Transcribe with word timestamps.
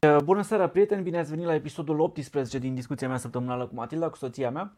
Bună 0.00 0.42
seara, 0.42 0.68
prieteni! 0.68 1.02
Bine 1.02 1.18
ați 1.18 1.30
venit 1.30 1.46
la 1.46 1.54
episodul 1.54 2.00
18 2.00 2.58
din 2.58 2.74
discuția 2.74 3.08
mea 3.08 3.16
săptămânală 3.16 3.66
cu 3.66 3.74
Matilda, 3.74 4.08
cu 4.08 4.16
soția 4.16 4.50
mea. 4.50 4.72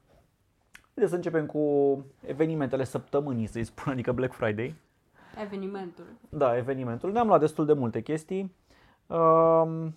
Haideți 0.83 1.11
să 1.11 1.15
începem 1.15 1.47
cu 1.47 2.05
evenimentele 2.27 2.85
săptămânii, 2.85 3.47
să-i 3.47 3.65
spun, 3.65 3.93
adică 3.93 4.13
Black 4.13 4.33
Friday. 4.33 4.75
Evenimentul. 5.43 6.05
Da, 6.29 6.57
evenimentul. 6.57 7.13
Ne-am 7.13 7.27
luat 7.27 7.41
destul 7.41 7.67
de 7.67 7.73
multe 7.73 8.01
chestii. 8.01 8.55
Um, 9.07 9.95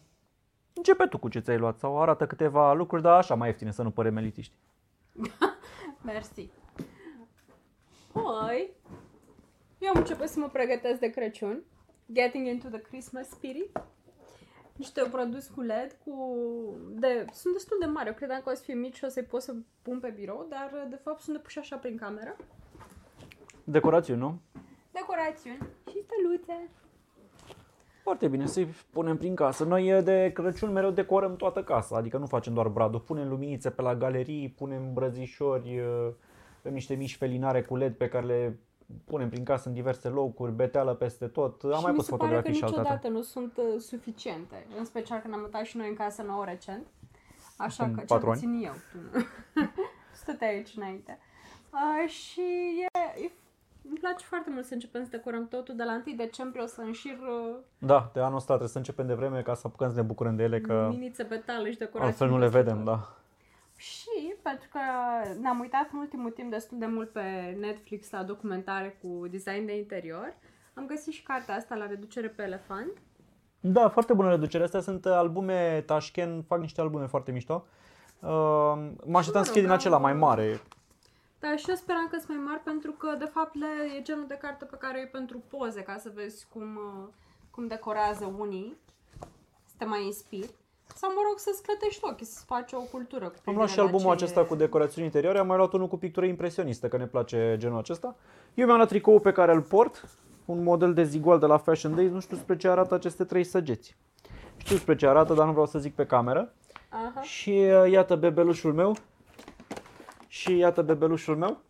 începe 0.74 1.06
tu 1.10 1.18
cu 1.18 1.30
ce 1.30 1.40
ți-ai 1.40 1.58
luat 1.58 1.78
sau 1.78 2.02
arată 2.02 2.28
câteva 2.28 2.74
lucruri, 2.74 3.02
dar 3.02 3.18
așa 3.18 3.36
mai 3.36 3.48
ieftine, 3.48 3.72
să 3.72 3.84
nu 3.84 3.92
părem 3.92 4.18
elitiști. 4.18 4.54
Mersi. 6.06 6.50
Păi, 8.12 8.72
eu 9.80 9.90
am 9.90 10.00
început 10.00 10.28
să 10.28 10.40
mă 10.40 10.50
pregătesc 10.52 11.00
de 11.00 11.10
Crăciun. 11.10 11.64
Getting 12.14 12.48
into 12.48 12.68
the 12.68 12.82
Christmas 12.82 13.30
spirit. 13.30 13.80
Niște 14.76 15.02
produs 15.12 15.48
cu 15.48 15.62
LED 15.62 15.98
cu... 16.06 16.14
De, 16.90 17.26
sunt 17.32 17.54
destul 17.54 17.78
de 17.80 17.86
mari. 17.86 18.08
Eu 18.08 18.14
credeam 18.14 18.42
că 18.44 18.50
o 18.50 18.54
să 18.54 18.64
fie 18.64 18.74
mici 18.74 18.96
și 18.96 19.06
o 19.06 19.08
să-i 19.08 19.24
pot 19.24 19.42
să 19.42 19.56
pun 19.82 20.00
pe 20.00 20.10
birou, 20.10 20.48
dar 20.50 20.88
de 20.90 21.00
fapt 21.04 21.22
sunt 21.22 21.36
depuși 21.36 21.60
așa 21.60 21.76
prin 21.76 21.98
cameră. 21.98 22.36
Decorațiuni, 23.64 24.20
nu? 24.20 24.40
Decorațiuni 24.92 25.58
și 25.90 26.04
steluțe. 26.04 26.70
Foarte 28.04 28.28
bine, 28.28 28.46
să-i 28.46 28.68
punem 28.90 29.18
prin 29.18 29.36
casă. 29.36 29.64
Noi 29.64 30.02
de 30.04 30.32
Crăciun 30.34 30.72
mereu 30.72 30.92
decorăm 30.92 31.36
toată 31.36 31.64
casa, 31.64 31.98
adică 31.98 32.18
nu 32.18 32.26
facem 32.26 32.54
doar 32.54 32.68
bradul. 32.68 33.00
Punem 33.00 33.30
luminițe 33.30 33.70
pe 33.70 33.82
la 33.82 33.96
galerii, 33.96 34.50
punem 34.50 34.94
brăzișori, 34.94 35.82
avem 36.60 36.74
niște 36.74 36.94
mici 36.94 37.16
felinare 37.16 37.64
cu 37.64 37.76
LED 37.76 37.96
pe 37.96 38.08
care 38.08 38.26
le 38.26 38.60
punem 39.06 39.30
prin 39.30 39.44
casă 39.44 39.68
în 39.68 39.74
diverse 39.74 40.08
locuri, 40.08 40.52
beteală 40.52 40.94
peste 40.94 41.28
tot. 41.28 41.64
Am 41.64 41.72
și 41.74 41.82
mai 41.82 41.92
mi 41.92 41.98
pus 41.98 42.06
se 42.06 42.12
pare 42.12 42.22
fotografii 42.22 42.52
că 42.52 42.58
și 42.58 42.64
altădată. 42.64 42.90
niciodată 42.94 43.18
nu 43.18 43.22
sunt 43.22 43.58
uh, 43.58 43.80
suficiente. 43.80 44.66
În 44.78 44.86
special 44.86 45.20
când 45.20 45.34
am 45.34 45.40
mutat 45.40 45.64
și 45.64 45.78
noi 45.78 45.88
în 45.90 45.96
casă 45.96 46.22
nouă 46.22 46.46
recent. 46.46 46.86
Așa 47.58 47.84
Acum 47.84 47.96
că, 47.96 48.00
cel 48.00 48.08
patru 48.18 48.30
ani. 48.30 48.40
puțin 48.40 48.64
eu. 48.64 48.74
Tu 48.92 48.98
nu. 49.18 49.24
Stăteai 50.14 50.50
aici 50.56 50.74
înainte. 50.78 51.20
Uh, 51.74 52.10
și 52.10 52.42
e, 52.94 53.24
e, 53.24 53.32
îmi 53.90 53.98
place 54.00 54.26
foarte 54.26 54.50
mult 54.54 54.66
să 54.66 54.74
începem 54.74 55.04
să 55.04 55.10
decorăm 55.10 55.48
totul. 55.48 55.76
De 55.76 55.84
la 55.84 56.02
1 56.08 56.16
decembrie 56.16 56.64
o 56.64 56.66
să 56.66 56.82
înșir 56.82 57.18
uh, 57.20 57.56
Da, 57.78 58.10
de 58.14 58.20
anul 58.20 58.36
ăsta 58.36 58.48
trebuie 58.48 58.70
să 58.70 58.78
începem 58.78 59.08
de 59.08 59.14
vreme 59.14 59.42
ca 59.42 59.54
să 59.54 59.62
apucăm 59.68 59.90
să 59.90 59.96
ne 59.96 60.02
bucurăm 60.02 60.36
de 60.36 60.44
ele, 60.44 60.62
că 60.62 60.88
minițe 60.92 61.24
petale 61.24 61.72
și 61.72 61.78
decorații. 61.78 62.08
altfel 62.08 62.28
nu 62.28 62.38
le 62.38 62.46
peste 62.46 62.58
vedem, 62.62 62.76
tot. 62.76 62.86
da. 62.86 63.18
Și 63.84 64.36
pentru 64.42 64.68
că 64.72 64.80
ne-am 65.40 65.60
uitat 65.60 65.90
în 65.92 66.00
ultimul 66.00 66.32
timp 66.32 66.52
destul 66.52 66.78
de 66.80 66.86
mult 66.86 67.10
pe 67.10 67.56
Netflix 67.60 68.10
la 68.10 68.24
documentare 68.24 68.98
cu 69.02 69.28
design 69.28 69.66
de 69.66 69.78
interior, 69.78 70.36
am 70.74 70.86
găsit 70.86 71.14
și 71.14 71.24
cartea 71.24 71.56
asta 71.56 71.76
la 71.76 71.88
reducere 71.88 72.28
pe 72.28 72.44
elefant. 72.44 72.92
Da, 73.60 73.90
foarte 73.90 74.14
bună 74.14 74.30
reducere. 74.30 74.64
Astea 74.64 74.82
sunt 74.82 75.06
albume 75.06 75.84
Tashkent, 75.86 76.46
fac 76.46 76.60
niște 76.60 76.82
albume 76.82 77.06
foarte 77.06 77.32
mișto. 77.32 77.66
Uh, 78.20 78.30
mă 79.06 79.18
așteptam 79.18 79.44
să 79.44 79.52
fie 79.52 79.62
din 79.62 79.70
rog, 79.70 79.80
acela 79.80 79.96
am- 79.96 80.02
mai 80.02 80.14
mare. 80.14 80.62
Da, 81.40 81.56
și 81.56 81.70
eu 81.70 81.76
speram 81.76 82.08
că 82.12 82.18
sunt 82.20 82.38
mai 82.38 82.46
mari 82.48 82.64
pentru 82.64 82.92
că, 82.92 83.16
de 83.20 83.26
fapt, 83.26 83.56
le 83.56 83.98
e 83.98 84.02
genul 84.02 84.28
de 84.28 84.38
carte 84.42 84.66
pe 84.66 84.78
care 84.80 84.98
o 84.98 85.02
e 85.02 85.06
pentru 85.06 85.44
poze, 85.50 85.82
ca 85.82 85.98
să 85.98 86.12
vezi 86.14 86.48
cum, 86.50 86.76
uh, 86.76 87.08
cum 87.52 87.68
decorează 87.68 88.34
unii, 88.38 88.78
să 89.66 89.74
te 89.78 89.86
mai 89.86 90.06
inspiri. 90.06 90.54
Sau, 90.96 91.10
mă 91.16 91.22
rog, 91.28 91.38
să-ți 91.38 91.64
clătești 91.64 92.00
ochii, 92.04 92.26
să-ți 92.26 92.46
faci 92.46 92.72
o 92.72 92.82
cultură 92.92 93.26
cu 93.26 93.34
Am 93.46 93.56
luat 93.56 93.68
privire 93.68 93.68
și 93.68 93.78
la 93.78 93.84
albumul 93.84 94.16
ce 94.16 94.24
acesta 94.24 94.44
cu 94.44 94.56
decorațiuni 94.56 95.06
interioare, 95.06 95.40
am 95.40 95.48
mai 95.48 95.58
luat 95.58 95.74
unul 95.74 95.88
cu 95.88 95.98
pictură 95.98 96.26
impresionistă, 96.26 96.88
că 96.88 96.98
ne 96.98 97.06
place 97.06 97.56
genul 97.60 97.78
acesta. 97.78 98.16
Eu 98.54 98.66
mi-am 98.66 98.78
luat 98.78 98.90
tricoul 98.90 99.20
pe 99.20 99.32
care 99.32 99.54
îl 99.54 99.62
port, 99.62 100.10
un 100.46 100.64
model 100.64 100.94
de 100.94 101.04
zigual 101.04 101.40
de 101.40 101.46
la 101.46 101.58
Fashion 101.58 101.96
Days, 101.96 102.12
nu 102.12 102.20
știu 102.20 102.38
spre 102.38 102.58
ce 102.58 102.68
arată 102.68 102.94
aceste 102.94 103.24
trei 103.24 103.44
săgeți. 103.44 103.96
Știu 104.58 104.76
spre 104.76 104.96
ce 104.96 105.08
arată, 105.08 105.34
dar 105.34 105.46
nu 105.46 105.52
vreau 105.52 105.68
să 105.68 105.80
zic 105.80 105.96
pe 105.96 106.06
cameră. 106.06 106.54
Aha. 106.90 107.22
Și 107.22 107.50
uh, 107.50 107.92
iată 107.92 108.16
bebelușul 108.16 108.74
meu. 108.74 108.96
Și 110.28 110.58
iată 110.58 110.82
bebelușul 110.82 111.36
meu. 111.36 111.62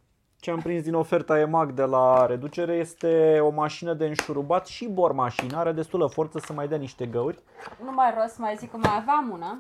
Ce 0.44 0.52
am 0.52 0.60
prins 0.60 0.84
din 0.84 0.94
oferta 0.94 1.40
EMAG 1.40 1.72
de 1.72 1.84
la 1.84 2.26
reducere 2.26 2.74
este 2.74 3.40
o 3.40 3.50
mașină 3.50 3.94
de 3.94 4.06
înșurubat 4.06 4.68
și 4.68 4.88
bormașină. 4.88 5.58
Are 5.58 5.72
destulă 5.72 6.08
forță 6.08 6.40
să 6.40 6.54
mai 6.54 6.68
dea 6.68 6.78
niște 6.78 7.06
găuri. 7.06 7.40
Nu 7.84 7.92
mai 7.92 8.14
rost 8.18 8.34
să 8.34 8.42
mai 8.42 8.56
zic 8.56 8.72
că 8.72 8.78
mai 8.78 8.96
aveam 8.98 9.30
una. 9.32 9.60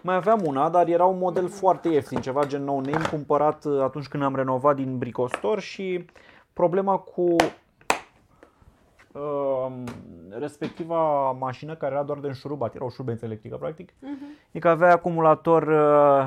Mai 0.00 0.14
aveam 0.14 0.40
una, 0.44 0.68
dar 0.68 0.88
era 0.88 1.04
un 1.04 1.18
model 1.18 1.48
foarte 1.48 1.88
ieftin, 1.88 2.20
ceva 2.20 2.46
gen 2.46 2.64
no 2.64 2.80
name, 2.80 3.08
cumpărat 3.10 3.64
uh, 3.64 3.82
atunci 3.82 4.08
când 4.08 4.22
am 4.22 4.36
renovat 4.36 4.76
din 4.76 4.98
Bricostor 4.98 5.60
și 5.60 6.04
problema 6.52 6.96
cu 6.96 7.22
uh, 7.22 7.52
respectiva 10.30 11.30
mașină 11.30 11.74
care 11.76 11.94
era 11.94 12.02
doar 12.02 12.18
de 12.18 12.26
înșurubat, 12.26 12.74
era 12.74 12.84
o 12.84 12.88
șurubență 12.90 13.24
electrică 13.24 13.56
practic, 13.56 13.90
Uh-huh. 13.90 14.50
e 14.50 14.58
că 14.58 14.68
avea 14.68 14.92
acumulator 14.92 15.62
uh, 15.62 16.24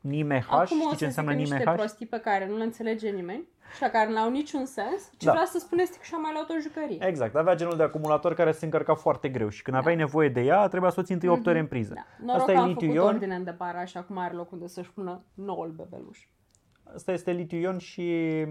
NIME 0.00 0.40
H, 0.40 0.52
Acum 0.52 0.60
o 0.60 0.64
știi 0.64 0.88
să 0.90 0.96
ce 0.96 1.04
înseamnă 1.04 1.30
zic 1.32 1.40
NIME 1.40 1.54
niște 1.56 1.70
H? 1.70 1.74
prostii 1.74 2.06
pe 2.06 2.18
care 2.20 2.46
nu 2.48 2.56
le 2.56 2.64
înțelege 2.64 3.08
nimeni 3.10 3.48
și 3.74 3.82
la 3.82 3.88
care 3.88 4.12
n-au 4.12 4.30
niciun 4.30 4.64
sens. 4.64 5.10
Ce 5.16 5.24
Da. 5.26 5.30
vreau 5.30 5.46
să 5.46 5.58
spun 5.58 5.78
este 5.78 5.96
că 5.96 6.02
și-am 6.04 6.20
mai 6.20 6.30
luat 6.32 6.50
o 6.50 6.54
jucărie. 6.60 7.06
Exact, 7.06 7.34
avea 7.36 7.54
genul 7.54 7.76
de 7.76 7.82
acumulator 7.82 8.34
care 8.34 8.52
se 8.52 8.64
încărca 8.64 8.94
foarte 8.94 9.28
greu 9.28 9.48
și 9.48 9.62
când 9.62 9.76
aveai 9.76 9.96
nevoie 9.96 10.28
de 10.28 10.40
ea, 10.40 10.68
trebuia 10.68 10.90
să 10.90 11.00
o 11.00 11.02
ții 11.02 11.14
întâi 11.14 11.28
8 11.28 11.46
ore 11.46 11.58
în 11.58 11.66
priză. 11.66 11.94
Da. 11.94 12.06
Noroc 12.24 12.40
Asta 12.40 12.52
că 12.52 12.58
e 12.58 12.60
am 12.60 12.66
făcut 12.68 12.80
litiu-ion, 12.82 13.06
ordine 13.06 13.34
în 13.34 13.44
depara, 13.44 13.80
așa 13.80 14.00
cum 14.02 14.18
are 14.18 14.34
loc 14.34 14.52
unde 14.52 14.66
să-și 14.66 14.90
pună 14.90 15.22
noul 15.34 15.68
bebeluș. 15.76 16.18
Asta 16.94 17.12
este 17.12 17.30
litiu-ion 17.30 17.78
și 17.78 18.46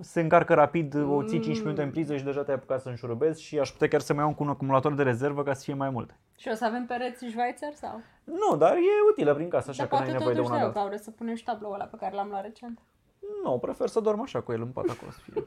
se 0.00 0.20
încarcă 0.20 0.54
rapid, 0.54 0.94
o 1.08 1.22
ții 1.24 1.40
5 1.40 1.56
Mm. 1.56 1.62
minute 1.62 1.82
în 1.82 1.90
priză 1.90 2.16
și 2.16 2.24
deja 2.24 2.42
te-ai 2.42 2.56
apucat 2.56 2.80
să 2.80 2.88
înșurubezi 2.88 3.42
și 3.42 3.58
aș 3.58 3.70
putea 3.70 3.88
chiar 3.88 4.00
să 4.00 4.14
mai 4.14 4.24
iau 4.24 4.34
un 4.38 4.48
acumulator 4.48 4.94
de 4.94 5.02
rezervă 5.02 5.42
ca 5.42 5.52
să 5.54 5.62
fie 5.64 5.74
mai 5.74 5.90
multe. 5.90 6.18
Și 6.36 6.48
o 6.52 6.54
să 6.54 6.64
avem 6.64 6.86
pereți 6.86 7.16
Schweizer 7.28 7.72
sau? 7.74 8.00
Nu, 8.24 8.56
dar 8.56 8.72
e 8.72 9.10
utilă 9.10 9.34
prin 9.34 9.48
casă, 9.48 9.70
așa 9.70 9.78
Dar 9.78 9.88
că 9.88 9.94
n-ai 9.94 10.04
poate 10.04 10.18
nevoie 10.18 10.34
de 10.34 10.40
totuși 10.40 10.54
una 10.54 10.66
de 10.66 10.72
de 10.72 10.78
eu, 10.78 10.84
vreau 10.86 11.00
să 11.02 11.10
punem 11.10 11.34
și 11.34 11.44
tabloul 11.44 11.74
ăla 11.74 11.84
pe 11.84 11.96
care 12.00 12.14
l-am 12.14 12.28
luat 12.28 12.42
recent. 12.42 12.78
Nu, 13.44 13.58
prefer 13.58 13.88
să 13.88 14.00
dorm 14.00 14.20
așa 14.20 14.40
cu 14.40 14.52
el 14.52 14.60
în 14.60 14.68
pat 14.68 14.88
acolo 14.88 15.10
să 15.10 15.18
fie. 15.22 15.42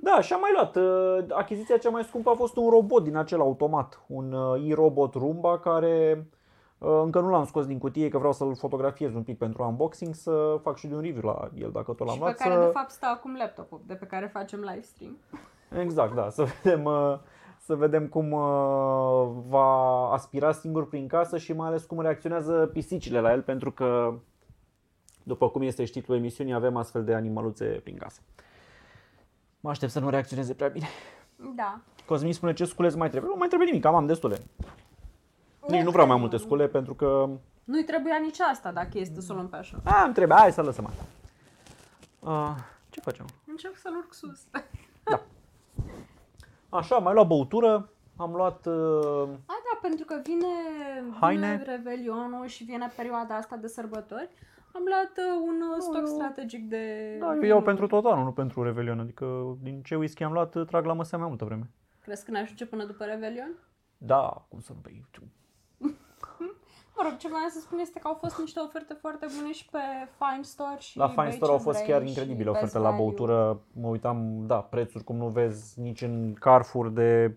Da, 0.00 0.20
și 0.20 0.32
am 0.32 0.40
mai 0.40 0.50
luat. 0.52 0.76
uh, 0.76 1.36
Achiziția 1.36 1.76
cea 1.76 1.90
mai 1.90 2.02
scumpă 2.04 2.30
a 2.30 2.34
fost 2.34 2.56
un 2.56 2.68
robot 2.70 3.04
din 3.04 3.16
acel 3.16 3.40
automat, 3.40 4.04
un 4.06 4.32
uh, 4.32 4.68
e-robot 4.70 5.14
Roomba 5.14 5.58
care 5.58 6.16
uh, 6.18 6.24
încă 7.02 7.20
nu 7.20 7.28
l-am 7.28 7.44
scos 7.44 7.66
din 7.66 7.78
cutie, 7.78 8.08
că 8.08 8.18
vreau 8.18 8.32
să-l 8.32 8.54
fotografiez 8.54 9.14
un 9.14 9.22
pic 9.22 9.38
pentru 9.38 9.62
unboxing, 9.62 10.14
să 10.14 10.58
fac 10.62 10.76
și 10.76 10.86
de 10.86 10.94
un 10.94 11.00
review 11.00 11.22
la 11.24 11.50
el 11.54 11.70
dacă 11.70 11.92
tot 11.92 12.06
l-am 12.06 12.14
și 12.14 12.18
pe 12.18 12.24
luat. 12.24 12.36
care 12.36 12.54
să... 12.54 12.60
de 12.60 12.70
fapt 12.72 12.90
stă 12.90 13.06
acum 13.06 13.36
laptopul 13.36 13.80
de 13.86 13.94
pe 13.94 14.06
care 14.06 14.26
facem 14.26 14.60
live 14.60 14.80
stream. 14.80 15.16
Exact, 15.80 16.14
da, 16.14 16.30
să 16.30 16.44
vedem, 16.44 16.84
uh, 16.84 17.18
să 17.58 17.74
vedem 17.74 18.06
cum 18.06 18.32
uh, 18.32 19.28
va 19.48 20.08
aspira 20.12 20.52
singur 20.52 20.88
prin 20.88 21.06
casă 21.06 21.38
și 21.38 21.52
mai 21.52 21.68
ales 21.68 21.84
cum 21.84 22.00
reacționează 22.00 22.70
pisicile 22.72 23.20
la 23.20 23.32
el, 23.32 23.42
pentru 23.42 23.72
că, 23.72 24.14
după 25.22 25.48
cum 25.48 25.62
este 25.62 25.84
și 25.84 25.92
titlul 25.92 26.16
emisiunii, 26.16 26.54
avem 26.54 26.76
astfel 26.76 27.04
de 27.04 27.14
animăluțe 27.14 27.64
prin 27.64 27.96
casă. 27.96 28.20
Mă 29.60 29.70
aștept 29.70 29.92
să 29.92 30.00
nu 30.00 30.10
reacționeze 30.10 30.54
prea 30.54 30.68
bine. 30.68 30.86
Da. 31.54 31.80
Cosmin 32.06 32.32
spune 32.32 32.52
ce 32.52 32.64
scule 32.64 32.90
mai 32.96 33.10
trebuie. 33.10 33.30
Nu 33.30 33.38
mai 33.38 33.48
trebuie 33.48 33.68
nimic, 33.68 33.84
am, 33.84 33.94
am 33.94 34.06
destule. 34.06 34.36
Nici 35.68 35.82
nu 35.82 35.90
vreau 35.90 36.06
mai 36.06 36.16
multe 36.16 36.36
scule 36.36 36.66
pentru 36.66 36.94
că 36.94 37.28
Nu-i 37.64 37.84
trebuia 37.84 38.16
nici 38.22 38.40
asta 38.40 38.72
dacă 38.72 38.90
este 38.92 39.20
să 39.20 39.32
o 39.32 39.34
luăm 39.34 39.48
pe 39.48 39.56
așa. 39.56 39.80
a, 39.84 40.04
îmi 40.04 40.14
trebuie, 40.14 40.38
hai 40.38 40.52
să 40.52 40.62
lăsăm 40.62 40.86
asta. 40.86 41.04
Uh, 42.20 42.54
ce 42.90 43.00
facem? 43.00 43.26
Încerc 43.46 43.76
să-l 43.76 43.96
urc 43.96 44.12
sus. 44.14 44.46
Așa, 46.68 46.94
am 46.96 47.02
mai 47.02 47.12
luat 47.14 47.26
băutură, 47.26 47.88
am 48.16 48.32
luat 48.34 48.66
uh, 48.66 49.28
A, 49.46 49.56
da, 49.66 49.78
pentru 49.82 50.04
că 50.06 50.20
vine, 50.24 50.46
Haine. 51.20 51.40
vine 51.56 51.62
Revelionul 51.76 52.46
și 52.46 52.64
vine 52.64 52.92
perioada 52.96 53.36
asta 53.36 53.56
de 53.56 53.66
sărbători. 53.66 54.28
Am 54.72 54.82
luat 54.86 55.12
uh, 55.26 55.42
un 55.46 55.60
uh, 55.70 55.76
stoc 55.78 55.96
eu- 55.96 56.06
strategic 56.06 56.68
de... 56.68 57.16
Da, 57.20 57.34
eu 57.34 57.42
iau 57.42 57.62
pentru 57.62 57.86
tot 57.86 58.04
anul, 58.04 58.24
nu 58.24 58.32
pentru 58.32 58.62
Revelion. 58.62 58.98
Adică 59.00 59.56
din 59.62 59.82
ce 59.82 59.94
whisky 59.94 60.22
am 60.22 60.32
luat, 60.32 60.66
trag 60.66 60.84
la 60.84 60.92
măsea 60.92 61.18
mai 61.18 61.28
multă 61.28 61.44
vreme. 61.44 61.70
Crezi 62.00 62.24
că 62.24 62.30
ne 62.30 62.38
ajunge 62.38 62.66
până 62.66 62.84
după 62.84 63.04
Revelion? 63.04 63.50
Da, 63.98 64.44
cum 64.48 64.60
să 64.60 64.72
nu 64.72 64.78
bei. 64.82 65.04
Mă 66.96 67.02
rog, 67.08 67.16
ce 67.16 67.28
vreau 67.28 67.48
să 67.50 67.60
spun 67.60 67.78
este 67.78 67.98
că 67.98 68.06
au 68.08 68.14
fost 68.14 68.38
niște 68.38 68.60
oferte 68.60 68.94
foarte 69.00 69.26
bune 69.38 69.52
și 69.52 69.68
pe 69.70 69.78
Fine 70.18 70.42
Store 70.42 70.76
și 70.78 70.98
La 70.98 71.08
Fine 71.08 71.30
Store 71.30 71.52
au 71.52 71.58
fost 71.58 71.78
H&M 71.78 71.86
chiar 71.86 72.00
și 72.02 72.08
incredibile 72.08 72.50
Best 72.50 72.56
oferte 72.62 72.78
la 72.78 72.90
Value. 72.90 73.04
băutură. 73.04 73.60
Mă 73.72 73.88
uitam, 73.88 74.46
da, 74.46 74.56
prețuri 74.56 75.04
cum 75.04 75.16
nu 75.16 75.28
vezi 75.28 75.80
nici 75.80 76.02
în 76.02 76.34
Carrefour 76.40 76.88
de 76.88 77.34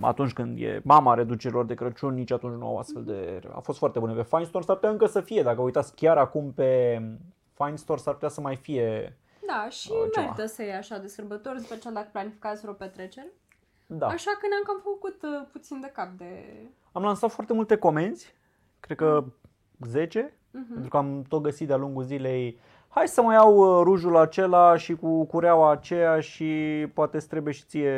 atunci 0.00 0.32
când 0.32 0.58
e 0.60 0.80
mama 0.84 1.14
reducerilor 1.14 1.64
de 1.64 1.74
Crăciun, 1.74 2.14
nici 2.14 2.30
atunci 2.30 2.58
nu 2.58 2.66
au 2.66 2.78
astfel 2.78 3.04
de... 3.04 3.40
A 3.54 3.60
fost 3.60 3.78
foarte 3.78 3.98
bune 3.98 4.14
pe 4.14 4.22
Fine 4.22 4.44
Store, 4.44 4.64
s-ar 4.64 4.74
putea 4.74 4.90
încă 4.90 5.06
să 5.06 5.20
fie. 5.20 5.42
Dacă 5.42 5.60
uitați 5.60 5.94
chiar 5.94 6.18
acum 6.18 6.52
pe 6.52 7.00
Fine 7.54 7.76
Store, 7.76 8.00
s-ar 8.00 8.14
putea 8.14 8.28
să 8.28 8.40
mai 8.40 8.56
fie... 8.56 9.16
Da, 9.46 9.68
și 9.68 9.90
Uh, 9.90 10.08
ceva. 10.12 10.26
merită 10.26 10.46
să 10.46 10.62
iei 10.62 10.72
așa 10.72 10.98
de 10.98 11.06
sărbători, 11.08 11.56
în 11.56 11.62
special 11.62 11.92
dacă 11.92 12.08
planificați 12.12 12.60
vreo 12.60 12.72
petrecere. 12.74 13.32
Da. 13.86 14.06
Așa 14.06 14.30
că 14.40 14.46
ne-am 14.48 14.62
cam 14.66 14.80
făcut 14.82 15.22
uh, 15.22 15.48
puțin 15.52 15.80
de 15.80 15.90
cap 15.94 16.08
de... 16.08 16.54
Am 16.92 17.02
lansat 17.02 17.30
foarte 17.30 17.52
multe 17.52 17.76
comenzi, 17.76 18.34
cred 18.84 18.96
că 18.96 19.24
10, 19.80 20.32
Mhm. 20.50 20.72
pentru 20.72 20.88
că 20.90 20.96
am 20.96 21.22
tot 21.28 21.42
găsit 21.42 21.66
de-a 21.66 21.76
lungul 21.76 22.02
zilei 22.02 22.58
hai 22.88 23.08
să 23.08 23.22
mai 23.22 23.34
iau 23.34 23.56
uh, 23.78 23.82
rujul 23.84 24.16
acela 24.16 24.76
și 24.76 24.94
cu 24.94 25.24
cureaua 25.24 25.70
aceea 25.70 26.20
și 26.20 26.46
poate 26.94 27.16
îți 27.16 27.28
trebuie 27.28 27.52
și 27.52 27.64
ție 27.64 27.90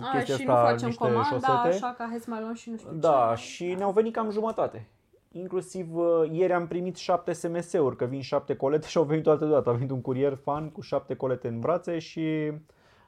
A, 0.00 0.16
chestia 0.16 0.36
și 0.36 0.44
nu 0.44 0.52
asta, 0.52 0.70
facem 0.70 0.86
niște 0.86 1.02
comanda, 1.04 1.22
șosete. 1.28 1.68
așa 1.68 1.94
ca 1.98 2.06
hai 2.08 2.18
să 2.18 2.26
mai 2.30 2.40
luăm 2.40 2.54
și 2.54 2.70
nu 2.70 2.76
știu 2.76 2.90
Da, 2.92 3.32
ce. 3.36 3.42
și 3.42 3.74
ne-au 3.74 3.90
venit 3.92 4.12
cam 4.12 4.30
jumătate. 4.30 4.86
Inclusiv 5.32 5.96
uh, 5.96 6.30
ieri 6.30 6.52
am 6.52 6.66
primit 6.66 6.96
șapte 6.96 7.32
SMS-uri, 7.32 7.96
că 7.96 8.04
vin 8.04 8.20
șapte 8.20 8.56
colete 8.56 8.86
și 8.92 8.96
au 8.96 9.04
venit 9.04 9.22
toate 9.24 9.44
deodată. 9.44 9.70
A 9.70 9.72
venit 9.72 9.90
un 9.90 10.00
curier 10.00 10.34
fan 10.42 10.70
cu 10.70 10.80
șapte 10.80 11.14
colete 11.14 11.48
în 11.48 11.58
brațe 11.58 11.98
și 11.98 12.52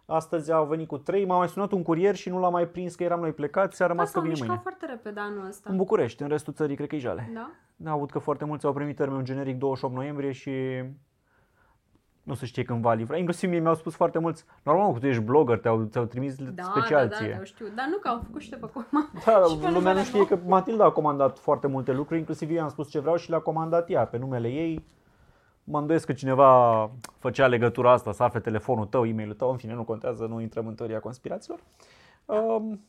astăzi 0.06 0.52
au 0.52 0.66
venit 0.66 0.88
cu 0.88 0.98
trei. 0.98 1.24
M-a 1.24 1.36
mai 1.36 1.48
sunat 1.48 1.72
un 1.72 1.82
curier 1.82 2.14
și 2.14 2.28
nu 2.28 2.38
l-am 2.38 2.52
mai 2.52 2.68
prins 2.68 2.94
că 2.94 3.02
eram 3.02 3.20
noi 3.20 3.32
plecați, 3.32 3.82
a 3.82 3.86
rămas 3.86 4.06
Asta 4.06 4.20
că 4.20 4.26
au 4.26 4.32
vine 4.32 4.34
mișcat 4.40 4.48
mâine. 4.64 4.76
foarte 4.76 4.86
repede 5.04 5.20
anul 5.20 5.46
ăsta. 5.46 5.70
În 5.70 5.76
București, 5.76 6.22
în 6.22 6.28
restul 6.28 6.52
țării, 6.52 6.76
cred 6.76 6.88
că 6.88 6.94
e 6.94 6.98
jale. 6.98 7.30
Da? 7.34 7.50
Da, 7.76 7.90
aud 7.90 8.10
că 8.10 8.18
foarte 8.18 8.44
mulți 8.44 8.66
au 8.66 8.72
primit 8.72 8.96
termenul 8.96 9.22
generic 9.22 9.58
28 9.58 9.94
noiembrie 9.94 10.32
și 10.32 10.50
nu 12.22 12.34
se 12.34 12.46
știe 12.46 12.62
când 12.62 12.82
va 12.82 12.92
livra. 12.92 13.16
Inclusiv 13.16 13.50
mie 13.50 13.58
mi-au 13.60 13.74
spus 13.74 13.94
foarte 13.94 14.18
mulți, 14.18 14.44
normal 14.62 14.92
că 14.92 14.98
tu 14.98 15.06
ești 15.06 15.22
blogger, 15.22 15.58
te-au, 15.58 15.84
ți-au 15.84 16.04
trimis 16.04 16.36
Da, 16.36 16.62
special 16.62 17.08
da, 17.08 17.14
da, 17.14 17.16
ție. 17.16 17.34
da, 17.38 17.44
știu. 17.44 17.66
Dar 17.74 17.86
nu 17.90 17.96
că 17.96 18.08
au 18.08 18.20
făcut 18.24 18.40
și 18.40 18.50
de 18.50 18.56
pe 18.56 18.66
comandă. 18.72 19.10
Da, 19.26 19.42
Și 19.50 19.56
pe 19.56 19.64
lumea 19.64 19.70
nu 19.70 19.78
numele 19.78 20.02
știe 20.02 20.18
meu. 20.18 20.26
că 20.26 20.38
Matilda 20.46 20.84
a 20.84 20.90
comandat 20.90 21.38
foarte 21.38 21.66
multe 21.66 21.92
lucruri, 21.92 22.18
inclusiv 22.18 22.48
eu 22.50 22.54
i-am 22.56 22.68
spus 22.68 22.90
ce 22.90 22.98
vreau 23.00 23.16
și 23.16 23.30
le-a 23.30 23.38
comandat 23.38 23.90
ea 23.90 24.06
pe 24.06 24.18
numele 24.18 24.48
ei. 24.48 24.84
Mă 25.64 25.78
îndoiesc 25.78 26.06
că 26.06 26.12
cineva 26.12 26.90
făcea 27.18 27.46
legătura 27.46 27.92
asta, 27.92 28.12
să 28.12 28.22
afle 28.22 28.40
telefonul 28.40 28.86
tău, 28.86 29.06
e-mailul 29.06 29.34
tău, 29.34 29.50
în 29.50 29.56
fine, 29.56 29.74
nu 29.74 29.84
contează, 29.84 30.26
nu 30.26 30.40
intrăm 30.40 30.66
în 30.66 30.74
teoria 30.74 31.00
conspirațiilor. 31.00 31.60
Um, 32.24 32.80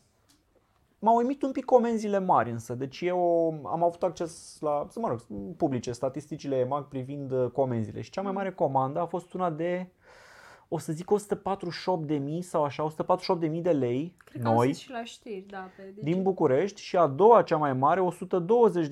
M-au 1.00 1.16
uimit 1.16 1.42
un 1.42 1.51
pic 1.51 1.66
comenzile 1.66 2.19
mari 2.19 2.51
însă, 2.51 2.74
deci 2.74 3.01
eu 3.01 3.19
am 3.66 3.83
avut 3.83 4.04
acces 4.04 4.57
la, 4.60 4.86
să 4.89 5.00
mă 5.00 5.07
rog, 5.07 5.19
publice 5.57 5.92
statisticile 5.92 6.57
EMAG 6.57 6.88
privind 6.88 7.31
uh, 7.31 7.50
comenzile 7.51 8.01
și 8.01 8.10
cea 8.10 8.22
mai 8.22 8.31
mare 8.31 8.51
comandă 8.51 9.00
a 9.00 9.06
fost 9.06 9.33
una 9.33 9.50
de, 9.50 9.88
o 10.68 10.78
să 10.78 10.92
zic 10.92 11.12
148.000 12.38 12.40
sau 12.40 12.64
așa, 12.64 12.88
148.000 13.52 13.62
de 13.62 13.72
lei 13.72 14.16
Cred 14.18 14.42
că 14.42 14.48
am 14.48 14.54
noi 14.54 14.68
zis 14.68 14.78
și 14.78 14.92
la 14.92 15.04
știri, 15.04 15.46
da, 15.50 15.70
pe 15.76 15.92
digi. 15.94 16.04
din 16.04 16.24
București 16.24 16.82
și 16.82 16.98
a 16.98 17.08
doua 17.08 17.42
cea 17.42 17.58
mai 17.58 17.74
mare 17.74 18.08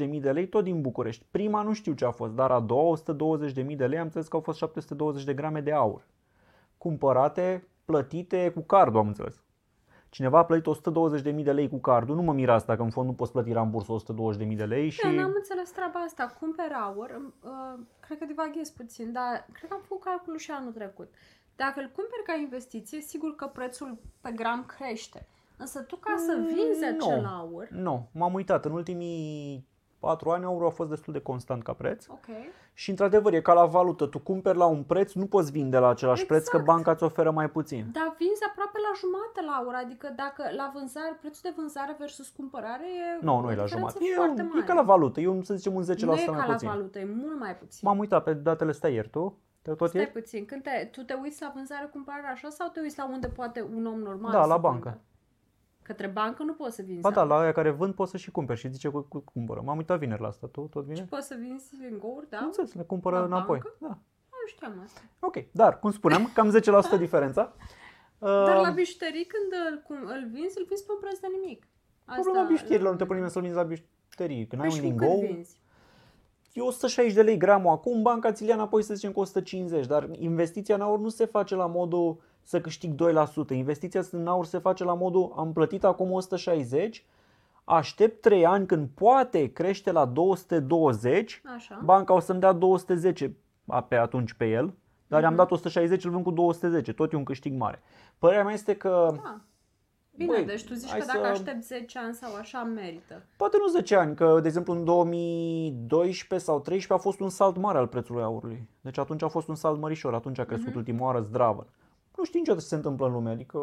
120.000 0.09 0.19
de 0.19 0.31
lei 0.31 0.47
tot 0.47 0.63
din 0.63 0.81
București. 0.81 1.25
Prima 1.31 1.61
nu 1.61 1.73
știu 1.73 1.93
ce 1.93 2.05
a 2.05 2.11
fost, 2.11 2.33
dar 2.33 2.51
a 2.51 2.59
doua 2.59 2.97
120.000 2.97 3.75
de 3.75 3.85
lei 3.85 3.97
am 3.97 4.03
înțeles 4.03 4.27
că 4.27 4.35
au 4.35 4.41
fost 4.41 4.57
720 4.57 5.23
de 5.23 5.33
grame 5.33 5.61
de 5.61 5.71
aur. 5.71 6.07
Cumpărate, 6.77 7.67
plătite 7.85 8.51
cu 8.55 8.61
cardul 8.61 8.99
am 8.99 9.07
înțeles. 9.07 9.43
Cineva 10.09 10.37
a 10.37 10.45
plătit 10.45 10.75
120.000 11.35 11.43
de 11.43 11.51
lei 11.51 11.69
cu 11.69 11.77
cardul, 11.77 12.15
nu 12.15 12.21
mă 12.21 12.33
mir 12.33 12.49
asta 12.49 12.75
că 12.75 12.81
în 12.81 12.89
fond 12.89 13.07
nu 13.07 13.13
poți 13.13 13.31
plăti 13.31 13.51
rambursul 13.51 14.01
120.000 14.39 14.55
de 14.55 14.65
lei 14.65 14.89
și... 14.89 15.01
Da, 15.01 15.09
n-am 15.09 15.33
înțeles 15.35 15.71
treaba 15.71 15.99
asta. 15.99 16.35
Cumperi 16.39 16.73
aur, 16.73 17.21
uh, 17.43 17.79
cred 17.99 18.17
că 18.17 18.25
divaghez 18.25 18.69
puțin, 18.69 19.11
dar 19.11 19.45
cred 19.51 19.69
că 19.69 19.75
am 19.75 19.81
făcut 19.81 20.03
calculul 20.03 20.39
și 20.39 20.51
anul 20.51 20.71
trecut. 20.71 21.09
Dacă 21.55 21.79
îl 21.79 21.85
cumperi 21.95 22.23
ca 22.25 22.33
investiție, 22.33 23.01
sigur 23.01 23.35
că 23.35 23.45
prețul 23.45 23.97
pe 24.21 24.31
gram 24.31 24.65
crește. 24.77 25.27
Însă 25.57 25.79
tu 25.81 25.95
ca 25.95 26.13
să 26.17 26.33
vinzi 26.47 26.79
Mm, 26.85 26.97
acel 26.99 27.21
nu. 27.21 27.27
aur, 27.27 27.67
Nu, 27.71 28.07
m-am 28.11 28.33
uitat. 28.33 28.65
În 28.65 28.71
ultimii 28.71 29.67
4 29.99 30.29
ani 30.29 30.43
aurul 30.45 30.67
a 30.67 30.69
fost 30.69 30.89
destul 30.89 31.13
de 31.13 31.19
constant 31.21 31.63
ca 31.63 31.73
preț. 31.73 32.05
ok, 32.07 32.25
Și 32.73 32.89
într-adevăr 32.89 33.33
e 33.33 33.41
ca 33.41 33.53
la 33.53 33.65
valută. 33.65 34.05
Tu 34.05 34.19
cumperi 34.19 34.57
la 34.57 34.65
un 34.65 34.83
preț, 34.83 35.13
nu 35.13 35.25
poți 35.25 35.51
vinde 35.51 35.77
la 35.77 35.89
același 35.89 36.25
preț 36.25 36.43
că 36.47 36.57
Exact. 36.57 36.65
banca 36.65 36.91
îți 36.91 37.03
oferă 37.03 37.31
mai 37.31 37.49
puțin. 37.49 37.89
dar 37.91 38.15
vinzi 38.17 38.43
aproape 38.49 38.77
la 38.87 38.91
jumate 38.99 39.41
la 39.45 39.51
aur, 39.51 39.73
adică 39.85 40.13
dacă 40.15 40.43
la 40.55 40.71
vânzare, 40.73 41.17
prețul 41.19 41.41
de 41.43 41.53
vânzare 41.55 41.95
versus 41.99 42.29
cumpărare 42.29 42.85
e 42.85 43.23
Nu, 43.25 43.35
o 43.37 43.41
nu 43.41 43.51
e 43.51 43.55
la 43.55 43.63
diferență 43.63 43.77
jumătate. 43.77 44.05
E, 44.11 44.15
foarte 44.15 44.41
un, 44.41 44.47
mare. 44.47 44.59
e 44.63 44.67
ca 44.67 44.73
la 44.73 44.81
valută. 44.81 45.19
E 45.21 45.27
un, 45.27 45.43
să 45.43 45.53
zicem, 45.55 45.75
un 45.75 45.83
10% 45.83 45.85
nu 46.05 46.13
e 46.13 46.25
mai 46.25 46.25
ca 46.25 46.45
la 46.45 46.51
puțin. 46.53 46.67
valută, 46.69 46.99
e 46.99 47.05
mult 47.05 47.39
mai 47.39 47.55
puțin. 47.57 47.79
M-am 47.87 47.97
uitat 47.99 48.23
pe 48.23 48.33
datele 48.33 48.69
astea 48.69 48.89
ieri, 48.89 49.09
tu? 49.09 49.37
Te 49.63 49.71
tot 49.73 49.89
Stai 49.89 50.01
ieri? 50.01 50.13
puțin, 50.13 50.45
când 50.45 50.63
te, 50.63 50.87
tu 50.91 51.01
te 51.01 51.13
uiți 51.13 51.41
la 51.41 51.51
vânzare 51.55 51.85
cumpărare 51.85 52.27
așa 52.27 52.49
sau 52.49 52.67
te 52.69 52.79
uiți 52.79 52.97
la 52.97 53.05
unde 53.09 53.27
poate 53.27 53.61
un 53.75 53.85
om 53.85 53.99
normal 53.99 54.31
Da, 54.31 54.41
să 54.41 54.47
la 54.47 54.57
vândă? 54.57 54.67
bancă. 54.83 55.01
Către 55.81 56.07
bancă 56.07 56.43
nu 56.43 56.53
poți 56.53 56.75
să 56.75 56.81
vinzi 56.81 57.01
Ba 57.01 57.09
da, 57.11 57.19
aur. 57.21 57.29
la 57.29 57.37
aia 57.39 57.51
care 57.51 57.69
vând 57.69 57.93
poți 57.93 58.11
să 58.11 58.17
și 58.17 58.31
cumperi 58.31 58.59
și 58.59 58.71
zice 58.71 58.89
cu, 58.89 59.01
cu 59.01 59.19
cumpără. 59.33 59.61
M-am 59.61 59.77
uitat 59.77 59.99
vineri 59.99 60.21
la 60.21 60.27
asta. 60.27 60.47
Tu 60.51 60.61
tot 60.61 60.83
Și 60.85 60.89
vine? 60.93 61.05
poți 61.09 61.27
să 61.27 61.35
vinzi 61.39 61.75
lingouri, 61.75 62.29
da? 62.29 62.37
Am 62.37 62.45
înțeles, 62.45 62.73
le 62.73 62.83
cumpără 62.83 63.17
La 63.19 63.25
înapoi. 63.25 63.59
bancă? 63.59 63.75
Da. 63.79 63.87
Nu 64.29 64.47
știam 64.47 64.81
asta. 64.83 65.01
Ok, 65.19 65.51
dar, 65.51 65.79
cum 65.79 65.91
spuneam, 65.91 66.29
cam 66.33 66.59
10% 66.95 66.97
diferența. 66.97 67.53
Dar 68.19 68.55
la 68.61 68.69
Uh, 68.69 68.73
bijuterii 68.73 69.25
când 69.25 69.51
îl, 69.71 69.81
cum, 69.87 69.95
îl 69.95 70.29
vinzi, 70.31 70.57
îl 70.57 70.65
vinzi 70.67 70.85
pe 70.85 70.91
un 70.91 70.99
preț 70.99 71.19
de 71.19 71.27
nimic. 71.39 71.67
Problema 72.05 72.43
bijuterilor, 72.47 72.91
nu 72.91 72.97
te 72.97 73.03
pune 73.03 73.13
nimeni 73.15 73.31
să-l 73.33 73.41
vinzi 73.41 73.57
la 73.57 73.63
bijuterii. 73.63 74.47
Când 74.47 74.61
ai 74.61 74.67
Păi 74.67 74.77
un 74.79 74.83
și 74.85 74.91
cu 74.91 74.97
cât 74.97 75.07
lingou, 75.07 75.19
vinzi? 75.33 75.57
E 76.53 76.61
160 76.61 77.13
de 77.13 77.21
lei 77.21 77.37
gramul 77.37 77.71
acum, 77.71 78.01
banca 78.01 78.31
ți-l 78.31 78.47
ia 78.47 78.53
înapoi 78.53 78.83
să 78.83 78.93
zicem 78.93 79.11
cu 79.11 79.19
150, 79.19 79.85
dar 79.85 80.07
investiția 80.11 80.75
în 80.75 80.81
aur 80.81 80.99
nu 80.99 81.09
se 81.09 81.25
face 81.25 81.55
la 81.55 81.65
modul 81.65 82.17
să 82.43 82.61
câștig 82.61 82.93
2%. 82.95 83.53
Investiția 83.53 84.01
în 84.11 84.27
aur 84.27 84.45
se 84.45 84.57
face 84.57 84.83
la 84.83 84.93
modul 84.93 85.33
am 85.37 85.53
plătit 85.53 85.83
acum 85.83 86.11
160, 86.11 87.05
aștept 87.63 88.21
3 88.21 88.45
ani 88.45 88.65
când 88.65 88.87
poate 88.93 89.51
crește 89.51 89.91
la 89.91 90.05
220, 90.05 91.41
Așa. 91.55 91.79
banca 91.83 92.13
o 92.13 92.19
să-mi 92.19 92.39
dea 92.39 92.51
210 92.51 93.35
a- 93.67 93.81
pe 93.83 93.95
atunci 93.95 94.33
pe 94.33 94.45
el, 94.49 94.65
dar 95.07 95.19
Mhm. 95.19 95.21
i-am 95.21 95.35
dat 95.35 95.51
160, 95.51 96.03
îl 96.05 96.11
vând 96.11 96.23
cu 96.23 96.31
210, 96.31 96.93
tot 96.93 97.13
e 97.13 97.15
un 97.15 97.23
câștig 97.23 97.53
mare. 97.57 97.81
Părerea 98.17 98.43
mea 98.43 98.53
este 98.53 98.75
că 98.75 99.07
Da. 99.23 99.41
Bine, 100.17 100.31
Băi, 100.35 100.45
deci 100.45 100.63
tu 100.65 100.73
zici 100.73 100.89
hai 100.89 100.99
că 100.99 101.05
dacă 101.05 101.19
să- 101.25 101.31
aștept 101.31 101.63
10 101.63 101.99
ani 101.99 102.13
sau 102.13 102.35
așa, 102.35 102.63
merită. 102.63 103.21
Poate 103.37 103.57
nu 103.59 103.67
10 103.67 103.95
ani, 103.95 104.15
că 104.15 104.39
de 104.41 104.47
exemplu 104.47 104.73
în 104.73 104.83
2012 104.83 106.47
sau 106.49 106.55
2013 106.59 106.93
a 106.93 106.97
fost 106.97 107.19
un 107.19 107.29
salt 107.29 107.57
mare 107.57 107.77
al 107.77 107.87
prețului 107.87 108.23
aurului. 108.23 108.67
Deci 108.81 108.97
atunci 108.97 109.21
a 109.23 109.27
fost 109.27 109.47
un 109.47 109.55
salt 109.55 109.79
mărișor, 109.79 110.13
atunci 110.13 110.39
a 110.39 110.43
crescut 110.45 110.69
Mhm. 110.69 110.77
ultima 110.77 111.05
oară 111.05 111.19
zdravă. 111.21 111.67
Nu 112.17 112.23
știi 112.23 112.39
niciodată 112.39 112.63
ce 112.63 112.69
se 112.69 112.75
întâmplă 112.75 113.05
în 113.05 113.11
lume, 113.11 113.29
adică 113.29 113.59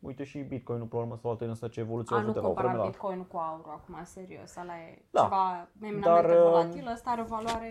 uite 0.00 0.24
și 0.24 0.38
Bitcoin-ul 0.38 0.86
pe 0.86 0.96
urmă 0.96 1.16
sau 1.20 1.30
altă 1.30 1.42
din 1.44 1.52
asta 1.52 1.68
ce 1.68 1.80
evoluție 1.80 2.16
A, 2.16 2.18
a 2.18 2.22
nu 2.22 2.28
avut 2.28 2.40
de 2.40 2.46
la 2.46 2.50
o 2.50 2.52
vreme 2.52 2.68
compara 2.68 2.84
la 2.88 2.92
alta. 2.92 2.98
Bitcoin 3.08 3.26
cu 3.32 3.36
aurul 3.36 3.72
acum, 3.82 4.04
serios. 4.04 4.56
Ăla 4.56 4.72
e 4.76 5.02
Da. 5.10 5.22
ceva 5.22 5.68
eminamente 5.80 6.28
Dar, 6.28 6.38
uh, 6.38 6.50
volatil, 6.50 6.88
ăsta 6.92 7.10
are 7.10 7.20
o 7.20 7.24
valoare 7.24 7.70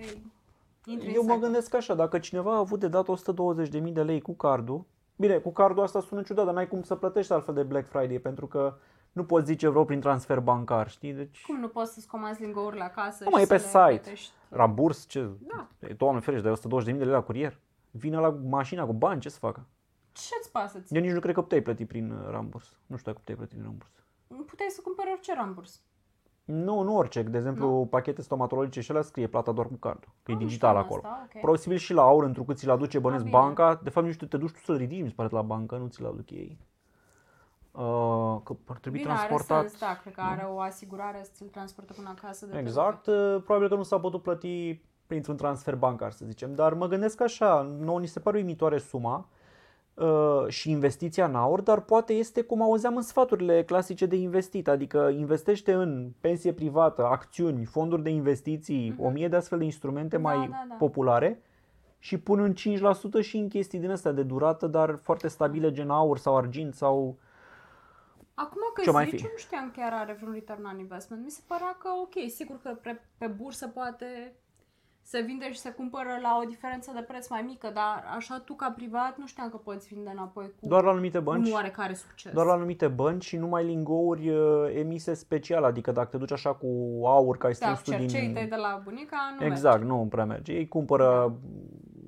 intrinsecă. 0.85 1.21
Eu 1.27 1.35
mă 1.35 1.41
gândesc 1.41 1.73
așa, 1.73 1.93
dacă 1.93 2.19
cineva 2.19 2.53
a 2.53 2.57
avut 2.57 2.79
de 2.79 2.87
dat 2.87 3.07
120.000 3.07 3.93
de 3.93 4.03
lei 4.03 4.21
cu 4.21 4.33
cardul, 4.33 4.83
bine, 5.21 5.37
cu 5.37 5.51
cardul 5.51 5.83
asta 5.83 5.99
sună 6.01 6.21
ciudat, 6.21 6.45
dar 6.45 6.53
n-ai 6.53 6.67
cum 6.67 6.83
să 6.83 6.95
plătești 6.95 7.31
altfel 7.33 7.53
de 7.53 7.63
Black 7.63 7.87
Friday, 7.87 8.19
pentru 8.19 8.47
că 8.47 8.77
nu 9.11 9.23
poți 9.25 9.45
zice 9.45 9.67
vreau 9.67 9.85
prin 9.85 9.99
transfer 9.99 10.39
bancar, 10.39 10.89
știi? 10.89 11.13
Deci 11.13 11.43
Cum 11.45 11.59
nu 11.59 11.67
poți 11.67 11.93
să-ți 11.93 12.07
comanzi 12.07 12.41
lingourile 12.41 12.83
acasă 12.83 13.23
Nu, 13.23 13.29
și 13.29 13.33
mai 13.35 13.41
e 13.41 13.45
să 13.45 13.53
pe 13.53 13.59
le 13.59 13.67
site. 13.67 14.01
plătești? 14.01 14.31
ramburs, 14.49 15.07
ce? 15.07 15.29
Da. 15.39 15.67
E, 15.79 15.93
Doamne 15.93 16.19
ferește, 16.19 16.47
dai 16.47 16.81
120.000 16.83 16.85
de 16.97 17.03
lei 17.03 17.13
la 17.13 17.21
curier. 17.21 17.59
Vine 17.91 18.17
la 18.17 18.29
mașina 18.49 18.85
cu 18.85 18.93
bani, 18.93 19.21
ce 19.21 19.29
să 19.29 19.37
facă? 19.39 19.65
Ce-ți 20.11 20.51
pasă 20.51 20.79
ție? 20.79 20.97
Eu 20.97 21.03
nici 21.05 21.13
nu 21.13 21.19
cred 21.19 21.33
că 21.35 21.41
puteai 21.41 21.61
plăti 21.61 21.85
prin 21.85 22.11
uh, 22.11 22.27
ramburs. 22.29 22.77
Nu 22.85 22.97
știu 22.97 23.11
dacă 23.11 23.17
puteai 23.25 23.37
plăti 23.37 23.53
prin 23.53 23.63
ramburs. 23.65 23.91
Puteai 24.49 24.69
să 24.69 24.81
cumperi 24.83 25.09
orice 25.11 25.33
ramburs. 25.35 25.81
Nu, 26.51 26.81
nu 26.81 26.97
orice. 26.97 27.21
De 27.23 27.37
exemplu, 27.37 27.87
pachete 27.89 28.21
stomatologice 28.21 28.81
și 28.81 28.91
alea 28.91 29.03
scrie 29.03 29.27
plata 29.27 29.51
doar 29.51 29.67
cu 29.67 29.73
cardul. 29.75 30.09
Că 30.23 30.31
e 30.31 30.33
Ah, 30.33 30.39
nu 30.39 30.45
digital 30.47 30.69
știam 30.69 30.85
acolo. 30.85 31.01
asta, 31.03 31.29
ok. 31.35 31.41
Posibil 31.41 31.77
și 31.77 31.93
la 31.93 32.01
aur, 32.01 32.23
întrucât 32.23 32.57
ți-l 32.57 32.69
aduce 32.69 32.99
bănesc 32.99 33.23
Ah, 33.23 33.29
bine. 33.29 33.41
banca. 33.41 33.79
De 33.83 33.89
fapt, 33.89 34.05
nu 34.05 34.11
știu, 34.11 34.27
te 34.27 34.37
duci 34.37 34.51
tu 34.51 34.59
să-l 34.63 34.75
ridici, 34.77 35.01
mi 35.01 35.07
se 35.07 35.13
pare, 35.15 35.29
la 35.31 35.41
bancă, 35.41 35.75
nu 35.75 35.87
ți-l 35.87 36.05
aduc 36.05 36.29
ei. 36.31 36.57
Uh, 37.71 38.37
că 38.43 38.55
ar 38.67 38.77
trebui 38.77 38.99
Bine, 38.99 39.11
transportat. 39.13 39.57
are 39.57 39.67
sens, 39.67 39.79
da, 39.79 39.97
cred 40.01 40.13
că 40.13 40.21
are 40.21 40.47
o 40.53 40.59
asigurare 40.59 41.21
să 41.23 41.31
ți-l 41.33 41.47
transportă 41.47 41.93
până 41.93 42.13
acasă. 42.17 42.45
De 42.45 42.51
pe 42.51 42.59
Exact, 42.59 43.07
uh, 43.07 43.41
probabil 43.43 43.67
că 43.67 43.75
nu 43.75 43.83
s-a 43.83 43.99
putut 43.99 44.21
plăti 44.21 44.81
printr-un 45.07 45.35
transfer 45.35 45.75
bancar, 45.75 46.11
să 46.11 46.25
zicem, 46.25 46.55
dar 46.55 46.73
mă 46.73 46.87
gândesc 46.87 47.21
așa, 47.21 47.61
nouă 47.79 47.99
ni 47.99 48.07
se 48.07 48.19
pare 48.19 48.37
uimitoare 48.37 48.77
suma 48.77 49.17
uh, 49.17 49.25
și 50.47 50.69
investiția 50.69 51.25
în 51.25 51.35
aur, 51.35 51.61
dar 51.61 51.81
poate 51.81 52.13
este 52.13 52.41
cum 52.41 52.61
auzeam 52.61 52.95
în 52.95 53.01
sfaturile 53.01 53.63
clasice 53.63 54.05
de 54.05 54.15
investit, 54.15 54.67
adică 54.67 55.09
investește 55.17 55.73
în 55.73 56.11
pensie 56.21 56.53
privată, 56.53 57.05
acțiuni, 57.05 57.65
fonduri 57.65 58.03
de 58.03 58.09
investiții, 58.09 58.95
o 58.99 59.09
mie 59.09 59.27
de 59.27 59.35
astfel 59.35 59.57
de 59.57 59.63
instrumente 59.63 60.17
Mhm. 60.17 60.25
Da, 60.25 60.33
mai 60.33 60.47
da, 60.47 60.65
da. 60.69 60.75
populare 60.75 61.41
și 61.99 62.17
pun 62.17 62.39
în 62.39 62.53
5% 62.53 63.21
și 63.21 63.37
în 63.37 63.47
chestii 63.47 63.79
din 63.79 63.91
astea 63.91 64.11
de 64.11 64.23
durată, 64.23 64.67
dar 64.67 64.95
foarte 64.95 65.27
stabile, 65.27 65.71
gen 65.71 65.89
aur 65.89 66.17
sau 66.17 66.37
argint 66.37 66.73
sau... 66.75 67.17
Acum 68.33 68.61
că 68.73 68.81
Ce 68.81 68.91
mai 68.91 69.05
zici, 69.05 69.19
fi? 69.19 69.25
nu 69.25 69.37
știam 69.37 69.71
chiar 69.75 69.93
are 69.93 70.13
vreun 70.13 70.33
return 70.33 70.65
on 70.65 70.79
investment. 70.79 71.23
Mi 71.23 71.29
se 71.29 71.41
părea 71.47 71.77
că 71.79 71.89
ok, 72.01 72.29
sigur 72.29 72.59
că 72.63 72.69
pe, 72.81 73.01
pe 73.17 73.27
bursă 73.27 73.67
poate 73.67 74.35
se 75.01 75.21
vinde 75.21 75.51
și 75.51 75.59
se 75.59 75.69
cumpără 75.69 76.09
la 76.21 76.39
o 76.43 76.47
diferență 76.47 76.91
de 76.93 77.01
preț 77.01 77.27
mai 77.27 77.41
mică, 77.41 77.71
dar 77.73 78.03
așa 78.15 78.41
tu 78.45 78.53
ca 78.53 78.73
privat 78.75 79.17
nu 79.17 79.27
știam 79.27 79.49
că 79.49 79.57
poți 79.57 79.87
vinde 79.93 80.09
înapoi 80.13 80.45
cu 80.45 80.67
Doar 80.67 80.83
la 80.83 80.89
anumite 80.89 81.19
bănci. 81.19 81.47
un 81.47 81.53
oarecare 81.53 81.93
succes. 81.93 82.33
Doar 82.33 82.45
la 82.45 82.53
anumite 82.53 82.87
bănci 82.87 83.23
și 83.23 83.37
numai 83.37 83.63
lingouri 83.65 84.29
uh, 84.29 84.75
emise 84.75 85.13
special, 85.13 85.63
adică 85.63 85.91
dacă 85.91 86.07
te 86.07 86.17
duci 86.17 86.31
așa 86.31 86.53
cu 86.53 86.67
aur 87.03 87.37
ca 87.37 87.47
ai 87.47 87.53
da, 87.53 87.75
strâns 87.75 87.81
tu 87.81 87.91
cercei 87.91 88.25
din... 88.25 88.33
tăi 88.33 88.47
de 88.47 88.55
la 88.55 88.81
bunica 88.83 89.35
nu 89.39 89.45
Exact, 89.45 89.83
nu 89.83 90.07
prea 90.09 90.25
merge. 90.25 90.53
Ei 90.53 90.67
cumpără... 90.67 91.35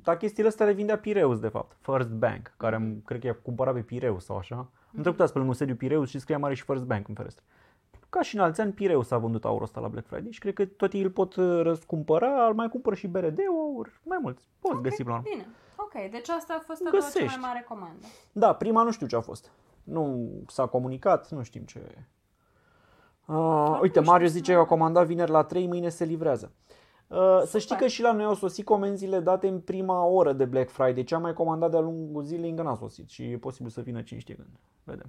Dar 0.03 0.17
chestiile 0.17 0.49
astea 0.49 0.65
le 0.65 0.73
vindea 0.73 0.97
Pireus, 0.97 1.39
de 1.39 1.47
fapt. 1.47 1.77
First 1.81 2.09
Bank, 2.09 2.53
care 2.57 2.77
mm-hmm. 2.77 3.05
cred 3.05 3.19
că 3.19 3.27
i-a 3.27 3.37
cumpărat 3.41 3.73
pe 3.73 3.79
Pireus 3.79 4.25
sau 4.25 4.37
așa. 4.37 4.67
Mm-hmm. 4.67 4.95
Am 4.95 5.01
trecut 5.01 5.19
azi 5.19 5.31
pe 5.31 5.37
lângă 5.37 5.53
un 5.53 5.57
sediu 5.57 5.75
Pireus 5.75 6.09
și 6.09 6.19
scria 6.19 6.37
mare 6.37 6.53
și 6.53 6.63
First 6.63 6.83
Bank 6.83 7.07
în 7.07 7.13
fereastră. 7.13 7.43
Ca 8.13 8.21
și 8.21 8.35
în 8.35 8.41
alți 8.41 8.61
ani, 8.61 8.71
Pireu 8.71 9.01
s-a 9.01 9.17
vândut 9.17 9.45
aurul 9.45 9.63
ăsta 9.63 9.79
la 9.79 9.87
Black 9.87 10.07
Friday 10.07 10.31
și 10.31 10.39
cred 10.39 10.53
că 10.53 10.65
tot 10.65 10.93
ei 10.93 11.01
îl 11.01 11.09
pot 11.09 11.35
uh, 11.35 11.61
răscumpăra, 11.61 12.45
îl 12.47 12.53
mai 12.53 12.69
cumpără 12.69 12.95
și 12.95 13.07
BRD 13.07 13.39
aur, 13.49 13.99
mai 14.03 14.17
mulți. 14.21 14.47
Poți 14.59 14.75
Ok, 14.75 14.81
găsi 14.81 15.03
la 15.03 15.11
urmă. 15.11 15.23
Bine. 15.29 15.45
Ok, 15.75 16.11
deci 16.11 16.29
asta 16.29 16.53
a 16.59 16.63
fost 16.65 16.81
a 16.85 16.89
doua 16.89 17.01
cea 17.03 17.07
mai 17.09 17.13
Găsești. 17.13 17.39
mare 17.39 17.65
comandă. 17.69 18.05
Da, 18.31 18.53
prima 18.53 18.83
nu 18.83 18.91
știu 18.91 19.07
ce 19.07 19.15
a 19.15 19.19
fost. 19.21 19.51
Nu 19.83 20.29
s-a 20.47 20.65
comunicat, 20.65 21.31
nu 21.31 21.43
știm 21.43 21.63
ce. 21.63 21.79
Uh, 23.25 23.77
uite, 23.81 23.99
știu 23.99 24.11
Marius 24.11 24.31
să 24.31 24.35
zice 24.37 24.51
mai- 24.51 24.59
că 24.61 24.65
a 24.65 24.75
comandat 24.75 25.05
vineri 25.05 25.31
la 25.31 25.43
3, 25.43 25.67
mâine 25.67 25.89
se 25.89 26.03
livrează. 26.05 26.51
Uh, 27.07 27.41
să 27.45 27.57
știi 27.59 27.75
că 27.75 27.87
și 27.87 28.01
la 28.01 28.11
noi 28.11 28.23
au 28.25 28.33
sosit 28.33 28.65
comenzile 28.65 29.19
date 29.19 29.47
în 29.47 29.59
prima 29.59 30.05
oră 30.05 30.33
de 30.33 30.45
Black 30.45 30.69
Friday. 30.69 31.03
Ce 31.03 31.15
am 31.15 31.21
mai 31.21 31.33
comandat 31.33 31.71
de-a 31.71 31.79
lungul 31.79 32.23
zilei 32.23 32.49
încă 32.49 32.61
n-a 32.61 32.75
sosit 32.75 33.09
și 33.09 33.23
e 33.23 33.37
posibil 33.37 33.71
să 33.71 33.81
vină 33.81 34.01
cine 34.01 34.19
știe 34.19 34.35
când. 34.35 34.47
Vedem. 34.83 35.07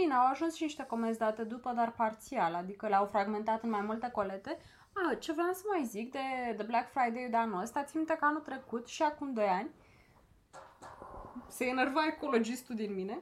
Bine, 0.00 0.14
au 0.14 0.26
ajuns 0.30 0.54
și 0.54 0.62
niște 0.62 0.84
comenzi 0.84 1.18
date 1.18 1.42
după, 1.42 1.72
dar 1.72 1.92
parțial, 1.92 2.54
adică 2.54 2.88
le-au 2.88 3.06
fragmentat 3.06 3.62
în 3.62 3.70
mai 3.70 3.80
multe 3.80 4.10
colete. 4.10 4.58
A, 4.92 5.14
ce 5.14 5.32
vreau 5.32 5.52
să 5.52 5.62
mai 5.68 5.84
zic 5.84 6.12
de, 6.12 6.54
de 6.56 6.62
Black 6.62 6.90
Friday 6.90 7.28
de 7.30 7.36
anul 7.36 7.62
ăsta, 7.62 7.84
țin 7.84 7.98
minte 7.98 8.16
că 8.18 8.24
anul 8.24 8.40
trecut 8.40 8.86
și 8.86 9.02
acum 9.02 9.32
2 9.32 9.44
ani 9.44 9.70
se 11.48 11.64
enerva 11.64 12.06
ecologistul 12.06 12.74
din 12.74 12.94
mine. 12.94 13.18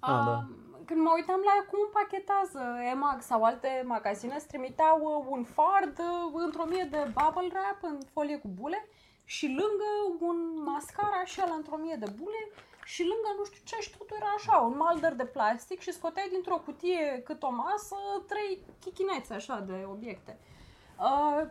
A, 0.00 0.24
da. 0.24 0.46
Când 0.84 1.00
mă 1.00 1.12
uitam 1.14 1.40
la 1.44 1.64
cum 1.70 1.78
împachetează 1.86 2.62
EMAG 2.92 3.20
sau 3.20 3.44
alte 3.44 3.82
magazine, 3.86 4.34
îți 4.34 4.46
trimiteau 4.46 5.00
uh, 5.02 5.26
un 5.28 5.44
fard 5.44 5.98
uh, 5.98 6.40
într-o 6.44 6.64
mie 6.64 6.88
de 6.90 7.12
bubble 7.16 7.50
wrap 7.52 7.78
în 7.80 7.98
folie 8.12 8.38
cu 8.38 8.48
bule 8.48 8.88
și 9.24 9.46
lângă 9.46 9.90
un 10.20 10.62
mascara 10.62 11.24
și 11.24 11.40
ăla 11.44 11.54
într-o 11.54 11.76
mie 11.76 11.96
de 11.96 12.12
bule 12.16 12.50
și 12.92 13.02
lângă 13.12 13.30
nu 13.38 13.44
știu 13.44 13.62
ce 13.70 13.76
și 13.84 13.96
totul 13.96 14.16
era 14.20 14.32
așa, 14.36 14.56
un 14.68 14.76
malder 14.76 15.14
de 15.20 15.26
plastic 15.36 15.78
și 15.80 15.96
scoteai 15.98 16.34
dintr-o 16.34 16.62
cutie 16.66 17.22
cât 17.26 17.42
o 17.42 17.50
masă 17.50 17.96
trei 18.30 18.52
chichinețe 18.82 19.34
așa 19.34 19.56
de 19.68 19.76
obiecte. 19.94 20.32
Uh, 21.06 21.42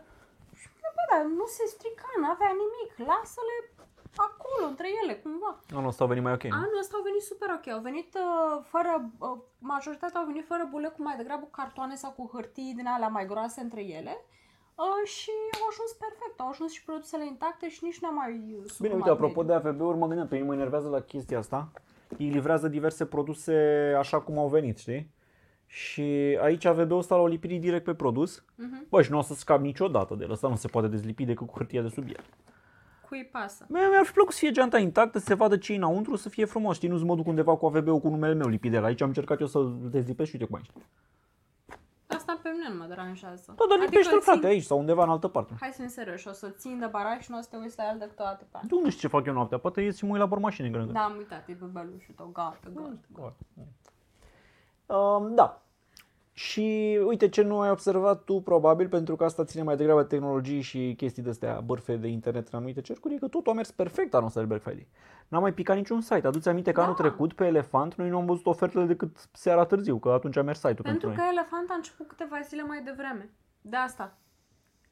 și 0.58 0.66
bă, 0.80 1.02
da, 1.10 1.18
nu 1.22 1.46
se 1.46 1.64
strica, 1.74 2.08
n-avea 2.20 2.52
nimic, 2.62 2.90
lasă-le 3.10 3.56
acolo, 4.28 4.64
între 4.66 4.88
ele, 5.02 5.14
cumva. 5.14 5.60
Anul 5.74 5.88
ăsta 5.88 6.04
a 6.04 6.06
venit 6.06 6.22
mai 6.22 6.32
ok. 6.32 6.42
nu? 6.42 6.56
Anul 6.56 6.78
ăsta 6.82 6.96
au 6.96 7.02
venit 7.02 7.22
super 7.22 7.48
ok. 7.58 7.66
Au 7.68 7.80
venit 7.80 8.10
uh, 8.14 8.64
fără, 8.72 8.92
uh, 9.18 9.38
majoritatea 9.58 10.20
au 10.20 10.26
venit 10.26 10.46
fără 10.46 10.64
bule, 10.70 10.88
cu 10.88 11.02
mai 11.02 11.16
degrabă 11.16 11.46
cartoane 11.50 11.94
sau 11.94 12.10
cu 12.10 12.30
hârtii 12.32 12.74
din 12.76 12.86
alea 12.86 13.08
mai 13.08 13.26
groase 13.26 13.60
între 13.60 13.82
ele. 13.98 14.14
Uh, 14.16 14.38
și 15.04 15.30
au 15.60 15.66
ajuns 15.70 15.92
perfect. 16.04 16.40
Au 16.40 16.48
ajuns 16.48 16.72
și 16.72 16.84
produsele 16.84 17.26
intacte 17.26 17.68
și 17.68 17.80
nici 17.82 17.98
n-am 17.98 18.14
mai 18.14 18.32
uh, 18.58 18.64
Bine, 18.80 18.94
uite, 18.94 19.10
apropo 19.10 19.42
de 19.42 19.52
AVB-uri, 19.52 19.98
mă 19.98 20.06
gândeam, 20.06 20.28
pe 20.28 20.34
mine 20.34 20.46
mă 20.46 20.54
enervează 20.54 20.88
la 20.88 21.00
chestia 21.00 21.38
asta. 21.38 21.70
Ei 22.16 22.28
livrează 22.28 22.68
diverse 22.68 23.04
produse 23.04 23.54
așa 23.98 24.20
cum 24.20 24.38
au 24.38 24.48
venit, 24.48 24.78
știi? 24.78 25.10
Și 25.66 26.38
aici 26.40 26.64
AVB-ul 26.64 26.98
ăsta 26.98 27.14
l-au 27.14 27.26
lipit 27.26 27.60
direct 27.60 27.84
pe 27.84 27.94
produs. 27.94 28.44
Mhm. 28.54 28.86
Bă, 28.88 29.02
și 29.02 29.10
nu 29.10 29.18
o 29.18 29.22
să 29.22 29.34
scap 29.34 29.60
niciodată 29.60 30.14
de 30.14 30.24
el. 30.24 30.30
Ăsta 30.30 30.48
nu 30.48 30.56
se 30.56 30.68
poate 30.68 30.88
dezlipi 30.88 31.24
decât 31.24 31.46
cu 31.46 31.54
hârtia 31.56 31.82
de 31.82 31.88
sub 31.88 32.04
el. 32.06 32.24
Cui 33.08 33.24
pasă? 33.32 33.66
Mie 33.68 33.88
mi-ar 33.88 34.04
fi 34.04 34.12
plăcut 34.12 34.32
să 34.32 34.38
fie 34.38 34.50
geanta 34.50 34.78
intactă, 34.78 35.18
să 35.18 35.24
se 35.24 35.34
vadă 35.34 35.56
ce 35.56 35.74
înăuntru, 35.74 36.16
să 36.16 36.28
fie 36.28 36.44
frumos. 36.44 36.76
Știi, 36.76 36.88
nu 36.88 36.98
să 36.98 37.04
mă 37.04 37.14
duc 37.14 37.26
undeva 37.26 37.56
cu 37.56 37.66
AVB-ul 37.66 38.00
cu 38.00 38.08
numele 38.08 38.34
meu 38.34 38.48
lipit 38.48 38.70
de 38.70 38.78
la 38.78 38.86
aici. 38.86 39.00
Am 39.00 39.08
încercat 39.08 39.40
eu 39.40 39.46
să-l 39.46 39.78
dezlipesc 39.90 40.28
și 40.30 40.36
uite 40.36 40.46
cum 40.50 40.56
aici. 40.56 40.70
Asta 42.48 42.50
pe 42.50 42.56
mine 42.56 42.68
nu 42.74 42.78
mă 42.82 42.88
deranjează. 42.88 43.54
Da, 43.56 43.64
dar 43.68 43.78
lipește-l, 43.78 44.14
îl 44.14 44.20
țin- 44.22 44.32
frate, 44.32 44.46
aici 44.46 44.62
sau 44.64 44.78
undeva 44.78 45.02
în 45.02 45.10
altă 45.10 45.28
parte. 45.28 45.52
Hai 45.60 45.70
să 45.70 45.80
fim 45.80 45.88
serioși, 45.88 46.28
o 46.28 46.32
să 46.32 46.48
țin 46.48 46.78
de 46.78 46.86
baraj 46.86 47.20
și 47.22 47.30
nu 47.30 47.38
o 47.38 47.40
să 47.40 47.48
te 47.50 47.56
uiți 47.56 47.78
la 47.78 47.84
el 47.92 47.98
decât 47.98 48.18
o 48.18 48.22
dată 48.24 48.44
pe 48.50 48.56
an. 48.60 48.66
De 48.66 48.74
unde 48.74 48.88
știi 48.88 49.00
ce 49.00 49.08
fac 49.08 49.26
eu 49.26 49.32
noaptea? 49.32 49.58
Poate 49.58 49.80
ies 49.80 49.96
și 49.96 50.04
mă 50.04 50.10
uit 50.10 50.20
la 50.20 50.26
bormașini 50.26 50.66
în 50.66 50.72
când. 50.72 50.90
Da, 50.92 51.00
am 51.04 51.16
uitat, 51.16 51.48
e 51.48 51.52
pe 51.52 51.64
belușul 51.64 52.14
tău, 52.16 52.26
gata, 52.32 52.58
gata. 53.14 53.34
Um, 54.86 55.34
da. 55.34 55.62
Și 56.38 56.98
uite 57.06 57.28
ce 57.28 57.42
nu 57.42 57.60
ai 57.60 57.70
observat 57.70 58.24
tu 58.24 58.40
probabil, 58.40 58.88
pentru 58.88 59.16
că 59.16 59.24
asta 59.24 59.44
ține 59.44 59.62
mai 59.62 59.76
degrabă 59.76 60.00
de 60.00 60.06
tehnologii 60.06 60.60
și 60.60 60.94
chestii 60.96 61.22
de 61.22 61.30
astea 61.30 61.60
bârfe 61.64 61.96
de 61.96 62.08
internet 62.08 62.48
în 62.48 62.56
anumite 62.58 62.80
cercuri, 62.80 63.14
e 63.14 63.18
că 63.18 63.28
totul 63.28 63.52
a 63.52 63.54
mers 63.54 63.70
perfect 63.70 64.14
anul 64.14 64.26
ăsta 64.26 64.40
de 64.40 64.46
Black 64.46 64.62
Friday. 64.62 64.88
N-a 65.28 65.38
mai 65.38 65.52
picat 65.54 65.76
niciun 65.76 66.00
site. 66.00 66.26
Aduți 66.26 66.48
aminte 66.48 66.70
că 66.72 66.78
Da. 66.78 66.82
anul 66.82 66.96
trecut 66.96 67.32
pe 67.32 67.44
Elefant 67.46 67.94
noi 67.94 68.08
nu 68.08 68.16
am 68.16 68.24
văzut 68.26 68.46
ofertele 68.46 68.84
decât 68.84 69.28
seara 69.32 69.64
târziu, 69.64 69.98
că 69.98 70.08
atunci 70.08 70.36
a 70.36 70.42
mers 70.42 70.58
site-ul 70.58 70.82
pentru, 70.82 71.06
Pentru 71.06 71.08
că 71.08 71.16
noi. 71.20 71.30
Elefant 71.30 71.70
a 71.70 71.74
început 71.74 72.06
câteva 72.08 72.40
zile 72.48 72.62
mai 72.62 72.82
devreme. 72.84 73.30
De 73.60 73.76
asta. 73.76 74.16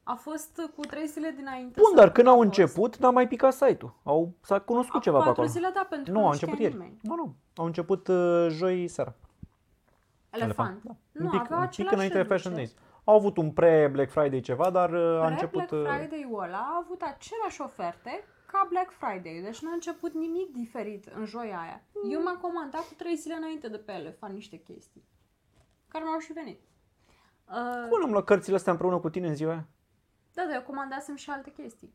A 0.02 0.14
fost 0.14 0.60
cu 0.76 0.80
trei 0.80 1.06
zile 1.06 1.32
dinainte. 1.36 1.74
Bun, 1.80 1.84
sau 1.84 1.94
dar 1.94 2.12
când 2.12 2.26
a 2.26 2.30
au 2.30 2.36
fost. 2.36 2.46
început, 2.48 2.96
n-a 2.96 3.10
mai 3.10 3.28
picat 3.28 3.52
site-ul. 3.52 3.94
Au, 4.02 4.32
s-a 4.40 4.58
cunoscut 4.58 4.88
Acum 4.94 5.00
ceva 5.02 5.18
pe 5.18 5.24
patru 5.24 5.40
acolo. 5.42 5.54
zile, 5.56 5.70
da, 5.74 5.86
pentru 5.90 6.12
că 6.12 6.18
Nu, 6.18 6.28
a 6.28 6.32
știa 6.32 6.46
început 6.48 6.58
ieri. 6.58 6.72
nimeni. 6.72 6.96
Nu, 7.02 7.14
nu. 7.14 7.34
Au 7.56 7.64
început 7.64 8.08
uh, 8.08 8.46
joi 8.50 8.88
seara. 8.88 9.14
Elefant. 10.42 10.82
Da. 10.82 10.96
Nu, 11.12 11.24
un 11.24 11.30
pic, 11.30 11.40
aveau 11.40 11.60
un 11.60 11.66
pic 11.66 11.78
același 11.78 11.94
înainte 11.94 12.16
de 12.16 12.22
Fashion 12.22 12.52
reducere. 12.52 12.76
Days. 12.76 13.04
Au 13.04 13.14
avut 13.14 13.36
un 13.36 13.50
pre-Black 13.52 14.10
Friday 14.10 14.40
ceva, 14.40 14.70
dar 14.70 14.90
uh, 14.92 15.16
a 15.16 15.24
Pre 15.24 15.30
început... 15.30 15.68
Black 15.68 15.72
uh, 15.72 15.96
Friday-ul 15.96 16.42
ăla 16.42 16.58
a 16.58 16.82
avut 16.84 17.02
aceleași 17.02 17.60
oferte 17.60 18.24
ca 18.46 18.66
Black 18.70 18.90
Friday. 18.90 19.40
Deci 19.42 19.60
n-a 19.60 19.72
început 19.72 20.12
nimic 20.14 20.52
diferit 20.52 21.06
în 21.06 21.24
joia 21.24 21.60
aia. 21.60 21.82
Eu 22.10 22.22
m-am 22.22 22.36
comandat 22.36 22.80
cu 22.80 22.94
trei 22.96 23.16
zile 23.16 23.34
înainte 23.34 23.68
de 23.68 23.76
pe 23.76 23.92
Elefant 23.92 24.34
niște 24.34 24.56
chestii. 24.56 25.04
Care 25.88 26.04
mi-au 26.04 26.18
și 26.18 26.32
venit. 26.32 26.60
Uh, 27.48 27.88
Cum 27.90 28.02
am 28.04 28.10
luat 28.10 28.24
cărțile 28.24 28.56
astea 28.56 28.72
împreună 28.72 28.98
cu 28.98 29.10
tine 29.10 29.28
în 29.28 29.34
ziua 29.34 29.50
aia? 29.50 29.66
da, 30.34 30.42
dar 30.44 30.54
eu 30.54 30.62
comandasem 30.62 31.16
și 31.16 31.30
alte 31.30 31.50
chestii. 31.50 31.94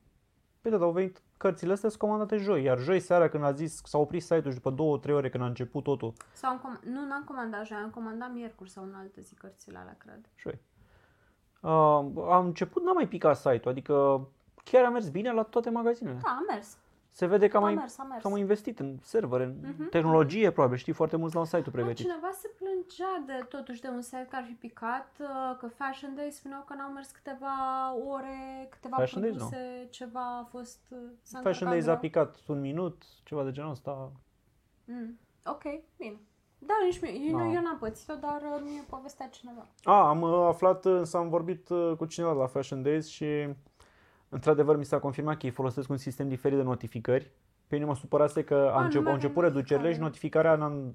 Păi 0.61 0.71
da, 0.71 0.77
dar 0.77 0.85
au 0.87 0.93
venit 0.93 1.21
cărțile 1.37 1.73
astea 1.73 1.89
sunt 1.89 2.01
comandate 2.01 2.37
joi, 2.37 2.63
iar 2.63 2.79
joi 2.79 2.99
seara 2.99 3.29
când 3.29 3.43
a 3.43 3.51
zis, 3.51 3.81
s-a 3.83 3.97
oprit 3.97 4.21
site-ul 4.21 4.53
și 4.53 4.59
după 4.59 4.99
2-3 4.99 5.13
ore 5.13 5.29
când 5.29 5.43
a 5.43 5.47
început 5.47 5.83
totul, 5.83 6.13
Sau 6.33 6.49
am 6.51 6.59
com- 6.59 6.83
nu, 6.83 7.05
n-am 7.07 7.23
comandat 7.23 7.65
joi, 7.65 7.77
am 7.77 7.89
comandat 7.89 8.33
miercuri 8.33 8.69
sau 8.69 8.83
în 8.83 8.93
alte 8.93 9.21
zi 9.21 9.35
cărțile 9.35 9.77
alea, 9.77 9.95
cred. 9.97 10.19
joi. 10.39 10.59
Uh, 11.61 12.23
a 12.31 12.37
început, 12.37 12.83
n-a 12.83 12.91
mai 12.91 13.07
picat 13.07 13.35
site-ul, 13.37 13.71
adică 13.71 14.27
chiar 14.63 14.85
a 14.85 14.89
mers 14.89 15.09
bine 15.09 15.31
la 15.31 15.43
toate 15.43 15.69
magazinele. 15.69 16.19
Da, 16.23 16.29
a 16.29 16.53
mers. 16.53 16.77
Se 17.13 17.25
vede 17.25 17.47
că 17.47 17.57
am 17.57 17.63
A 17.63 17.65
mai, 17.65 17.75
mers, 17.75 17.97
a 17.99 18.03
mers. 18.03 18.21
că 18.21 18.27
am 18.27 18.31
mai 18.33 18.41
investit 18.41 18.79
în 18.79 18.97
servere, 19.01 19.43
în 19.43 19.55
Mhm. 19.61 19.89
tehnologie 19.89 20.51
probabil, 20.51 20.77
știi, 20.77 20.93
foarte 20.93 21.15
mulți 21.17 21.33
la 21.33 21.39
un 21.39 21.45
site-ul 21.45 21.63
Da, 21.65 21.71
pregătit. 21.71 21.97
cineva 22.05 22.29
se 22.31 22.47
plângea 22.57 23.23
de 23.25 23.45
totuși 23.49 23.81
de 23.81 23.87
un 23.87 24.01
site 24.01 24.27
care 24.29 24.43
ar 24.43 24.47
fi 24.47 24.53
picat, 24.53 25.11
uh, 25.19 25.57
că 25.59 25.67
Fashion 25.67 26.15
Day 26.15 26.31
spuneau 26.31 26.61
că 26.67 26.73
n-au 26.73 26.91
mers 26.91 27.11
câteva 27.11 27.53
ore, 28.07 28.67
câteva 28.69 28.95
Fashion 28.97 29.21
Days, 29.21 29.35
produse, 29.35 29.87
ceva 29.89 30.37
a 30.37 30.43
fost... 30.49 30.79
uh, 30.89 30.97
s-a 31.21 31.39
Fashion 31.41 31.67
încărcat 31.67 31.69
Days 31.71 31.83
a 31.83 31.87
greu. 31.87 31.99
picat 31.99 32.37
un 32.47 32.59
minut, 32.59 33.03
ceva 33.23 33.43
de 33.43 33.51
genul 33.51 33.71
ăsta. 33.71 34.11
Mm. 34.85 35.19
Ok, 35.45 35.61
bine. 35.97 36.19
Da, 36.63 36.73
nici 36.85 37.01
mie, 37.01 37.11
eu, 37.29 37.37
Da. 37.37 37.43
nu, 37.43 37.53
eu 37.53 37.61
n-am 37.61 37.77
pățit-o, 37.77 38.13
dar 38.15 38.41
uh, 38.41 38.61
mie 38.63 38.83
povestea 38.89 39.27
cineva. 39.27 39.67
A, 39.83 40.07
am 40.09 40.21
uh, 40.21 40.45
aflat, 40.47 40.85
însă 40.85 41.17
am 41.17 41.29
vorbit 41.29 41.69
uh, 41.69 41.93
cu 41.97 42.05
cineva 42.05 42.33
de 42.33 42.39
la 42.39 42.47
Fashion 42.47 42.81
Days 42.81 43.07
și 43.07 43.25
într-adevăr 44.33 44.77
mi 44.77 44.85
s-a 44.85 44.99
confirmat 44.99 45.37
că 45.37 45.45
ei 45.45 45.51
folosesc 45.51 45.89
un 45.89 45.97
sistem 45.97 46.27
diferit 46.27 46.57
de 46.57 46.63
notificări. 46.63 47.31
Pe 47.67 47.75
mine 47.75 47.87
mă 47.87 47.95
supărase 47.95 48.43
că 48.43 48.55
A, 48.55 48.75
a 48.75 48.79
nu 48.79 48.85
încep, 48.85 49.01
mai 49.01 49.09
au 49.09 49.15
început 49.15 49.37
avem 49.37 49.53
reducerile 49.53 49.93
și 49.93 49.99
notificare. 49.99 50.47
notificarea 50.47 50.77
în 50.77 50.93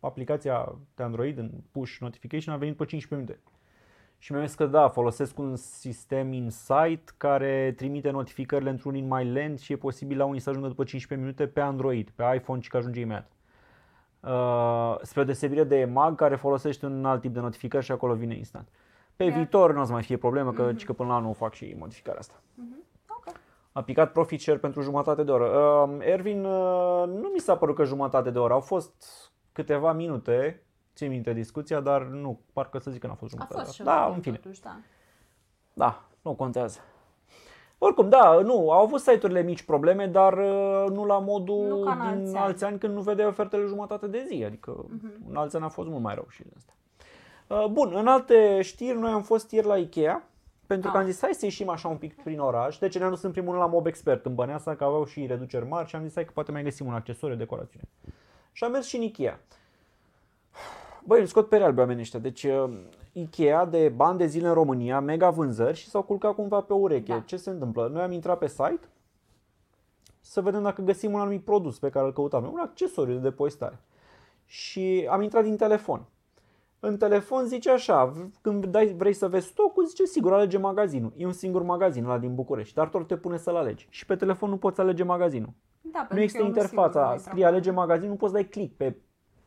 aplicația 0.00 0.78
de 0.94 1.02
Android, 1.02 1.38
în 1.38 1.50
push 1.72 1.96
notification, 2.00 2.54
a 2.54 2.56
venit 2.56 2.76
pe 2.76 2.84
15 2.84 3.14
minute. 3.14 3.52
Și 4.18 4.32
mi-a 4.32 4.44
zis 4.44 4.54
că 4.54 4.66
da, 4.66 4.88
folosesc 4.88 5.38
un 5.38 5.56
sistem 5.56 6.32
Insight 6.32 7.14
care 7.16 7.72
trimite 7.76 8.10
notificările 8.10 8.70
într-un 8.70 8.94
in 8.94 9.06
mai 9.06 9.24
lent 9.24 9.58
și 9.58 9.72
e 9.72 9.76
posibil 9.76 10.16
la 10.18 10.24
unii 10.24 10.40
să 10.40 10.50
ajungă 10.50 10.68
după 10.68 10.84
15 10.84 11.26
minute 11.26 11.46
pe 11.52 11.60
Android, 11.60 12.10
pe 12.10 12.24
iPhone 12.36 12.60
și 12.60 12.68
că 12.68 12.76
ajunge 12.76 13.00
imediat. 13.00 13.30
Uh, 14.20 14.96
spre 15.02 15.24
deosebire 15.24 15.64
de 15.64 15.84
Mag 15.84 16.16
care 16.16 16.36
folosește 16.36 16.86
un 16.86 17.04
alt 17.04 17.20
tip 17.20 17.32
de 17.32 17.40
notificări 17.40 17.84
și 17.84 17.92
acolo 17.92 18.14
vine 18.14 18.36
instant. 18.36 18.68
Pe 19.18 19.24
Ia. 19.24 19.30
viitor 19.34 19.72
nu 19.74 19.80
o 19.80 19.84
să 19.84 19.92
mai 19.92 20.02
fie 20.02 20.16
problemă, 20.16 20.52
că, 20.52 20.62
Mhm. 20.62 20.76
ci 20.76 20.84
că 20.84 20.92
până 20.92 21.08
la 21.08 21.14
anul 21.14 21.34
fac 21.34 21.54
și 21.54 21.74
modificarea 21.78 22.20
asta. 22.20 22.34
Ok. 23.08 23.34
A 23.72 23.82
picat 23.82 24.12
profit 24.12 24.40
share 24.40 24.58
pentru 24.58 24.80
jumătate 24.80 25.22
de 25.22 25.30
oră. 25.30 25.44
Uh, 25.44 25.96
Ervin, 26.00 26.44
uh, 26.44 27.04
nu 27.06 27.28
mi 27.32 27.38
s-a 27.38 27.56
părut 27.56 27.74
că 27.74 27.84
jumătate 27.84 28.30
de 28.30 28.38
oră. 28.38 28.52
Au 28.52 28.60
fost 28.60 28.92
câteva 29.52 29.92
minute, 29.92 30.62
țin 30.94 31.08
minte 31.10 31.32
discuția, 31.32 31.80
dar 31.80 32.02
nu, 32.02 32.40
parcă 32.52 32.78
să 32.78 32.90
zic 32.90 33.00
că 33.00 33.06
n-a 33.06 33.14
fost 33.14 33.32
A 33.32 33.36
jumătate 33.36 33.60
fost 33.64 33.76
de 33.76 33.82
ceva 33.82 33.90
oră. 33.90 33.98
Da, 34.00 34.04
timp 34.04 34.16
în 34.16 34.22
fine. 34.22 34.36
totuși, 34.36 34.60
da. 34.60 34.76
Da, 35.72 36.02
nu 36.22 36.34
contează. 36.34 36.78
Oricum, 37.78 38.08
da, 38.08 38.40
nu, 38.40 38.70
au 38.70 38.82
avut 38.84 39.00
site-urile 39.00 39.42
mici 39.42 39.62
probleme, 39.62 40.06
dar 40.06 40.32
uh, 40.32 40.84
nu 40.90 41.04
la 41.04 41.18
modul 41.18 41.66
Nu 41.68 41.82
ca 41.84 41.90
în 41.92 41.98
din 41.98 42.08
alți 42.08 42.36
alți 42.36 42.64
ani 42.64 42.78
când 42.78 42.94
nu 42.94 43.00
vedeai 43.00 43.28
ofertele 43.28 43.66
jumătate 43.66 44.06
de 44.06 44.24
zi, 44.28 44.44
adică 44.44 44.84
Mhm. 44.88 45.12
în 45.28 45.36
alți 45.36 45.56
ani 45.56 45.64
a 45.64 45.68
fost 45.68 45.88
mult 45.88 46.02
mai 46.02 46.14
rău 46.14 46.26
și 46.28 46.42
de 46.42 46.50
asta. 46.56 46.72
Uh, 47.48 47.66
Bun, 47.70 47.92
în 47.94 48.06
alte 48.06 48.62
știri, 48.62 48.98
noi 48.98 49.10
am 49.10 49.22
fost 49.22 49.50
ieri 49.50 49.66
la 49.66 49.76
Ikea, 49.76 50.22
pentru 50.66 50.90
că 50.90 50.96
Ah. 50.96 51.02
am 51.02 51.10
zis 51.10 51.20
hai 51.20 51.34
să 51.34 51.44
ieșim 51.44 51.68
așa 51.68 51.88
un 51.88 51.96
pic 51.96 52.22
prin 52.22 52.40
oraș, 52.40 52.78
deci 52.78 52.98
ne-am 52.98 53.10
dus 53.10 53.22
în 53.22 53.30
primul 53.30 53.50
rând 53.50 53.62
la 53.64 53.70
Mob 53.70 53.86
Expert 53.86 54.26
în 54.26 54.34
Băneasa, 54.34 54.74
că 54.76 54.84
aveau 54.84 55.04
și 55.04 55.26
reduceri 55.26 55.66
mari 55.66 55.88
și 55.88 55.96
am 55.96 56.02
zis 56.02 56.14
hai 56.14 56.24
că 56.24 56.30
poate 56.34 56.52
mai 56.52 56.62
găsim 56.62 56.86
un 56.86 56.94
accesoriu, 56.94 57.34
o 57.34 57.38
decorațiune. 57.38 57.84
Și 58.52 58.64
am 58.64 58.70
mers 58.70 58.86
și 58.86 58.96
în 58.96 59.02
Ikea. 59.02 59.40
Băi, 61.04 61.20
îl 61.20 61.26
scot 61.26 61.48
pe 61.48 61.56
real 61.56 61.74
pe 61.74 61.80
oamenii 61.80 62.02
ăștia. 62.02 62.18
Deci 62.18 62.44
uh, 62.44 62.70
Ikea 63.12 63.64
de 63.64 63.88
bani 63.88 64.18
de 64.18 64.26
zile 64.26 64.48
în 64.48 64.54
România, 64.54 65.00
mega 65.00 65.30
vânzări 65.30 65.76
și 65.76 65.88
s-au 65.88 66.02
culcat 66.02 66.34
cumva 66.34 66.60
pe 66.60 66.72
ureche. 66.72 67.12
Da. 67.12 67.20
Ce 67.20 67.36
se 67.36 67.50
întâmplă? 67.50 67.88
Noi 67.92 68.02
am 68.02 68.12
intrat 68.12 68.38
pe 68.38 68.46
site 68.46 68.88
să 70.20 70.40
vedem 70.40 70.62
dacă 70.62 70.82
găsim 70.82 71.12
un 71.12 71.20
anumit 71.20 71.44
produs 71.44 71.78
pe 71.78 71.90
care 71.90 72.06
îl 72.06 72.12
căutam. 72.12 72.50
Un 72.52 72.58
accesoriu 72.58 73.14
de 73.14 73.20
depozitare. 73.20 73.78
Și 74.46 75.06
am 75.10 75.22
intrat 75.22 75.42
din 75.42 75.56
telefon. 75.56 76.06
În 76.80 76.96
telefon 76.96 77.44
zice 77.46 77.70
așa, 77.70 78.04
v- 78.04 78.30
când 78.40 78.66
dai, 78.66 78.94
vrei 78.96 79.12
să 79.12 79.28
vezi 79.28 79.46
stocul, 79.46 79.86
zice 79.86 80.04
sigur, 80.04 80.32
alege 80.32 80.58
magazinul. 80.58 81.12
E 81.16 81.26
un 81.26 81.32
singur 81.32 81.62
magazin 81.62 82.06
la 82.06 82.18
din 82.18 82.34
București, 82.34 82.74
dar 82.74 82.88
tot 82.88 83.06
te 83.06 83.16
pune 83.16 83.36
să-l 83.36 83.56
alegi. 83.56 83.86
Și 83.90 84.06
pe 84.06 84.16
telefon 84.16 84.50
nu 84.50 84.56
poți 84.56 84.80
alege 84.80 85.04
magazinul. 85.04 85.52
Da, 85.80 85.98
pentru 85.98 86.14
Nu 86.16 86.20
există 86.22 86.42
că 86.42 86.46
eu 86.48 86.52
sigur 86.52 86.64
interfața, 86.64 87.08
voi 87.08 87.18
scrie 87.18 87.34
intra 87.36 87.48
alege 87.48 87.70
magazinul, 87.70 88.10
nu 88.10 88.16
poți 88.16 88.32
dai 88.32 88.44
click 88.44 88.76
pe 88.76 88.96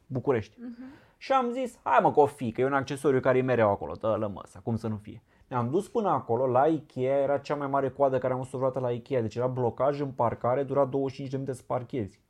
București. 0.06 0.58
Mhm. 0.62 0.84
Și 1.18 1.32
am 1.32 1.50
zis, 1.52 1.80
hai 1.84 2.00
mă 2.02 2.12
că 2.12 2.20
o 2.20 2.26
fi, 2.26 2.52
că 2.52 2.62
e 2.62 2.66
un 2.66 2.74
accesoriu 2.74 3.20
care 3.20 3.38
e 3.38 3.42
mereu 3.42 3.70
acolo, 3.70 3.94
dă 3.94 4.16
lămăsa, 4.20 4.60
cum 4.64 4.76
să 4.76 4.88
nu 4.88 4.96
fie. 4.96 5.24
Ne-am 5.48 5.70
dus 5.70 5.88
până 5.88 6.10
acolo, 6.10 6.48
la 6.48 6.66
Ikea, 6.66 7.02
era 7.22 7.38
cea 7.38 7.56
mai 7.56 7.68
mare 7.68 7.90
coadă 7.90 8.18
care 8.18 8.34
am 8.34 8.40
văzut 8.40 8.54
vreodată 8.54 8.80
la 8.80 8.90
Ikea, 8.92 9.22
deci 9.22 9.36
era 9.36 9.48
blocaj 9.48 10.00
în 10.00 10.12
parcare, 10.12 10.64
dura 10.64 10.86
25 10.86 11.30
de 11.32 11.38
minute 11.38 11.56
să 11.56 11.64
parchezi. 11.68 12.22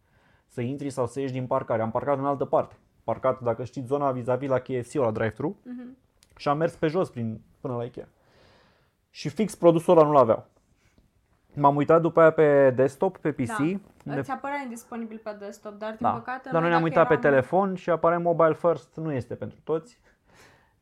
Să 0.47 0.61
intri 0.61 0.89
sau 0.89 1.05
să 1.07 1.19
ieși 1.19 1.31
din 1.33 1.47
parcare. 1.47 1.81
Am 1.81 1.91
parcat 1.91 2.17
în 2.17 2.25
altă 2.25 2.45
parte. 2.45 2.75
Parcat, 3.03 3.39
dacă 3.41 3.63
știți, 3.63 3.87
zona 3.87 4.11
vis-a-vis 4.11 4.49
la 4.49 4.59
KFC, 4.59 4.93
la 4.93 5.11
drive-thru. 5.11 5.57
Mhm. 5.63 5.97
Și 6.37 6.47
am 6.47 6.57
mers 6.57 6.73
pe 6.75 6.87
jos 6.87 7.09
prin, 7.09 7.41
până 7.61 7.75
la 7.75 7.83
Ikea. 7.83 8.07
Și 9.09 9.29
fix 9.29 9.55
produsul 9.55 9.97
ăla 9.97 10.07
nu-l 10.07 10.17
aveau. 10.17 10.45
M-am 11.53 11.75
uitat 11.75 12.01
după 12.01 12.19
aia 12.21 12.31
pe 12.31 12.69
desktop, 12.71 13.17
pe 13.17 13.31
PC. 13.31 13.45
Da. 13.47 13.55
unde- 14.05 14.19
Îți 14.19 14.31
apărea 14.31 14.61
indisponibil 14.63 15.19
pe 15.23 15.35
desktop, 15.39 15.77
dar 15.77 15.89
din 15.89 15.97
da. 16.01 16.11
păcate 16.11 16.49
Dar 16.51 16.61
noi 16.61 16.69
ne-am 16.69 16.81
dacă 16.83 16.83
uitat 16.83 17.07
pe 17.07 17.13
eram- 17.13 17.23
telefon 17.29 17.75
și 17.75 17.89
apare 17.89 18.17
mobile 18.17 18.53
first, 18.53 18.95
nu 18.95 19.11
este 19.11 19.35
pentru 19.35 19.57
toți. 19.63 19.99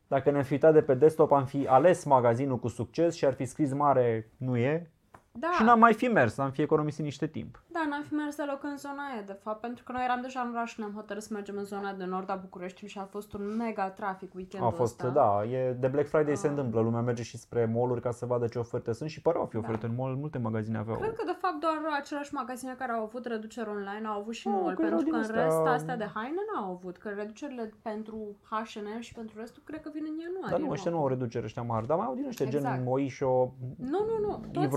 Dacă 0.06 0.30
ne-am 0.30 0.42
fi 0.42 0.52
uitat 0.52 0.72
de 0.72 0.82
pe 0.82 0.94
desktop, 0.94 1.32
am 1.32 1.44
fi 1.46 1.66
ales 1.66 2.04
magazinul 2.04 2.58
cu 2.58 2.68
succes 2.68 3.14
și 3.14 3.24
ar 3.26 3.32
fi 3.34 3.44
scris 3.44 3.72
mare, 3.72 4.30
nu 4.36 4.56
e. 4.56 4.90
Da, 5.32 5.48
Și 5.56 5.62
n-am 5.62 5.78
mai 5.78 5.94
fi 5.94 6.06
mers, 6.08 6.38
am 6.38 6.50
fi 6.50 6.62
economisit 6.62 7.04
niște 7.04 7.26
timp. 7.26 7.62
da, 7.72 7.80
n-am 7.88 8.02
fi 8.02 8.14
mers 8.14 8.36
deloc 8.36 8.62
în 8.62 8.76
zona 8.76 9.02
aia, 9.12 9.22
de 9.26 9.32
fapt, 9.42 9.60
pentru 9.60 9.84
că 9.84 9.92
noi 9.92 10.04
eram 10.04 10.20
deja 10.20 10.40
în 10.40 10.50
oraș 10.54 10.70
și 10.72 10.80
ne-am 10.80 10.92
hotărât 10.94 11.22
să 11.22 11.28
mergem 11.32 11.56
în 11.56 11.64
zona 11.64 11.92
de 11.92 12.04
nord 12.04 12.30
a 12.30 12.34
Bucureștiului 12.34 12.90
și 12.92 12.98
a 12.98 13.04
fost 13.04 13.32
un 13.32 13.56
mega 13.56 13.90
trafic 13.90 14.34
weekendul 14.34 14.68
A 14.68 14.70
fost, 14.72 15.00
ăsta. 15.02 15.12
da, 15.12 15.44
e, 15.44 15.72
de 15.72 15.86
Black 15.88 16.08
Friday 16.08 16.36
se 16.36 16.46
Ah. 16.46 16.52
întâmplă, 16.52 16.80
lumea 16.80 17.00
merge 17.00 17.22
și 17.22 17.36
spre 17.38 17.64
mall 17.74 18.00
ca 18.00 18.10
să 18.10 18.26
vadă 18.26 18.46
ce 18.46 18.58
oferte 18.58 18.92
sunt 18.92 19.10
și 19.10 19.22
păreau 19.22 19.42
a 19.42 19.46
fi 19.46 19.52
Da. 19.52 19.58
oferte 19.58 19.86
în 19.86 19.94
mall, 19.96 20.14
multe 20.16 20.38
magazine 20.38 20.78
aveau. 20.78 20.98
Cred 20.98 21.12
că, 21.14 21.24
de 21.26 21.36
fapt, 21.40 21.60
doar 21.60 21.74
aceleași 22.00 22.34
magazine 22.34 22.74
care 22.78 22.92
au 22.92 23.02
avut 23.02 23.24
reduceri 23.26 23.68
online 23.68 24.06
au 24.06 24.18
avut 24.20 24.34
și 24.34 24.46
Oh, 24.48 24.52
mall, 24.62 24.74
că 24.74 24.82
erau 24.82 24.96
pentru 24.98 24.98
că 24.98 25.04
din 25.04 25.14
în 25.14 25.20
astea- 25.20 25.44
rest, 25.44 25.66
astea 25.76 25.96
de 25.96 26.08
haine 26.14 26.40
n-au 26.54 26.70
avut, 26.72 26.96
că 26.96 27.08
reducerile 27.08 27.72
pentru 27.82 28.36
H&M 28.50 29.00
și 29.00 29.12
pentru 29.14 29.38
restul 29.38 29.62
cred 29.66 29.80
că 29.82 29.90
vin 29.92 30.02
în 30.08 30.18
ianuarie. 30.18 30.50
Dar 30.50 30.60
nu, 30.60 30.70
ăștia 30.70 30.90
nu 30.90 30.98
au 30.98 31.08
reducere 31.08 31.44
ăștia 31.44 31.62
mari, 31.62 31.86
dar 31.86 31.96
mai 31.96 32.06
au 32.06 32.14
din 32.14 32.26
ăștia 32.26 32.46
Exact. 32.46 32.74
gen 32.74 32.84
Moisho, 32.84 33.54
Nu, 33.78 33.98
nu, 34.10 34.26
nu, 34.26 34.44
toți 34.52 34.68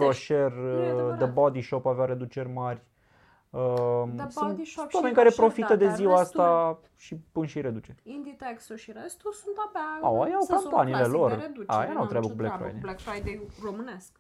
Yves 0.46 0.58
ăștia. 0.58 0.72
Rocher, 0.72 0.88
e 0.88 0.94
uh, 0.94 1.00
adevărat. 1.00 1.18
The 1.18 1.28
Body 1.28 1.62
Shop 1.62 1.86
avea 1.86 2.06
reduceri 2.06 2.50
mari. 2.50 2.82
Uh, 3.50 3.62
The 4.16 4.30
sunt, 4.30 4.48
Body 4.48 4.66
Shop 4.66 4.78
sunt 4.80 4.90
și 4.90 4.96
oameni 4.96 5.16
care 5.16 5.28
Rocher, 5.28 5.44
profită 5.46 5.68
da, 5.74 5.76
de 5.76 5.86
dar 5.86 5.96
ziua 5.96 6.18
restul- 6.20 6.40
asta 6.40 6.80
și 6.96 7.16
pun 7.32 7.46
și 7.46 7.62
reduceri. 7.62 8.00
Inditex-ul 8.04 8.76
și 8.76 8.92
restul 8.92 9.32
sunt 9.34 9.56
abia 9.68 10.08
Au, 10.08 10.22
aia 10.22 10.34
au 10.34 10.40
în 10.40 10.46
sensul 10.46 10.70
campaniile 10.70 10.98
clasic 11.00 11.18
lor. 11.18 11.30
De 11.30 11.36
reducere, 11.36 11.66
Aia 11.78 11.88
n-au 11.88 11.94
n-am 11.98 12.08
treabă 12.08 12.26
nicio 12.28 12.36
cu 12.36 12.42
Black 12.42 12.56
treabă 12.56 12.74
Friday. 12.74 12.82
Black 12.82 13.00
Friday 13.00 13.48
românesc. 13.64 14.12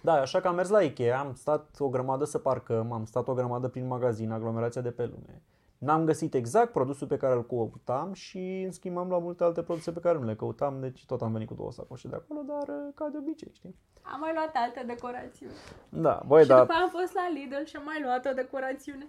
Da, 0.00 0.12
așa 0.12 0.40
că 0.40 0.48
am 0.48 0.54
mers 0.54 0.68
la 0.68 0.82
Ikea, 0.82 1.18
am 1.18 1.34
stat 1.34 1.76
o 1.78 1.88
grămadă 1.88 2.24
să 2.24 2.38
parcăm, 2.38 2.92
am 2.92 3.04
stat 3.04 3.28
o 3.28 3.34
grămadă 3.34 3.68
prin 3.68 3.86
magazin, 3.86 4.30
aglomerația 4.30 4.80
de 4.80 4.90
pe 4.90 5.04
lume. 5.04 5.42
N-am 5.78 6.04
găsit 6.04 6.34
exact 6.34 6.72
produsul 6.72 7.06
pe 7.06 7.16
care 7.16 7.34
îl 7.34 7.46
căutam 7.46 8.12
și 8.12 8.62
în 8.64 8.72
schimb 8.72 8.98
am 8.98 9.08
luat 9.08 9.22
multe 9.22 9.44
alte 9.44 9.62
produse 9.62 9.92
pe 9.92 10.00
care 10.00 10.18
nu 10.18 10.24
le 10.24 10.34
căutam, 10.34 10.80
deci 10.80 11.06
tot 11.06 11.22
am 11.22 11.32
venit 11.32 11.48
cu 11.48 11.54
două 11.54 11.72
sacoșe 11.72 12.08
de 12.08 12.14
acolo, 12.14 12.40
dar 12.46 12.76
uh, 12.76 12.92
ca 12.94 13.08
de 13.08 13.18
obicei, 13.18 13.50
știi? 13.52 13.76
Am 14.02 14.20
mai 14.20 14.32
luat 14.32 14.50
alte 14.54 14.84
decorațiuni. 14.86 15.52
Da, 15.88 16.22
băi, 16.26 16.42
și 16.42 16.48
dar 16.48 16.60
după 16.60 16.72
am 16.72 16.88
fost 16.88 17.14
la 17.14 17.28
Lidl 17.32 17.64
și 17.64 17.76
am 17.76 17.84
mai 17.84 18.02
luat 18.02 18.26
o 18.26 18.32
decorațiune. 18.32 19.06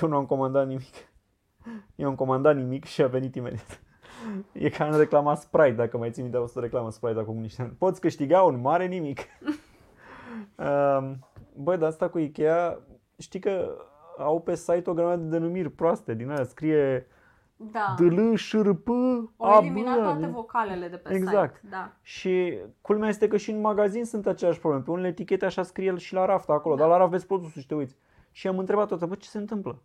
eu 0.00 0.08
nu 0.08 0.16
am 0.16 0.26
comandat 0.26 0.66
nimic. 0.66 0.94
Eu 1.96 2.08
am 2.08 2.14
comandat 2.14 2.56
nimic 2.56 2.84
și 2.84 3.02
a 3.02 3.06
venit 3.06 3.34
imediat. 3.34 3.80
E 4.52 4.68
ca 4.70 4.86
în 4.86 4.98
reclama 4.98 5.34
Sprite, 5.34 5.70
dacă 5.70 5.98
mai 5.98 6.10
ții 6.10 6.22
minte, 6.22 6.36
a 6.36 6.40
fost 6.40 6.56
o 6.56 6.60
reclamă 6.60 6.90
Sprite 6.90 7.18
acum 7.18 7.38
niște 7.38 7.62
ani. 7.62 7.76
Poți 7.78 8.00
câștiga 8.00 8.42
un 8.42 8.60
mare 8.60 8.86
nimic. 8.86 9.20
Um, 10.58 11.18
Băi, 11.56 11.78
dar 11.78 11.88
asta 11.88 12.08
cu 12.08 12.18
Ikea, 12.18 12.80
știi 13.18 13.40
că 13.40 13.76
au 14.18 14.40
pe 14.40 14.54
site 14.54 14.90
o 14.90 14.92
grămadă 14.94 15.22
de 15.22 15.28
denumiri 15.38 15.70
proaste 15.70 16.14
din 16.14 16.30
aia. 16.30 16.44
Scrie 16.44 17.06
Da. 17.56 17.94
DL, 17.98 18.34
șrp, 18.34 18.88
Au 19.36 19.60
eliminat 19.60 20.02
toate 20.02 20.26
vocalele 20.26 20.88
de 20.88 20.96
pe 20.96 21.14
Exact. 21.14 21.54
site. 21.56 21.68
Da. 21.70 21.92
Și 22.02 22.58
culmea 22.80 23.08
este 23.08 23.28
că 23.28 23.36
și 23.36 23.50
în 23.50 23.60
magazin 23.60 24.04
sunt 24.04 24.26
aceleași 24.26 24.58
probleme. 24.58 24.84
Pe 24.84 24.90
unele 24.90 25.08
etichete 25.08 25.44
așa 25.44 25.62
scrie 25.62 25.86
el 25.86 25.98
și 25.98 26.14
la 26.14 26.24
raft 26.24 26.48
acolo, 26.48 26.74
Da. 26.74 26.80
dar 26.80 26.90
la 26.90 26.96
raft 26.96 27.10
vezi 27.10 27.26
produsul 27.26 27.60
și 27.60 27.66
te 27.66 27.74
uiți. 27.74 27.96
Și 28.30 28.48
am 28.48 28.58
întrebat 28.58 28.88
tot, 28.88 29.04
bă, 29.04 29.14
ce 29.14 29.28
se 29.28 29.38
întâmplă? 29.38 29.82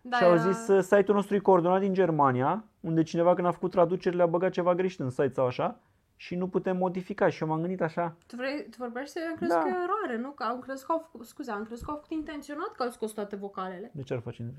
Da, 0.00 0.16
și 0.16 0.24
au 0.24 0.32
era- 0.32 0.40
zis, 0.50 0.68
uh, 0.68 0.82
site-ul 0.82 1.16
nostru 1.16 1.34
e 1.34 1.38
coordonat 1.38 1.80
din 1.80 1.92
Germania, 1.92 2.64
unde 2.80 3.02
cineva 3.02 3.34
când 3.34 3.46
a 3.46 3.50
făcut 3.50 3.70
traducerile 3.70 4.22
a 4.22 4.26
băgat 4.26 4.50
ceva 4.50 4.74
greșit 4.74 5.00
în 5.00 5.10
site 5.10 5.32
sau 5.32 5.46
așa 5.46 5.80
și 6.22 6.34
nu 6.34 6.48
putem 6.48 6.76
modifica. 6.76 7.28
Și 7.28 7.42
eu 7.42 7.48
m-am 7.48 7.60
gândit 7.60 7.80
așa, 7.80 8.16
Tu, 8.26 8.36
vrei, 8.36 8.62
tu 8.70 8.76
vorbești, 8.78 9.18
eu 9.18 9.26
am 9.28 9.34
crezut 9.34 9.54
Da. 9.56 9.62
că 9.62 9.68
e 9.68 9.82
eroare, 9.82 10.16
nu? 10.22 10.30
Că 10.30 10.42
am 10.42 10.58
crezut 10.60 10.86
că 10.86 10.92
au 10.92 10.98
făcut, 10.98 11.26
scuze, 11.26 11.50
am 11.50 11.64
crezut 11.64 11.84
că 11.84 11.90
au 11.90 11.96
făcut 11.96 12.12
intenționat 12.16 12.72
că 12.76 12.82
au 12.82 12.90
scos 12.90 13.10
toate 13.12 13.36
vocalele. 13.36 13.90
de 13.94 14.02
ce 14.02 14.14
ar 14.14 14.20
face 14.20 14.54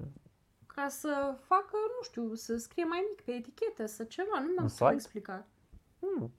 Ca 0.65 0.88
să 0.88 1.36
facă, 1.41 1.71
nu 1.97 2.04
știu, 2.04 2.34
să 2.34 2.58
scrie 2.58 2.84
mai 2.84 3.06
mic 3.10 3.21
pe 3.21 3.32
etichetă, 3.32 3.86
să 3.86 4.04
ceva, 4.04 4.39
nu 4.39 4.45
mi-am 4.45 4.63
În 4.63 4.67
site? 4.69 4.91
explicat. 4.93 5.47
Hmm, 5.99 6.32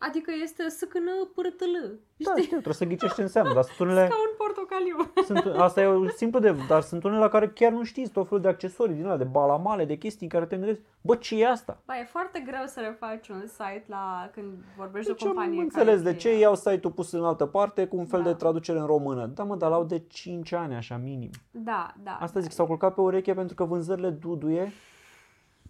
Adică 0.00 0.30
este 0.42 0.68
sâcână 0.68 1.10
pârtâlă. 1.34 1.78
da, 2.16 2.30
Știi? 2.30 2.42
știu, 2.42 2.46
trebuie 2.60 2.74
să 2.74 2.84
ghicești 2.84 3.14
ce 3.14 3.22
înseamnă, 3.22 3.54
dar 3.54 3.62
sunt 3.62 3.78
unele, 3.88 4.08
Ca 4.08 4.14
un 4.28 4.34
portocaliu. 4.36 4.96
sunt, 5.24 5.60
asta 5.60 5.80
e 5.82 5.86
simplu 6.16 6.38
de, 6.40 6.54
dar 6.68 6.80
sunt 6.82 7.04
unele 7.04 7.20
la 7.20 7.28
care 7.28 7.48
chiar 7.48 7.72
nu 7.72 7.82
știți, 7.84 8.10
tot 8.12 8.26
felul 8.28 8.42
de 8.42 8.48
accesorii 8.48 8.94
din 8.94 9.04
alea, 9.04 9.16
de 9.16 9.24
balamale, 9.24 9.84
de 9.84 9.96
chestii 9.96 10.22
în 10.26 10.32
care 10.32 10.44
te 10.46 10.56
gândești, 10.56 10.82
bă, 11.00 11.16
ce 11.16 11.40
e 11.40 11.48
asta? 11.48 11.80
Ba, 11.86 11.98
e 11.98 12.04
foarte 12.04 12.42
greu 12.46 12.62
să 12.66 12.80
refaci 12.80 13.28
un 13.28 13.46
site 13.46 13.84
la 13.86 14.30
când 14.32 14.46
vorbești 14.76 15.08
Deci 15.08 15.18
de 15.18 15.24
o 15.24 15.28
eu 15.28 15.34
nu 15.34 15.38
companie 15.40 15.62
înțeles 15.62 16.00
care 16.02 16.12
de 16.12 16.18
ce 16.18 16.38
iau 16.38 16.54
site-ul 16.54 16.92
pus 16.92 17.12
în 17.12 17.24
altă 17.24 17.46
parte 17.46 17.86
cu 17.86 17.96
un 17.96 18.06
fel 18.06 18.22
Da. 18.22 18.28
de 18.28 18.34
traducere 18.34 18.78
în 18.78 18.86
română. 18.86 19.26
Da, 19.26 19.42
mă, 19.42 19.56
dar 19.56 19.70
l-au 19.70 19.84
de 19.84 20.02
5 20.08 20.52
ani, 20.52 20.74
așa, 20.74 20.96
minim. 20.96 21.30
Da, 21.50 21.94
da. 22.02 22.18
Asta 22.20 22.40
zic, 22.40 22.52
s-au 22.52 22.66
culcat 22.66 22.94
pe 22.94 23.00
ureche 23.00 23.34
pentru 23.34 23.54
că 23.54 23.64
vânzările 23.64 24.10
duduie. 24.10 24.72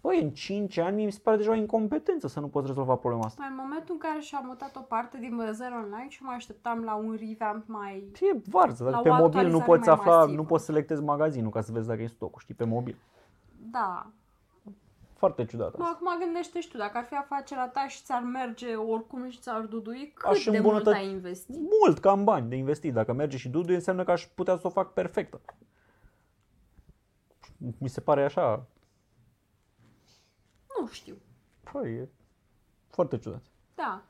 Băi, 0.01 0.21
în 0.21 0.31
5 0.31 0.77
ani 0.77 1.05
mi 1.05 1.11
se 1.11 1.19
pare 1.23 1.37
deja 1.37 1.51
o 1.51 1.55
incompetență 1.55 2.27
să 2.27 2.39
nu 2.39 2.47
poți 2.47 2.67
rezolva 2.67 2.95
problema 2.95 3.25
asta. 3.25 3.41
Mai 3.41 3.49
în 3.51 3.57
momentul 3.63 3.93
în 3.93 3.97
care 4.09 4.19
și-am 4.19 4.43
mutat 4.45 4.75
o 4.75 4.79
parte 4.79 5.17
din 5.17 5.35
vânzări 5.35 5.73
online 5.73 6.09
și 6.09 6.23
mă 6.23 6.31
așteptam 6.35 6.83
la 6.83 6.95
un 6.95 7.17
revamp 7.19 7.63
mai... 7.67 8.11
E 8.21 8.39
varză, 8.49 8.83
La 8.83 8.89
dacă 8.89 8.99
o 8.99 9.03
pe 9.03 9.09
mobil 9.09 9.47
nu 9.47 9.57
actualizare 9.57 9.65
poți 9.65 9.87
mai 9.87 9.95
afla, 9.97 10.17
masivă. 10.17 10.35
nu 10.35 10.43
poți 10.45 10.65
selectezi 10.65 11.01
magazinul 11.03 11.51
ca 11.51 11.61
să 11.61 11.71
vezi 11.71 11.87
dacă 11.87 12.01
e 12.01 12.07
stocul, 12.07 12.41
știi, 12.41 12.53
pe 12.53 12.63
mobil. 12.63 12.95
Da. 13.71 14.07
Foarte 15.15 15.45
ciudat 15.45 15.77
Mă, 15.77 15.83
asta. 15.83 15.95
acum 15.95 16.19
gândește 16.25 16.59
și 16.59 16.69
tu, 16.69 16.77
dacă 16.77 16.97
ar 16.97 17.03
fi 17.03 17.15
afacerea 17.15 17.67
ta 17.67 17.87
și 17.87 18.03
ți-ar 18.03 18.21
merge 18.21 18.75
oricum 18.75 19.29
și 19.29 19.39
ți-ar 19.39 19.61
dudui, 19.61 20.11
cât 20.15 20.29
Aș 20.29 20.43
de 20.43 20.49
mult 20.51 20.63
îmbunătăți- 20.63 20.97
ai 20.97 21.09
investit? 21.09 21.55
Mult, 21.81 21.99
cam 21.99 22.23
bani 22.23 22.49
de 22.49 22.55
investit. 22.55 22.93
Dacă 22.93 23.13
merge 23.13 23.37
și 23.37 23.49
duduie, 23.49 23.75
înseamnă 23.75 24.03
că 24.03 24.11
aș 24.11 24.27
putea 24.35 24.55
să 24.57 24.67
o 24.67 24.69
fac 24.69 24.93
perfectă. 24.93 25.41
Mi 27.77 27.89
se 27.89 28.01
pare 28.01 28.23
așa, 28.23 28.65
Nu 30.79 30.87
știu. 30.87 31.15
păi, 31.71 31.91
e 31.93 32.09
foarte 32.89 33.17
ciudat. 33.17 33.41
Da. 33.75 34.01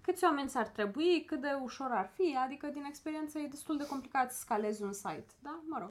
Câți 0.00 0.24
oameni 0.24 0.48
ți-ar 0.48 0.66
trebui, 0.68 1.24
cât 1.26 1.40
de 1.40 1.48
ușor 1.62 1.88
ar 1.90 2.10
fi, 2.14 2.36
adică 2.44 2.66
din 2.66 2.84
experiență 2.88 3.38
e 3.38 3.46
destul 3.50 3.76
de 3.76 3.86
complicat 3.86 4.32
să 4.32 4.38
scalezi 4.40 4.82
un 4.82 4.92
site, 4.92 5.26
da? 5.42 5.60
Mă 5.68 5.76
rog. 5.80 5.90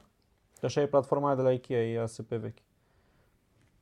Așa 0.61 0.81
e 0.81 0.87
platforma 0.87 1.27
aia 1.27 1.35
de 1.35 1.41
la 1.41 1.51
Ikea, 1.51 1.73
e 1.73 2.01
ASP 2.01 2.29
vechi. 2.29 2.57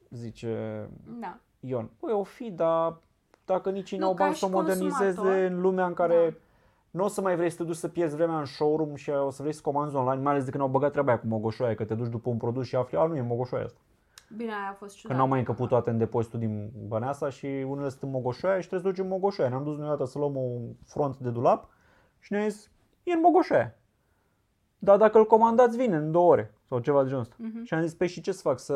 Zice 0.10 0.90
Da. 1.20 1.38
Ion. 1.60 1.90
Păi 2.00 2.14
o 2.14 2.24
fi, 2.24 2.52
dar 2.52 2.98
dacă 3.46 3.70
nici 3.72 3.92
ei 3.92 3.98
Nu, 3.98 4.06
n-au 4.06 4.14
ca 4.14 4.24
bani 4.24 4.34
și 4.34 4.40
să 4.40 4.46
o 4.46 4.50
modernizeze 4.50 5.04
consumator. 5.16 5.38
în 5.52 5.62
lumea 5.62 5.86
în 5.86 5.94
care 5.94 6.30
Da. 6.30 6.36
nu 6.92 7.04
o 7.04 7.08
să 7.08 7.22
mai 7.22 7.36
vrei 7.36 7.50
să 7.50 7.58
te 7.58 7.64
duci 7.64 7.76
să 7.76 7.88
pierzi 7.88 8.16
vremea 8.16 8.40
în 8.40 8.46
showroom 8.46 8.96
și 8.96 9.10
o 9.10 9.30
să 9.30 9.42
vrei 9.42 9.54
să 9.54 9.62
comanzi 9.62 9.96
online, 9.96 10.22
mai 10.22 10.32
ales 10.32 10.44
de 10.46 10.52
când 10.52 10.64
au 10.64 10.70
băgat 10.70 10.92
treaba 10.92 11.12
aia 11.12 11.20
cu 11.20 11.28
mogoșoaia, 11.28 11.76
că 11.76 11.86
te 11.86 11.96
duci 11.96 12.10
după 12.12 12.30
un 12.30 12.38
produs 12.38 12.66
și 12.68 12.76
afli, 12.76 12.98
a, 12.98 13.06
nu 13.06 13.16
e 13.16 13.22
mogoșoaia 13.22 13.66
asta. 13.66 13.80
Bine, 14.38 14.52
aia 14.52 14.70
a 14.72 14.74
fost 14.74 14.94
Că 14.94 15.00
ciudat. 15.00 15.18
n-au 15.18 15.28
mai 15.28 15.40
încăput 15.40 15.70
toate 15.70 15.90
în 15.90 15.98
depozitul 15.98 16.40
din 16.40 16.72
Băneasa 16.88 17.30
și 17.30 17.46
unele 17.46 17.90
sunt 17.90 18.02
în 18.02 18.10
mogoșoaia 18.10 18.60
și 18.60 18.68
trebuie 18.68 18.92
să 18.92 18.96
duci 18.96 19.06
în 19.06 19.12
mogoșoaia. 19.12 19.50
Ne-am 19.50 19.64
dus 19.64 19.78
noi 19.78 19.86
odată 19.88 20.06
să 20.06 20.18
luăm 20.18 20.36
un 20.36 20.74
front 20.86 21.18
de 21.18 21.30
dulap 21.30 21.70
și 22.20 22.32
ne-a 22.32 22.48
zis, 22.48 22.72
e 23.04 23.12
în 23.14 23.20
mogoșoaia. 23.24 23.76
Dar 24.78 24.98
dacă 24.98 25.18
îl 25.18 25.26
comandați, 25.26 25.78
vine 25.78 25.96
în 25.96 26.12
două 26.12 26.32
ore 26.32 26.54
sau 26.68 26.80
ceva 26.80 27.02
de 27.02 27.08
genul 27.08 27.22
ăsta. 27.22 27.36
Mhm. 27.38 27.64
Și 27.64 27.74
am 27.74 27.82
zis, 27.82 27.94
pe 27.94 28.06
și 28.08 28.22
ce 28.22 28.32
să 28.32 28.42
fac? 28.42 28.60
Să 28.60 28.74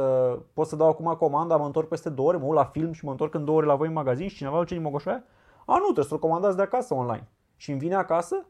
pot 0.53 0.67
să 0.67 0.75
dau 0.75 0.87
acum 0.87 1.13
comanda, 1.13 1.57
mă 1.57 1.65
întorc 1.65 1.87
peste 1.87 2.09
două 2.09 2.27
ore, 2.27 2.37
mă 2.37 2.45
uit 2.45 2.53
la 2.53 2.63
film 2.65 2.91
și 2.91 3.05
mă 3.05 3.11
întorc 3.11 3.33
în 3.33 3.45
două 3.45 3.57
ore 3.57 3.65
la 3.65 3.75
voi 3.75 3.87
în 3.87 3.93
magazin 3.93 4.27
și 4.27 4.35
cineva 4.35 4.57
duce 4.57 4.73
din 4.73 4.83
Mogoșoaia? 4.83 5.23
A, 5.65 5.73
nu, 5.77 5.83
trebuie 5.83 6.05
să-l 6.05 6.19
comandați 6.19 6.55
de 6.55 6.61
acasă 6.61 6.93
online. 6.93 7.27
Și 7.55 7.71
îmi 7.71 7.79
vine 7.79 7.95
acasă? 7.95 8.45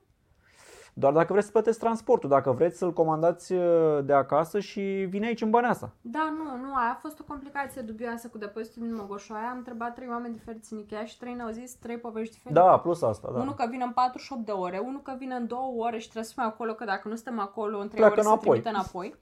Doar 0.99 1.13
dacă 1.13 1.31
vreți 1.31 1.45
să 1.45 1.51
plăteți 1.51 1.79
transportul, 1.79 2.29
dacă 2.29 2.51
vreți 2.51 2.77
să-l 2.77 2.93
comandați 2.93 3.53
uh, 3.53 3.99
de 4.03 4.13
acasă 4.13 4.59
și 4.59 4.81
vine 5.09 5.25
aici 5.25 5.41
în 5.41 5.49
Băneasa. 5.49 5.91
Da, 6.01 6.33
nu, 6.37 6.65
nu, 6.65 6.75
aia 6.75 6.91
a 6.91 6.99
fost 6.99 7.19
o 7.19 7.23
complicație 7.27 7.81
dubioasă 7.81 8.27
cu 8.27 8.37
depozitul 8.37 8.81
din 8.81 8.95
Mogoșoaia. 8.95 9.49
Am 9.49 9.57
întrebat 9.57 9.93
trei 9.95 10.07
oameni 10.09 10.33
diferiți 10.33 10.73
în 10.73 10.79
Ikea 10.79 11.05
și 11.05 11.17
trei 11.17 11.33
ne-au 11.33 11.49
zis 11.49 11.73
trei 11.73 11.97
povești 11.97 12.33
diferite. 12.33 12.59
Da, 12.59 12.79
plus 12.79 13.01
asta, 13.01 13.29
da. 13.33 13.39
Unul 13.39 13.53
că 13.53 13.65
vine 13.69 13.83
în 13.83 13.91
48 13.91 14.45
de 14.45 14.51
ore, 14.51 14.77
unul 14.77 15.01
că 15.01 15.15
vine 15.17 15.35
în 15.35 15.47
2 15.47 15.57
ore 15.77 15.97
și 15.97 16.03
trebuie 16.03 16.23
să 16.23 16.33
fim 16.35 16.43
acolo, 16.43 16.73
că 16.73 16.85
dacă 16.85 17.07
nu 17.07 17.15
suntem 17.15 17.39
acolo 17.39 17.77
în 17.79 17.87
3 17.87 17.95
Pleacă 17.99 18.13
ore 18.13 18.21
se 18.21 18.27
înapoi. 18.27 18.49
trimite 18.59 18.69
înapoi. 18.69 19.15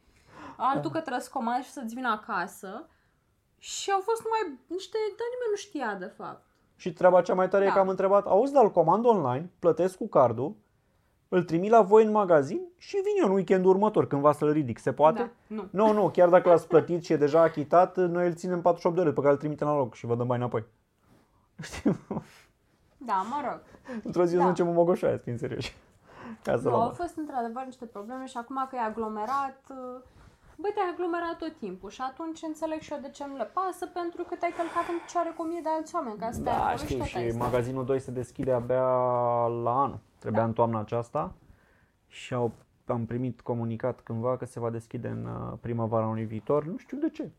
Altul 0.57 0.91
că 0.91 0.99
trebuie 0.99 1.23
să 1.23 1.29
comanzi 1.33 1.67
și 1.67 1.73
să-ți 1.73 1.95
vină 1.95 2.09
acasă. 2.09 2.87
Și 3.57 3.91
au 3.91 3.99
fost 4.03 4.21
numai 4.23 4.59
niște, 4.67 4.97
dar 5.17 5.27
nimeni 5.33 5.51
nu 5.53 5.55
știa 5.55 5.95
de 6.05 6.13
fapt. 6.23 6.43
Și 6.75 6.93
treaba 6.93 7.21
cea 7.21 7.33
mai 7.33 7.49
tare 7.49 7.63
da. 7.63 7.69
e 7.69 7.73
că 7.73 7.79
Da. 7.79 7.83
am 7.83 7.89
întrebat, 7.89 8.25
auzi, 8.25 8.53
dar 8.53 8.63
îl 8.63 8.71
comand 8.71 9.05
online, 9.05 9.51
plătesc 9.59 9.97
cu 9.97 10.07
cardul, 10.07 10.55
îl 11.35 11.43
trimit 11.43 11.71
la 11.71 11.81
voi 11.81 12.03
în 12.05 12.11
magazin 12.11 12.61
și 12.77 12.95
vin 12.95 13.13
eu 13.21 13.27
în 13.27 13.33
weekendul 13.33 13.69
următor, 13.71 14.07
cândva 14.07 14.31
să-l 14.31 14.51
ridic. 14.51 14.77
Se 14.79 14.93
poate? 14.93 15.19
Da, 15.19 15.29
nu. 15.47 15.67
Nu, 15.71 15.93
nu, 15.93 16.09
chiar 16.09 16.29
dacă 16.29 16.49
l-ați 16.49 16.67
plătit 16.67 17.03
și 17.03 17.13
e 17.13 17.17
deja 17.17 17.41
achitat, 17.41 17.97
noi 17.97 18.27
îl 18.27 18.33
ținem 18.33 18.61
48 18.61 18.95
de 18.95 19.01
ore, 19.01 19.11
pe 19.11 19.19
care 19.19 19.31
îl 19.31 19.37
trimitem 19.39 19.67
la 19.67 19.75
loc 19.75 19.93
și 19.93 20.05
vă 20.05 20.15
dăm 20.15 20.27
bani 20.27 20.41
înapoi. 20.41 20.63
Știi? 21.61 21.99
Da, 22.97 23.25
mă 23.29 23.41
rog. 23.49 23.59
Într-o 24.03 24.25
zi 24.25 24.35
Da. 24.35 24.43
da. 24.43 24.47
ducem 24.49 24.67
în 24.67 24.73
Mogoșoaia, 24.73 25.15
să 25.15 25.21
fim 25.23 25.37
serioși. 25.37 25.75
Ca 26.43 26.51
să 26.57 26.63
Nu, 26.63 26.69
luăm 26.69 26.73
au 26.81 26.85
bani. 26.87 26.97
fost 26.97 27.17
într-adevăr 27.17 27.63
niște 27.65 27.85
probleme 27.85 28.25
și 28.25 28.37
acum 28.37 28.65
că 28.69 28.75
e 28.75 28.79
aglomerat, 28.79 29.61
uh, 29.69 30.01
băi, 30.61 30.71
te-ai 30.73 30.89
aglomerat 30.93 31.37
tot 31.37 31.55
timpul 31.59 31.89
și 31.89 32.01
atunci 32.09 32.39
înțeleg 32.41 32.79
și 32.79 32.91
eu 32.93 32.99
de 33.01 33.09
ce 33.09 33.25
nu 33.27 33.35
le 33.37 33.49
pasă, 33.53 33.85
pentru 33.87 34.23
că 34.23 34.35
te-ai 34.35 34.53
călcat 34.57 34.85
în 34.93 34.97
picioare 35.05 35.29
cu 35.35 35.41
o 35.41 35.45
mie 35.45 35.59
de 35.63 35.69
alți 35.69 35.95
oameni, 35.95 36.17
ca 36.17 36.25
să 36.31 36.39
stai 36.39 36.53
Da, 36.53 36.63
acolo 36.63 36.77
știi, 36.77 36.97
tot 36.97 37.05
și 37.05 37.17
ai 37.17 37.29
stat. 37.29 37.41
magazinul 37.41 37.85
2 37.85 37.99
se 37.99 38.11
deschide 38.11 38.51
abia 38.51 38.87
la 39.65 39.73
anul. 39.83 39.99
Trebuia 40.19 40.41
Da. 40.41 40.47
în 40.47 40.53
toamna 40.53 40.79
aceasta 40.79 41.33
și 42.07 42.33
au, 42.33 42.51
am 42.85 43.05
primit 43.05 43.41
comunicat 43.41 43.99
cândva 44.01 44.37
că 44.37 44.45
se 44.45 44.59
va 44.59 44.69
deschide 44.69 45.07
în 45.07 45.25
uh, 45.25 45.57
primăvara 45.61 46.03
anului 46.05 46.23
viitor. 46.25 46.63
Nu 46.65 46.77
știu 46.77 46.97
de 46.97 47.09
ce. 47.09 47.31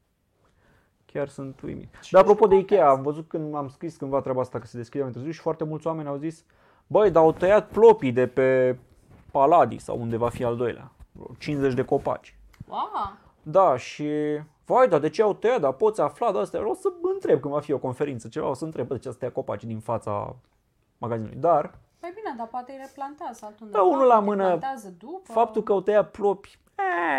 Chiar 1.12 1.29
sunt 1.29 1.61
uimit. 1.61 1.94
Dar 2.11 2.20
apropo 2.22 2.46
de 2.46 2.57
Ikea, 2.57 2.88
am 2.90 3.02
văzut 3.02 3.29
când 3.29 3.55
am 3.55 3.68
scris 3.68 3.96
cândva 3.96 4.20
treaba 4.20 4.40
asta 4.40 4.59
că 4.59 4.66
se 4.66 4.76
deschide 4.76 5.02
mai 5.02 5.12
târziu 5.12 5.31
și 5.31 5.40
foarte 5.40 5.64
mulți 5.64 5.87
oameni 5.87 6.09
au 6.09 6.16
zis 6.16 6.44
Băi, 6.87 7.11
dar 7.11 7.22
au 7.22 7.33
tăiat 7.33 7.68
plopii 7.68 8.12
de 8.12 8.26
pe 8.26 8.79
Paladii 9.31 9.79
sau 9.79 10.00
unde 10.00 10.16
va 10.16 10.29
fi 10.29 10.44
al 10.44 10.57
doilea. 10.57 10.92
Vreo 11.12 11.35
50 11.38 11.74
de 11.74 11.85
copaci. 11.85 12.38
Wow! 12.68 13.16
Da, 13.42 13.76
și 13.76 14.09
vai, 14.64 14.88
dar 14.88 15.00
de 15.00 15.09
ce 15.09 15.22
au 15.22 15.35
tăiat? 15.35 15.61
Dar 15.61 15.72
poți 15.72 16.00
afla 16.00 16.33
de 16.33 16.38
astea? 16.38 16.68
O 16.68 16.74
să 16.74 16.92
întreb 17.14 17.40
când 17.40 17.55
va 17.55 17.61
fi 17.61 17.72
o 17.72 17.79
conferință, 17.79 18.29
ceva, 18.29 18.48
o 18.48 18.55
să 18.55 18.64
întreb 18.64 18.87
bă, 18.87 18.94
de 18.94 19.00
ce 19.00 19.11
să 19.11 19.16
tăia 19.16 19.33
copaci 19.33 19.64
din 19.64 19.79
fața 19.79 20.37
magazinului. 20.98 21.37
Dar 21.37 21.79
Păi 22.00 22.12
bine, 22.14 22.35
dar 22.37 22.46
poate 22.46 22.72
îi 22.72 22.79
replantează 22.81 23.44
altundeva. 23.44 23.79
Da, 23.79 23.85
unul 23.85 24.07
la 24.07 24.14
poate 24.14 24.29
mână, 24.29 24.46
plantează 24.46 24.94
după. 24.98 25.33
faptul 25.33 25.62
că 25.62 25.72
au 25.72 25.81
tăiat 25.81 26.11
plopi, 26.11 26.59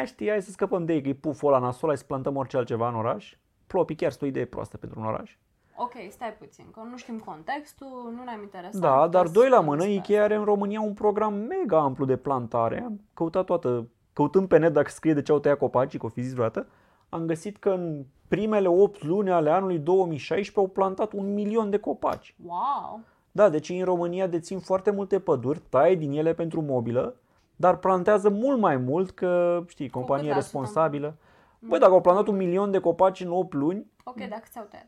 e, 0.01 0.05
știi, 0.05 0.29
hai 0.29 0.41
să 0.41 0.51
scăpăm 0.51 0.85
de 0.85 0.93
ei, 0.93 1.01
că 1.01 1.07
e 1.07 1.13
puful 1.13 1.53
ăla 1.53 1.59
nasol, 1.65 1.89
hai 1.89 1.97
să 1.97 2.03
plantăm 2.03 2.35
orice 2.35 2.57
altceva 2.57 2.87
în 2.87 2.95
oraș. 2.95 3.37
Plopii 3.67 3.95
chiar 3.95 4.11
sunt 4.11 4.23
o 4.23 4.25
idee 4.25 4.45
proastă 4.45 4.77
pentru 4.77 4.99
un 4.99 5.05
oraș. 5.05 5.37
Ok, 5.75 5.93
stai 6.09 6.33
puțin, 6.39 6.65
că 6.73 6.79
nu 6.89 6.97
știm 6.97 7.19
contextul, 7.19 8.13
nu 8.15 8.23
ne-am 8.23 8.41
interesat. 8.41 8.81
Da, 8.81 9.07
dar 9.07 9.25
putem 9.25 9.31
doi 9.31 9.43
să 9.43 9.49
la 9.49 9.55
vorbim 9.55 9.69
mână, 9.71 9.85
despre 9.85 10.13
Ikea 10.13 10.23
are 10.23 10.35
în 10.35 10.43
România 10.43 10.81
un 10.81 10.93
program 10.93 11.33
mega 11.33 11.79
amplu 11.79 12.05
de 12.05 12.17
plantare. 12.17 12.81
Am 12.85 13.01
căutat 13.13 13.45
toată, 13.45 13.87
căutând 14.17 14.47
pe 14.47 14.57
net 14.57 14.73
dacă 14.73 14.89
scrie 14.89 15.13
de 15.13 15.21
ce 15.21 15.31
au 15.31 15.39
tăiat 15.39 15.57
copacii, 15.57 15.99
că 15.99 16.05
o 16.05 16.09
fi 16.09 16.21
zis 16.21 16.33
vreodată, 16.33 16.67
am 17.09 17.25
găsit 17.25 17.57
că 17.57 17.69
în 17.69 18.05
primele 18.27 18.67
8 18.67 19.03
luni 19.03 19.31
ale 19.31 19.49
anului 19.49 19.79
2016 19.79 20.59
au 20.59 20.67
plantat 20.67 21.11
un 21.11 21.33
milion 21.33 21.69
de 21.69 21.77
copaci. 21.77 22.35
asta. 22.39 22.53
Wow! 22.53 22.99
Da, 23.31 23.49
deci 23.49 23.69
ei 23.69 23.79
în 23.79 23.85
România 23.85 24.27
dețin 24.27 24.59
foarte 24.59 24.91
multe 24.91 25.19
păduri, 25.19 25.61
taie 25.69 25.95
din 25.95 26.11
ele 26.11 26.33
pentru 26.33 26.61
mobilă, 26.61 27.15
dar 27.55 27.77
plantează 27.77 28.29
mult 28.29 28.59
mai 28.59 28.77
mult 28.77 29.11
că, 29.11 29.63
știi, 29.67 29.89
companie 29.89 30.27
cât 30.27 30.35
la 30.35 30.41
sută? 30.41 30.57
responsabilă. 30.57 31.15
Băi, 31.59 31.79
dacă 31.79 31.91
au 31.91 32.01
plantat 32.01 32.27
un 32.27 32.35
milion 32.35 32.71
de 32.71 32.79
copaci 32.79 33.21
în 33.21 33.31
8 33.31 33.53
luni, 33.53 33.85
Ok, 34.03 34.15
dacă 34.15 34.43
ți-au 34.51 34.65
tăiat. 34.69 34.87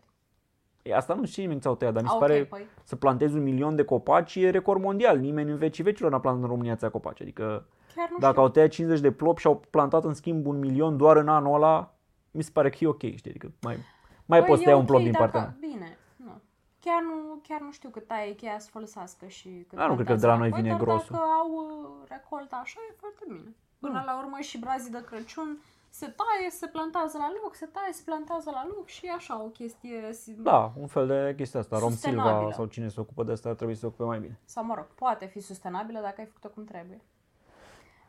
e, 0.82 0.96
asta 0.96 1.13
nu 1.13 1.26
știu 1.26 1.42
nimeni 1.42 1.60
ți-au 1.62 1.76
tăiat, 1.76 1.94
dar 1.94 2.02
mi 2.04 2.08
se 2.10 2.13
Ok, 2.13 2.22
pare 2.22 2.46
păi. 2.46 2.65
să 2.84 2.96
plantezi 2.96 3.36
un 3.36 3.44
milion 3.44 3.76
de 3.76 3.84
copaci 3.84 4.36
e 4.36 4.50
record 4.50 4.82
mondial. 4.82 5.18
Nimeni 5.20 5.52
în 5.52 5.58
vecii 5.58 5.84
vecilor 5.84 6.12
n-a 6.12 6.20
plantat 6.20 6.44
în 6.44 6.50
România 6.50 6.72
atâția 6.72 6.89
copaci. 6.89 7.22
Adică 7.22 7.65
Chiar 7.95 8.10
nu 8.10 8.17
dacă 8.17 8.32
știu. 8.32 8.43
au 8.43 8.49
tăiat 8.49 8.69
50 8.69 8.99
de 8.99 9.12
plop 9.12 9.38
și 9.38 9.47
au 9.47 9.62
plantat 9.69 10.04
în 10.04 10.13
schimb 10.13 10.45
un 10.45 10.60
milion 10.60 10.97
doar 10.97 11.17
în 11.17 11.28
anul 11.28 11.54
ăla, 11.54 11.93
mi 12.32 12.41
se 12.43 12.49
pare 12.54 12.69
că 12.69 12.78
e 12.80 12.88
ok, 12.88 13.02
știi? 13.02 13.30
Adică 13.30 13.52
mai, 13.62 13.78
mai 14.25 14.39
Păi, 14.39 14.47
poți 14.47 14.62
e 14.62 14.63
tăia 14.63 14.75
un 14.75 14.82
ok 14.82 14.88
plop 14.88 15.02
din 15.02 15.12
dacă- 15.12 15.23
partea 15.23 15.41
mea. 15.41 15.69
Bine, 15.69 15.97
nu. 16.15 16.32
Chiar 16.80 17.02
nu, 17.02 17.39
chiar 17.47 17.60
nu 17.62 17.71
știu 17.71 17.89
cât 17.89 18.08
taie 18.08 18.34
cheia 18.36 18.60
să 18.60 18.67
folosească 18.71 19.25
și 19.28 19.49
cât 19.67 19.78
Da, 19.78 19.88
nu 19.88 19.93
cred 19.93 20.06
că 20.08 20.13
plantează 20.13 20.21
de 20.25 20.32
la 20.32 20.38
noi 20.38 20.47
apoi, 20.47 20.62
vine 20.62 20.73
dar 20.73 20.82
grosul. 20.84 21.08
dacă 21.12 21.23
au 21.41 21.49
uh, 21.52 22.08
recoltă 22.10 22.56
așa, 22.63 22.80
e 22.89 22.93
foarte 22.99 23.23
bine. 23.28 23.56
Până 23.80 24.04
la 24.06 24.17
urmă 24.17 24.38
și 24.39 24.58
brazii 24.60 24.91
de 24.91 25.04
Crăciun 25.10 25.58
se 25.91 26.06
taie, 26.06 26.49
se 26.49 26.67
plantează 26.67 27.17
la 27.17 27.32
loc, 27.43 27.56
se 27.56 27.65
taie, 27.65 27.91
se 27.93 28.02
plantează 28.06 28.49
la 28.54 28.63
loc 28.75 28.88
și 28.88 29.06
e 29.06 29.12
așa 29.12 29.43
o 29.43 29.47
chestie... 29.47 30.13
si- 30.13 30.36
Da, 30.41 30.71
un 30.80 30.88
fel 30.88 31.08
de 31.08 31.34
chestie 31.38 31.60
asta. 31.60 31.80
Rom 31.80 31.91
Silva 31.91 32.21
Sustenabilă. 32.21 32.52
sau 32.52 32.65
cine 32.65 32.88
se 32.88 32.99
ocupă 32.99 33.23
de 33.23 33.32
asta 33.32 33.49
ar 33.49 33.56
trebui 33.56 33.73
să 33.73 33.80
se 33.80 33.86
ocupe 33.86 34.04
mai 34.04 34.19
bine. 34.19 34.39
Sau 34.45 34.63
mă 34.65 34.73
rog, 34.75 34.86
poate 34.86 35.25
fi 35.25 35.39
sustenabilă 35.39 35.99
dacă 36.02 36.15
ai 36.17 36.25
făcut-o 36.25 36.49
cum 36.49 36.63
trebuie. 36.63 37.02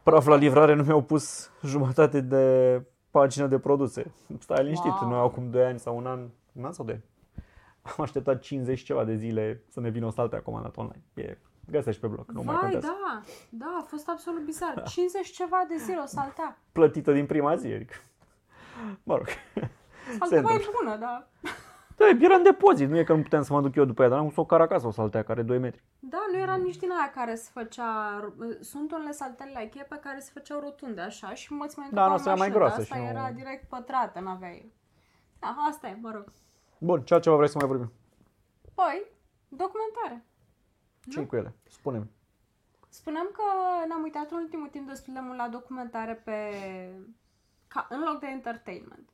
Praf 0.03 0.27
la 0.27 0.37
livrare 0.37 0.75
nu 0.75 0.83
mi-au 0.83 1.03
pus 1.03 1.51
jumătate 1.65 2.21
de 2.21 2.83
pagină 3.11 3.47
de 3.47 3.59
produse. 3.59 4.13
Stai 4.39 4.63
liniștit, 4.63 4.91
Wow. 5.01 5.09
noi 5.09 5.19
acum 5.21 5.51
2 5.51 5.65
ani 5.65 5.79
sau 5.79 5.97
un 5.97 6.07
an, 6.07 6.21
un 6.53 6.65
an 6.65 6.73
sau 6.73 6.85
2 6.85 7.01
am 7.83 7.95
așteptat 8.05 8.41
50 8.41 8.81
ceva 8.83 9.05
de 9.05 9.15
zile 9.15 9.63
să 9.69 9.81
ne 9.81 9.89
vină 9.89 10.07
o 10.07 10.11
saltea 10.11 10.41
comandat 10.41 10.77
online. 10.77 11.03
E, 11.15 11.37
găsești 11.71 12.01
pe 12.01 12.07
blog, 12.07 12.25
nu 12.31 12.43
mai 12.43 12.55
Vai, 12.55 12.63
contează. 12.71 12.87
da, 12.87 13.21
da, 13.49 13.77
a 13.81 13.85
fost 13.89 14.09
absolut 14.09 14.45
bizar. 14.45 14.83
50 14.89 15.31
ceva 15.31 15.65
de 15.69 15.77
zile 15.77 16.01
o 16.03 16.07
saltea. 16.07 16.59
Plătită 16.73 17.13
din 17.13 17.27
prima 17.27 17.57
zi, 17.57 17.67
adică. 17.67 17.95
Mă 19.03 19.17
rog. 19.17 19.27
Saltea 20.19 20.41
mai 20.41 20.55
întâmplă. 20.55 20.79
bună, 20.83 20.97
da. 20.97 21.29
Da, 22.01 22.25
era 22.25 22.35
în 22.35 22.43
depozit, 22.43 22.89
nu 22.89 22.99
e 22.99 23.05
că 23.05 23.15
nu 23.15 23.23
puteam 23.23 23.43
să 23.43 23.53
mă 23.53 23.61
duc 23.61 23.75
eu 23.75 23.85
după 23.85 24.03
ea, 24.03 24.09
dar 24.09 24.19
am 24.19 24.27
pus 24.27 24.37
o 24.37 24.45
car 24.45 24.61
acasă, 24.61 24.87
o 24.87 24.91
saltea 24.91 25.21
care 25.23 25.33
are 25.33 25.43
2 25.49 25.59
metri. 25.59 25.83
Da, 25.99 26.19
nu 26.33 26.39
era 26.39 26.55
nici 26.55 26.77
din 26.77 26.91
aia 26.91 27.11
care 27.15 27.35
se 27.35 27.51
făcea... 27.53 28.21
Sunt 28.61 28.93
unele 28.93 29.13
saltele 29.13 29.51
la 29.55 29.61
Ikea 29.61 29.87
pe 29.89 29.99
care 30.03 30.19
se 30.21 30.31
făceau 30.33 30.61
rotunde 30.61 31.01
așa 31.01 31.35
și 31.35 31.53
mă 31.53 31.67
mai 31.77 31.89
Da, 31.91 32.07
noastră 32.07 32.31
era 32.31 32.39
mai 32.39 32.51
groasă 32.51 32.81
Asta 32.81 32.95
și 32.95 33.01
nu- 33.01 33.09
era 33.09 33.31
direct 33.31 33.69
pătrată, 33.69 34.21
n-aveai... 34.21 34.73
Da, 35.39 35.57
asta 35.69 35.89
e, 35.89 35.99
mă 36.01 36.11
rog. 36.11 36.25
Bun, 36.79 37.03
ce 37.03 37.15
altceva 37.15 37.37
vrei 37.37 37.49
să 37.49 37.59
mai 37.59 37.69
vorbim? 37.69 37.93
Păi, 38.75 39.07
documentare. 39.49 40.25
ce 41.11 41.27
cu 41.27 41.37
ele? 41.37 41.55
Spune-mi. 41.69 42.11
Spuneam 42.89 43.29
că 43.33 43.43
ne-am 43.87 44.03
uitat 44.03 44.31
în 44.31 44.37
ultimul 44.37 44.69
timp 44.69 44.89
destul 44.89 45.13
de 45.15 45.21
mult 45.21 45.37
la 45.39 45.49
documentare 45.49 46.15
pe... 46.15 46.37
Ca, 47.69 47.87
în 47.91 48.01
loc 48.01 48.21
de 48.21 48.27
entertainment. 48.27 49.09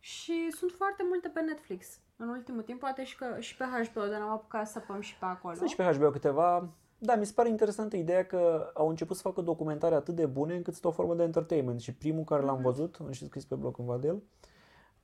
Și 0.00 0.50
sunt 0.50 0.70
foarte 0.70 1.02
multe 1.08 1.28
pe 1.28 1.40
Netflix 1.40 1.98
în 2.22 2.28
ultimul 2.28 2.62
timp, 2.62 2.80
poate 2.80 3.04
și, 3.04 3.16
că, 3.16 3.26
și 3.38 3.56
pe 3.56 3.64
HBO, 3.64 4.00
dar 4.00 4.18
n-am 4.20 4.30
apucat 4.30 4.68
să 4.68 4.78
păm 4.86 5.00
și 5.00 5.16
pe 5.18 5.24
acolo. 5.24 5.54
Sunt 5.54 5.68
și 5.68 5.76
pe 5.76 5.82
HBO 5.96 6.10
câteva. 6.10 6.68
Da, 6.98 7.14
mi 7.14 7.26
se 7.26 7.32
pare 7.34 7.48
interesantă 7.48 7.96
ideea 7.96 8.24
că 8.26 8.70
au 8.74 8.88
început 8.88 9.16
să 9.16 9.22
facă 9.22 9.40
documentare 9.40 9.94
atât 9.94 10.14
de 10.14 10.26
bune 10.26 10.54
încât 10.54 10.72
sunt 10.72 10.84
o 10.84 10.90
formă 10.90 11.14
de 11.14 11.22
entertainment. 11.22 11.80
Și 11.80 11.94
primul 11.94 12.24
care 12.24 12.42
l-am 12.42 12.60
văzut, 12.62 12.96
am 13.00 13.10
și 13.10 13.24
scris 13.26 13.44
pe 13.44 13.54
blog 13.54 13.74
cândva 13.74 13.96
de 13.96 14.06
el, 14.06 14.22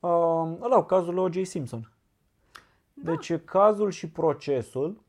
uh, 0.00 0.56
ăla, 0.62 0.84
cazul 0.84 1.14
lui 1.14 1.22
O.J. 1.24 1.46
Simpson. 1.46 1.90
Da. 2.94 3.10
Deci 3.10 3.28
e 3.28 3.38
cazul 3.38 3.90
și 3.90 4.08
procesul 4.10 5.00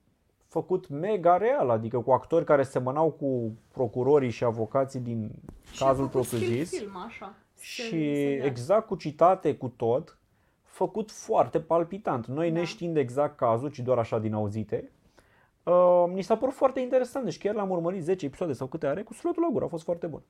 făcut 0.47 0.87
mega 0.87 1.37
real, 1.37 1.69
adică 1.69 1.99
cu 1.99 2.11
actori 2.11 2.45
care 2.45 2.63
semănau 2.63 3.09
cu 3.11 3.51
procurorii 3.71 4.29
și 4.29 4.43
avocații 4.43 4.99
din 4.99 5.31
Și 5.71 5.83
a 5.83 5.85
cazul 5.85 6.07
făcut 6.09 6.27
propriu 6.27 6.47
film, 6.47 6.63
zis. 6.63 6.77
film, 6.79 6.97
așa. 7.07 7.33
Și 7.59 7.81
Se- 7.81 7.87
se 7.89 7.95
vede. 7.95 8.45
exact 8.45 8.87
cu 8.87 8.95
citate, 8.95 9.55
cu 9.55 9.67
tot, 9.67 10.17
făcut 10.79 11.11
foarte 11.11 11.59
palpitant. 11.59 12.25
Noi 12.25 12.51
Da. 12.51 12.59
neștiind 12.59 12.97
exact 12.97 13.37
cazul, 13.37 13.69
ci 13.71 13.79
doar 13.79 13.97
așa 13.97 14.19
din 14.19 14.33
auzite, 14.33 14.91
uh, 15.63 16.05
ni 16.13 16.21
s-a 16.21 16.37
părut 16.37 16.53
foarte 16.53 16.79
interesant. 16.79 17.25
Deci 17.25 17.37
chiar 17.37 17.55
l-am 17.55 17.69
urmărit 17.69 18.03
10 18.03 18.25
episoade 18.25 18.53
sau 18.53 18.67
câte 18.67 18.87
are, 18.87 19.03
cu 19.03 19.13
sufletul 19.13 19.41
la 19.41 19.49
gură, 19.51 19.65
a 19.65 19.67
fost 19.67 19.83
foarte 19.83 20.07
bun. 20.07 20.21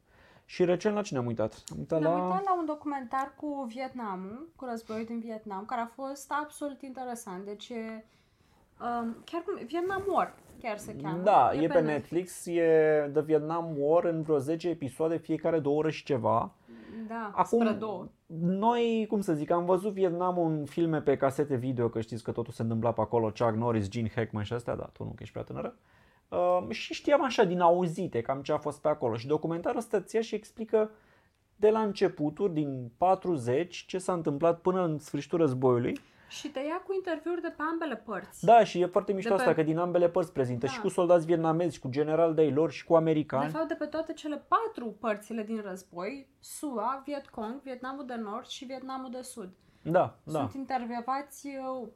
Și 0.46 0.66
recent 0.66 0.96
la 0.96 1.02
cine 1.02 1.20
am 1.20 1.26
uitat? 1.26 1.64
Am 1.72 1.78
uitat 1.80 2.00
Ne-am 2.00 2.18
la... 2.18 2.24
uitat 2.24 2.44
la 2.44 2.58
un 2.58 2.66
documentar 2.66 3.34
cu 3.36 3.66
Vietnamul, 3.74 4.50
cu 4.56 4.66
războiul 4.70 5.06
din 5.06 5.20
Vietnam, 5.20 5.66
care 5.66 5.82
a 5.82 5.86
fost 5.86 6.34
absolut 6.42 6.82
interesant. 6.82 7.46
Deci 7.46 7.70
e, 7.70 8.06
um, 8.82 9.16
chiar 9.26 9.42
cum, 9.46 9.54
Vietnam 9.66 10.04
War, 10.08 10.34
chiar 10.62 10.78
se 10.78 10.96
cheamă. 11.02 11.24
Da, 11.24 11.52
e, 11.54 11.68
pe 11.68 11.80
Netflix, 11.80 12.46
e 12.46 13.10
The 13.14 13.22
Vietnam 13.22 13.74
War 13.78 14.04
în 14.04 14.22
vreo 14.22 14.38
10 14.38 14.70
episoade, 14.70 15.18
fiecare 15.18 15.60
două 15.60 15.78
ore 15.78 15.92
și 15.92 16.04
ceva. 16.04 16.52
Da, 17.08 17.32
Acum, 17.36 17.60
spre 17.60 17.74
două. 17.74 18.08
Noi, 18.38 19.06
cum 19.10 19.22
să 19.22 19.34
zic, 19.34 19.52
am 19.52 19.65
văzut 19.65 19.94
Vietnamul 19.94 20.52
în 20.52 20.65
filme 20.65 21.02
pe 21.02 21.18
casete 21.18 21.56
video, 21.56 21.89
că 21.89 22.02
știți 22.02 22.24
că 22.24 22.32
totul 22.32 22.54
se 22.54 22.62
întâmpla 22.62 22.92
pe 22.92 23.02
acolo, 23.02 23.26
Chuck 23.26 23.56
Norris, 23.56 23.89
Gene 23.89 24.12
Hackman 24.15 24.44
și 24.44 24.54
astea, 24.54 24.76
da, 24.76 24.89
tu 24.94 25.04
nu, 25.04 25.10
că 25.10 25.18
ești 25.20 25.32
prea 25.32 25.46
tânără. 25.46 25.76
Uh, 26.30 26.70
și 26.70 26.94
știam 26.94 27.24
așa 27.24 27.44
din 27.44 27.60
auzite 27.60 28.22
cam 28.22 28.42
ce 28.42 28.52
a 28.52 28.58
fost 28.58 28.82
pe 28.82 28.88
acolo. 28.88 29.15
Și 29.15 29.28
documentarul 29.28 29.78
ăsta 29.78 30.02
ți 30.02 30.15
ia 30.15 30.22
și 30.22 30.36
explică 30.36 30.92
de 31.56 31.70
la 31.70 31.82
începuturi, 31.82 32.54
din 32.54 32.92
40, 32.98 33.86
ce 33.88 33.98
s-a 33.98 34.13
întâmplat 34.13 34.60
până 34.60 34.86
în 34.86 34.98
sfârșitul 34.98 35.39
războiului. 35.39 36.00
Și 36.30 36.48
te 36.50 36.60
ia 36.60 36.82
cu 36.88 36.94
interviuri 36.94 37.42
de 37.42 37.48
pe 37.58 37.62
ambele 37.72 37.96
părți. 37.96 38.46
Da, 38.46 38.63
și 38.63 38.80
e 38.82 38.86
foarte 38.86 39.13
mișto 39.13 39.30
De 39.30 39.36
pe- 39.36 39.42
asta, 39.42 39.54
că 39.56 39.63
din 39.63 39.78
ambele 39.78 40.10
părți 40.10 40.34
prezintă, 40.34 40.65
Da. 40.65 40.72
și 40.72 40.80
cu 40.80 40.88
soldați 40.88 41.26
vietnamezi, 41.26 41.74
și 41.76 41.80
cu 41.82 41.89
general 41.89 42.34
de 42.34 42.42
lor, 42.42 42.72
și 42.72 42.86
cu 42.86 42.92
De 42.94 42.98
americani. 43.00 43.50
fapt, 43.52 43.68
de 43.68 43.74
pe 43.74 43.86
toate 43.86 44.13
cele 44.13 44.44
patru 44.48 44.96
părțile 45.00 45.44
din 45.44 45.62
război, 45.68 46.28
SUA, 46.39 47.02
Vietcong, 47.06 47.62
Vietnamul 47.62 48.06
de 48.06 48.15
Nord 48.15 48.46
și 48.48 48.65
Vietnamul 48.65 49.10
de 49.12 49.22
Sud. 49.22 49.50
Da, 49.82 50.15
da. 50.24 50.39
Sunt 50.39 50.54
intervievați 50.54 51.48
uh, 51.82 51.88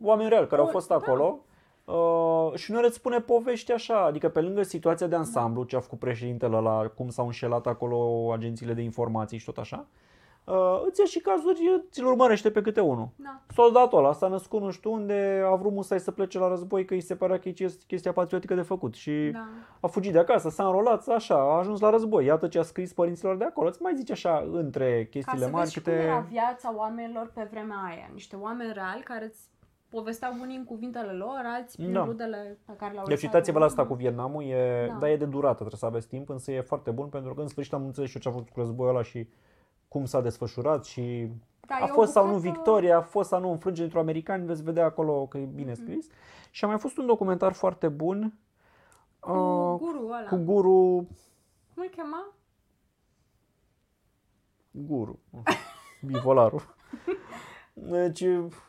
oameni 0.00 0.28
reali 0.28 0.46
care 0.46 0.60
au 0.60 0.66
O- 0.66 0.70
fost 0.70 0.88
da. 0.88 0.94
acolo 0.94 1.38
uh, 1.84 2.54
și 2.58 2.72
nu 2.72 2.80
îți 2.82 2.94
spune 2.96 3.20
povești 3.20 3.72
așa, 3.72 4.04
adică 4.04 4.28
pe 4.28 4.40
lângă 4.40 4.62
situația 4.62 5.06
de 5.06 5.14
ansamblu, 5.16 5.64
ce 5.64 5.76
a 5.76 5.80
făcut 5.80 5.98
președintele 5.98 6.56
la 6.60 6.90
cum 6.96 7.08
s-au 7.08 7.24
înșelat 7.24 7.66
acolo 7.66 8.30
agențiile 8.32 8.72
de 8.72 8.82
informații 8.82 9.38
și 9.38 9.44
tot 9.44 9.58
așa, 9.58 9.76
Uh, 9.76 9.86
îți 10.86 11.00
ia 11.00 11.06
și 11.06 11.18
cazuri, 11.20 11.82
ți-l 11.90 12.06
urmărește 12.06 12.50
pe 12.50 12.62
câte 12.62 12.80
unul. 12.80 13.08
Da. 13.16 13.40
Soldatul 13.54 13.98
ăla 13.98 14.12
s-a 14.12 14.28
născut 14.28 14.60
nu 14.60 14.70
știu 14.70 14.92
unde, 14.92 15.42
a 15.52 15.54
vrut 15.54 15.72
musai 15.72 16.00
să 16.00 16.10
plece 16.10 16.38
la 16.38 16.48
război 16.48 16.84
că 16.84 16.94
îi 16.94 17.00
se 17.00 17.16
părea 17.16 17.38
că 17.38 17.48
e 17.48 17.52
chesti- 17.52 17.86
chestia 17.86 18.12
patriotică 18.12 18.54
de 18.54 18.62
făcut 18.62 18.94
și 18.94 19.30
Da. 19.32 19.46
a 19.80 19.86
fugit 19.86 20.12
de 20.12 20.18
acasă, 20.18 20.48
s-a 20.48 20.64
înrolat, 20.66 21.06
așa, 21.08 21.34
a 21.34 21.58
ajuns 21.58 21.80
la 21.80 21.90
război. 21.90 22.24
Iată 22.24 22.48
ce 22.48 22.58
a 22.58 22.62
scris 22.62 22.92
părinților 22.92 23.36
de 23.36 23.44
acolo. 23.44 23.68
Îți 23.68 23.82
mai 23.82 23.94
zice 23.96 24.12
așa 24.12 24.48
între 24.52 25.02
Ca 25.02 25.08
chestiile 25.10 25.44
să 25.44 25.50
mari 25.50 25.62
vezi 25.64 25.72
și 25.72 25.80
cum 25.82 25.92
era 25.92 26.16
câte... 26.16 26.28
viața 26.30 26.74
oamenilor 26.76 27.30
pe 27.34 27.48
vremea 27.50 27.76
aia. 27.88 28.10
Niște 28.12 28.36
oameni 28.36 28.72
reali 28.72 29.02
care 29.02 29.24
îți 29.24 29.50
povesteau 29.88 30.32
unii 30.40 30.56
în 30.56 30.64
cuvintele 30.64 31.12
lor, 31.12 31.40
alții 31.44 31.78
prin 31.82 31.92
Da. 31.92 32.04
rudele 32.04 32.58
pe 32.66 32.72
care 32.76 32.92
le-au 32.92 33.04
Deci 33.06 33.14
lăsat 33.14 33.32
uitați-vă 33.32 33.58
la 33.58 33.64
în 33.64 33.70
asta 33.70 33.82
urmă. 33.82 33.94
cu 33.94 34.00
Vietnamul, 34.00 34.42
e, 34.42 34.86
Da. 34.88 34.94
da. 34.94 35.10
e 35.10 35.16
de 35.16 35.24
durată, 35.24 35.54
trebuie 35.56 35.78
să 35.78 35.86
aveți 35.86 36.08
timp, 36.08 36.28
însă 36.28 36.50
e 36.52 36.60
foarte 36.60 36.90
bun 36.90 37.06
pentru 37.08 37.34
că 37.34 37.40
în 37.40 37.48
sfârșit 37.48 37.72
am 37.72 37.84
înțeles 37.84 38.08
și 38.10 38.16
eu 38.16 38.22
ce 38.22 38.28
a 38.28 38.32
făcut 38.32 38.48
cu 38.52 38.60
războiul 38.60 38.94
ăla 38.94 39.02
și 39.02 39.28
cum 39.92 40.04
s-a 40.04 40.20
desfășurat 40.20 40.84
și 40.84 41.28
Da, 41.66 41.74
a 41.74 41.86
e 41.86 41.90
o 41.90 41.92
fost 41.92 42.12
sau 42.12 42.26
nu 42.26 42.32
bucată- 42.32 42.48
victoria, 42.50 42.96
a 42.96 43.00
fost 43.00 43.28
sau 43.28 43.40
nu 43.40 43.50
înfrângere 43.50 43.86
într 43.86 43.98
americani, 43.98 44.44
veți 44.46 44.62
vedea 44.62 44.84
acolo 44.84 45.26
că 45.26 45.38
e 45.38 45.44
Mhm. 45.44 45.54
bine 45.54 45.74
scris. 45.74 46.06
Și 46.50 46.64
a 46.64 46.68
mai 46.68 46.78
fost 46.78 46.96
un 46.98 47.06
documentar 47.06 47.52
foarte 47.52 47.88
bun 47.88 48.38
Cu 49.18 49.30
uh, 49.30 49.78
guru 49.78 50.04
ăla. 50.06 50.28
cu 50.28 50.36
guru, 50.36 51.06
Cum 51.74 51.82
îl 51.82 51.88
chema? 51.88 52.26
guru, 54.70 55.18
bivolaru. 56.06 56.62
Deci 57.74 58.20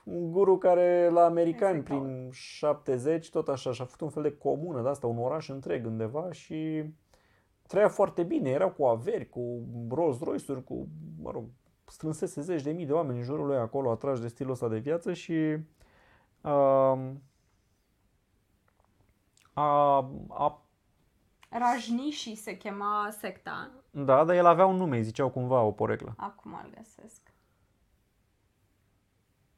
un 0.04 0.32
guru 0.32 0.58
care 0.58 1.10
la 1.12 1.26
americani 1.26 1.74
Să-i 1.78 1.84
caut. 1.98 2.02
prin 2.02 2.30
70, 2.32 3.30
tot 3.30 3.48
așa, 3.48 3.72
și-a 3.72 3.86
făcut 3.86 4.02
un 4.02 4.10
fel 4.10 4.24
de 4.24 4.38
comună 4.38 4.82
de 4.82 4.90
asta, 4.90 5.08
un 5.08 5.18
oraș 5.18 5.50
întreg 5.50 5.86
undeva 5.86 6.32
și 6.32 6.84
trăia 7.68 7.90
foarte 7.90 8.24
bine, 8.24 8.50
erau 8.50 8.70
cu 8.72 8.86
averi, 8.86 9.30
cu 9.30 9.68
Rolls 9.90 10.20
Royce-uri, 10.20 10.64
cu, 10.64 10.88
mă 11.22 11.32
rog, 11.32 11.44
strânsese 11.86 12.42
zeci 12.42 12.62
de 12.62 12.72
mii 12.72 12.86
de 12.86 12.94
oameni 12.94 13.18
în 13.18 13.24
jurul 13.24 13.46
lui 13.46 13.58
acolo, 13.58 13.92
atrași 13.92 14.22
de 14.22 14.28
stilul 14.28 14.52
ăsta 14.52 14.68
de 14.68 14.78
viață 14.78 15.14
și 15.14 15.58
um, 16.42 17.22
a, 19.54 19.98
a, 20.30 20.62
Rajnishi 21.50 22.36
se 22.36 22.58
chema 22.58 23.10
secta. 23.12 23.72
da, 23.92 24.24
dar 24.24 24.36
el 24.36 24.46
avea 24.46 24.66
un 24.66 24.76
nume, 24.76 24.98
îi 24.98 25.04
ziceau 25.04 25.30
cumva 25.30 25.62
o 25.62 25.72
poreclă. 25.72 26.14
Acum 26.18 26.54
îl 26.64 26.70
găsesc. 26.76 27.34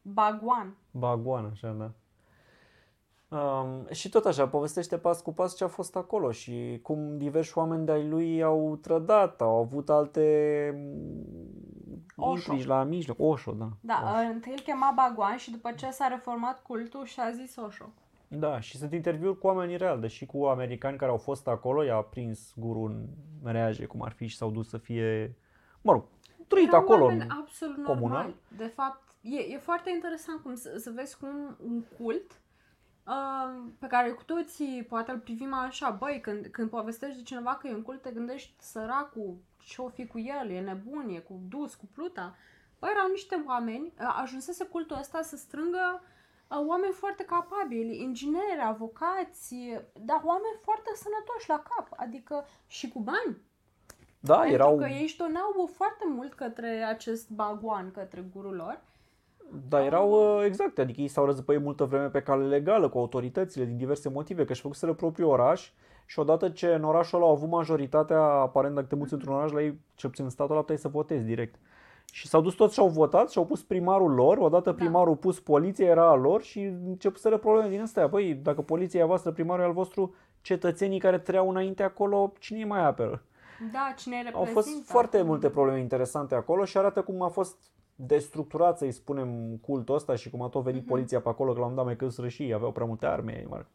Bagwan. 0.01 0.77
Bagoan, 0.91 1.45
așa, 1.45 1.71
da. 1.71 1.91
Um, 3.35 3.87
și 3.91 4.09
tot 4.09 4.25
așa, 4.25 4.47
povestește 4.47 4.97
pas 4.97 5.21
cu 5.21 5.33
pas 5.33 5.55
ce 5.55 5.63
a 5.63 5.67
fost 5.67 5.95
acolo 5.95 6.31
și 6.31 6.79
cum 6.83 7.17
diversi 7.17 7.57
oameni 7.57 7.85
de-ai 7.85 8.07
lui 8.07 8.43
au 8.43 8.75
trădat, 8.81 9.41
au 9.41 9.55
avut 9.59 9.89
alte 9.89 10.23
mm, 10.75 12.03
Osho. 12.15 12.33
intrigi 12.35 12.67
la 12.67 12.83
mijloc. 12.83 13.17
Oșo, 13.19 13.51
da. 13.51 13.69
Da, 13.81 14.01
Osho. 14.03 14.13
uh, 14.23 14.29
întâi 14.33 14.51
îl 14.51 14.59
chema 14.59 14.93
Bagwan 14.95 15.37
și 15.37 15.51
după 15.51 15.71
ce 15.71 15.89
s-a 15.89 16.07
reformat 16.07 16.61
cultul 16.61 17.05
și-a 17.05 17.31
zis 17.31 17.55
Osho. 17.55 17.85
Da, 18.27 18.59
și 18.59 18.77
sunt 18.77 18.93
interviuri 18.93 19.37
cu 19.37 19.47
oamenii 19.47 19.77
reali, 19.77 20.01
deși 20.01 20.25
cu 20.25 20.43
americani 20.45 20.97
care 20.97 21.11
au 21.11 21.17
fost 21.17 21.47
acolo, 21.47 21.83
i-a 21.83 21.95
prins 22.01 22.53
guru 22.55 22.83
în 23.43 23.51
reaje, 23.51 23.85
cum 23.85 24.01
ar 24.01 24.11
fi, 24.11 24.27
și 24.27 24.37
s-au 24.37 24.49
dus 24.51 24.69
să 24.69 24.77
fie, 24.77 25.35
mă 25.81 25.91
rog, 25.91 26.03
trăit 26.47 26.67
Erau 26.67 26.79
acolo. 26.79 27.03
oameni 27.03 27.21
în- 27.21 27.29
absolut 27.41 27.83
comunal. 27.85 27.99
normali. 28.09 28.35
De 28.57 28.71
fapt, 28.75 29.01
e, 29.21 29.53
e 29.53 29.57
foarte 29.57 29.89
interesant 29.93 30.41
cum 30.41 30.55
să, 30.55 30.77
să 30.77 30.91
vezi 30.95 31.17
cum 31.17 31.57
un 31.65 31.83
cult 31.97 32.31
uh, 32.31 32.37
pe 33.79 33.87
care 33.87 34.09
cu 34.09 34.23
toții 34.23 34.85
poate 34.89 35.11
îl 35.11 35.19
privim 35.19 35.53
așa, 35.53 35.89
băi, 35.89 36.19
când, 36.21 36.45
când 36.45 36.69
povestești 36.69 37.17
de 37.17 37.23
cineva 37.23 37.55
că 37.55 37.67
e 37.67 37.73
un 37.73 37.81
cult, 37.81 38.01
te 38.01 38.11
gândești 38.11 38.53
săracul, 38.59 39.37
ce-o 39.59 39.89
fi 39.89 40.07
cu 40.07 40.19
el, 40.19 40.49
e 40.49 40.59
nebun, 40.59 41.09
e 41.09 41.19
cu 41.19 41.39
dus, 41.49 41.75
cu 41.75 41.85
pluta. 41.93 42.35
Băi, 42.79 42.89
erau 42.93 43.09
niște 43.09 43.43
oameni, 43.47 43.85
uh, 43.85 44.15
ajunsese 44.21 44.65
cultul 44.65 44.97
ăsta 44.99 45.21
să 45.21 45.35
strângă 45.35 46.01
uh, 46.01 46.57
oameni 46.67 46.93
foarte 46.93 47.23
capabili, 47.23 48.01
ingineri, 48.01 48.61
avocați, 48.63 49.55
dar 49.93 50.21
oameni 50.23 50.59
foarte 50.61 50.91
sănătoși 50.95 51.49
la 51.49 51.63
cap, 51.69 51.87
adică 51.95 52.45
și 52.67 52.87
cu 52.87 52.99
bani. 52.99 53.37
Da, 54.19 54.37
Pentru 54.37 54.53
erau, 54.53 54.77
că 54.77 54.85
ei 54.85 55.01
își 55.01 55.17
donau 55.17 55.69
foarte 55.73 56.03
mult 56.07 56.33
către 56.33 56.83
acest 56.83 57.29
baguan, 57.29 57.91
către 57.91 58.25
gurul 58.33 58.55
lor. 58.55 58.81
Da, 59.69 59.83
erau 59.85 60.11
uh, 60.11 60.43
exact, 60.45 60.79
adică 60.79 61.01
ei 61.01 61.07
s-au 61.07 61.25
răzbăit 61.25 61.61
multă 61.61 61.83
vreme 61.83 62.07
pe 62.07 62.21
cale 62.21 62.45
legală 62.45 62.89
cu 62.89 62.97
autoritățile 62.97 63.65
din 63.65 63.77
diverse 63.77 64.09
motive, 64.09 64.45
că 64.45 64.51
își 64.51 64.61
făcuseră 64.61 64.93
propriul 64.93 65.29
oraș 65.29 65.71
și 66.05 66.19
odată 66.19 66.49
ce 66.49 66.67
în 66.73 66.83
orașul 66.83 67.17
ăla 67.17 67.27
au 67.27 67.33
avut 67.35 67.49
majoritatea, 67.49 68.21
aparent 68.21 68.75
dacă 68.75 68.87
te 68.87 68.95
muți 68.95 69.13
într-un 69.13 69.33
oraș, 69.33 69.51
la 69.51 69.61
ei, 69.61 69.79
cel 69.95 70.09
puțin 70.09 70.23
în 70.25 70.31
statul 70.31 70.51
ăla, 70.51 70.59
puteai 70.61 70.77
să 70.77 70.87
votezi 70.87 71.25
direct. 71.25 71.55
Și 72.11 72.27
s-au 72.27 72.41
dus 72.41 72.53
toți 72.53 72.73
și 72.73 72.79
au 72.79 72.87
votat 72.87 73.31
și 73.31 73.37
au 73.37 73.45
pus 73.45 73.63
primarul 73.63 74.13
lor, 74.13 74.37
odată 74.37 74.69
Da. 74.69 74.75
primarul 74.75 75.15
pus 75.15 75.39
poliția, 75.39 75.85
era 75.87 76.09
al 76.09 76.19
lor 76.19 76.41
și 76.41 76.59
începuseră 76.85 77.37
probleme 77.37 77.69
din 77.69 77.81
astea. 77.81 78.09
Păi, 78.09 78.33
dacă 78.33 78.61
poliția 78.61 78.99
e 78.99 79.03
a 79.03 79.05
voastră, 79.05 79.31
primarul 79.31 79.63
e 79.63 79.67
al 79.67 79.73
vostru, 79.73 80.15
cetățenii 80.41 80.99
care 80.99 81.19
trăiau 81.19 81.49
înainte 81.49 81.83
acolo, 81.83 82.33
cine 82.39 82.57
îi 82.59 82.65
mai 82.65 82.85
apără? 82.85 83.23
Da, 83.71 83.93
cine 83.97 84.15
îi 84.15 84.31
Au 84.33 84.43
reprezintă. 84.43 84.77
fost 84.79 84.89
foarte 84.89 85.21
multe 85.21 85.49
probleme 85.49 85.79
interesante 85.79 86.35
acolo 86.35 86.65
și 86.65 86.77
arată 86.77 87.01
cum 87.01 87.21
a 87.21 87.27
fost 87.27 87.57
destructurat, 87.95 88.77
să-i 88.77 88.91
spunem, 88.91 89.57
cultul 89.61 89.95
ăsta 89.95 90.15
și 90.15 90.29
cum 90.29 90.41
a 90.41 90.47
tot 90.47 90.63
venit 90.63 90.81
Mhm. 90.81 90.89
poliția 90.89 91.19
pe 91.21 91.29
acolo, 91.29 91.53
că 91.53 91.59
la 91.59 91.65
un 91.65 91.75
dat 91.75 91.85
mai 91.85 91.95
căzuseră 91.95 92.27
și 92.27 92.43
ei, 92.43 92.53
aveau 92.53 92.71
prea 92.71 92.85
multe 92.85 93.05
arme. 93.05 93.45
mă 93.49 93.55
rog. 93.55 93.65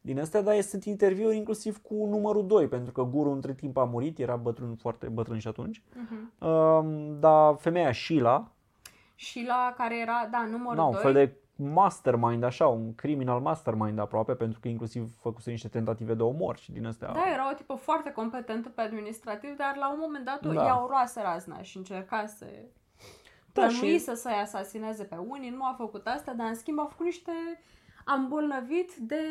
Din 0.00 0.20
astea, 0.20 0.42
dar 0.42 0.60
sunt 0.60 0.84
interviuri 0.84 1.36
inclusiv 1.36 1.82
cu 1.82 1.94
numărul 1.94 2.46
2, 2.46 2.68
pentru 2.68 2.92
că 2.92 3.02
gurul 3.02 3.32
între 3.32 3.52
timp 3.54 3.76
a 3.76 3.84
murit, 3.84 4.18
era 4.18 4.36
bătrân, 4.36 4.74
foarte 4.74 5.06
bătrân 5.08 5.38
și 5.38 5.48
atunci. 5.48 5.82
Mhm. 5.94 6.46
Um, 6.48 7.20
dar 7.20 7.54
femeia 7.56 7.92
Sheila, 7.92 8.50
Și 9.14 9.44
la 9.46 9.74
care 9.76 10.00
era, 10.00 10.28
da, 10.30 10.46
numărul 10.50 10.76
na, 10.76 10.84
un 10.84 10.92
2. 10.92 11.00
fel 11.02 11.12
de 11.12 11.34
mastermind, 11.56 12.42
așa, 12.42 12.66
un 12.66 12.94
criminal 12.94 13.40
mastermind 13.40 13.98
aproape, 13.98 14.34
pentru 14.34 14.60
că 14.60 14.68
inclusiv 14.68 15.16
făcuse 15.20 15.50
niște 15.50 15.68
tentative 15.68 16.14
de 16.14 16.22
omor 16.22 16.56
și 16.56 16.72
din 16.72 16.86
astea. 16.86 17.12
Da, 17.12 17.24
era 17.32 17.50
o 17.50 17.54
tipă 17.54 17.74
foarte 17.74 18.12
competentă 18.12 18.68
pe 18.68 18.80
administrativ, 18.80 19.56
dar 19.56 19.76
la 19.76 19.90
un 19.92 19.98
moment 20.00 20.24
dat 20.24 20.40
Da. 20.46 20.52
da. 20.52 20.64
ea 20.64 20.82
o 20.84 20.86
roase 20.88 21.20
razna 21.22 21.62
și 21.62 21.76
încerca 21.76 22.26
să 22.26 22.46
Da, 23.60 23.66
plănuise 23.66 24.14
să-i 24.14 24.40
asasineze 24.42 25.04
pe 25.04 25.16
unii, 25.28 25.50
nu 25.50 25.64
a 25.64 25.74
făcut 25.78 26.06
asta, 26.06 26.32
dar 26.32 26.46
în 26.46 26.54
schimb 26.54 26.78
a 26.78 26.86
făcut 26.90 27.04
niște 27.04 27.32
a 28.04 28.14
îmbolnăvit 28.14 28.94
de 28.94 29.22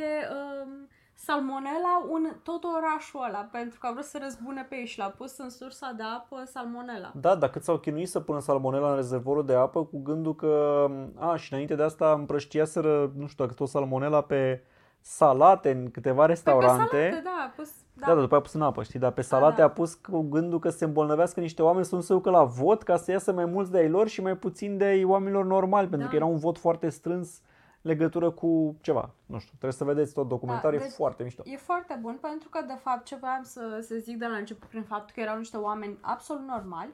um, 0.66 0.88
salmonella 1.14 2.06
un, 2.10 2.32
tot 2.44 2.64
orașul 2.64 3.24
ăla, 3.28 3.50
pentru 3.52 3.80
că 3.80 3.88
a 3.88 3.92
vrut 3.92 4.04
să 4.04 4.20
răzbune 4.22 4.66
pe 4.70 4.76
ei 4.76 4.86
și 4.86 4.98
l-a 4.98 5.14
pus 5.18 5.38
în 5.38 5.50
sursa 5.50 5.94
de 5.98 6.04
apă 6.04 6.44
salmonella. 6.46 7.12
Da, 7.16 7.36
dar 7.36 7.50
cât 7.50 7.64
s-au 7.64 7.78
chinuit 7.78 8.10
să 8.10 8.20
pună 8.20 8.40
salmonela 8.40 8.90
în 8.90 8.96
rezervorul 8.96 9.46
de 9.46 9.54
apă 9.54 9.86
cu 9.86 10.02
gândul 10.04 10.36
că, 10.36 10.86
a, 11.16 11.36
și 11.36 11.54
înainte 11.54 11.76
de 11.76 11.84
asta 11.84 12.14
împrăștiaseră, 12.14 13.12
nu 13.16 13.28
știu 13.28 13.44
dacă 13.44 13.56
tot 13.56 13.68
salmonela 13.68 14.22
pe 14.22 14.64
salate 15.08 15.72
în 15.72 15.91
câteva 15.91 16.18
Păi 16.18 16.28
restaurante. 16.28 16.84
pe 16.96 16.98
salate, 17.10 17.22
da, 17.24 17.46
a 17.48 17.54
pus, 17.56 17.70
Da, 17.94 18.06
da, 18.06 18.13
după 18.22 18.34
aia 18.34 18.38
a 18.38 18.41
pus 18.41 18.54
în 18.54 18.62
apă, 18.62 18.84
știi, 18.84 19.00
dar 19.00 19.12
pe 19.12 19.22
salate 19.22 19.56
da. 19.62 19.63
a 19.63 19.70
pus 19.70 19.94
cu 19.94 20.22
gândul 20.22 20.60
că 20.60 20.70
se 20.70 20.86
îmbolnăvească 20.86 21.39
niște 21.39 21.62
oameni 21.62 21.86
să 21.86 21.96
nu 21.96 22.02
se 22.02 22.13
ducă 22.13 22.30
la 22.30 22.44
vot 22.44 22.84
ca 22.84 22.98
să 22.98 23.12
iasă 23.12 23.34
mai 23.34 23.46
mulți 23.46 23.72
de 23.72 23.78
ai 23.78 23.89
lor 23.89 24.08
și 24.08 24.22
mai 24.22 24.36
puțin 24.38 24.78
de 24.78 24.84
ai 24.84 25.04
oamenilor 25.04 25.46
normali, 25.46 25.88
pentru 25.88 26.06
Da. 26.06 26.10
că 26.10 26.15
era 26.15 26.26
un 26.26 26.38
vot 26.38 26.58
foarte 26.58 26.89
strâns 26.89 27.41
legătură 27.82 28.32
cu 28.32 28.76
ceva. 28.82 29.10
Nu 29.26 29.38
știu, 29.38 29.50
trebuie 29.50 29.72
să 29.72 29.84
vedeți 29.84 30.13
tot 30.13 30.28
documentarul, 30.28 30.78
Da, 30.78 30.84
e 30.84 30.88
deci- 30.88 30.96
foarte 30.98 31.24
mișto. 31.24 31.41
E 31.46 31.58
foarte 31.58 31.98
bun 32.02 32.18
pentru 32.22 32.50
că, 32.50 32.62
de 32.68 32.78
fapt, 32.84 33.06
ce 33.06 33.15
voiam 33.15 33.44
să, 33.44 33.80
să 33.82 33.96
zic 33.96 34.18
de 34.18 34.26
la 34.26 34.36
început 34.36 34.68
prin 34.70 34.84
faptul 34.84 35.12
că 35.15 35.20
erau 35.22 35.38
niște 35.38 35.58
oameni 35.58 35.98
absolut 36.02 36.48
normali, 36.48 36.94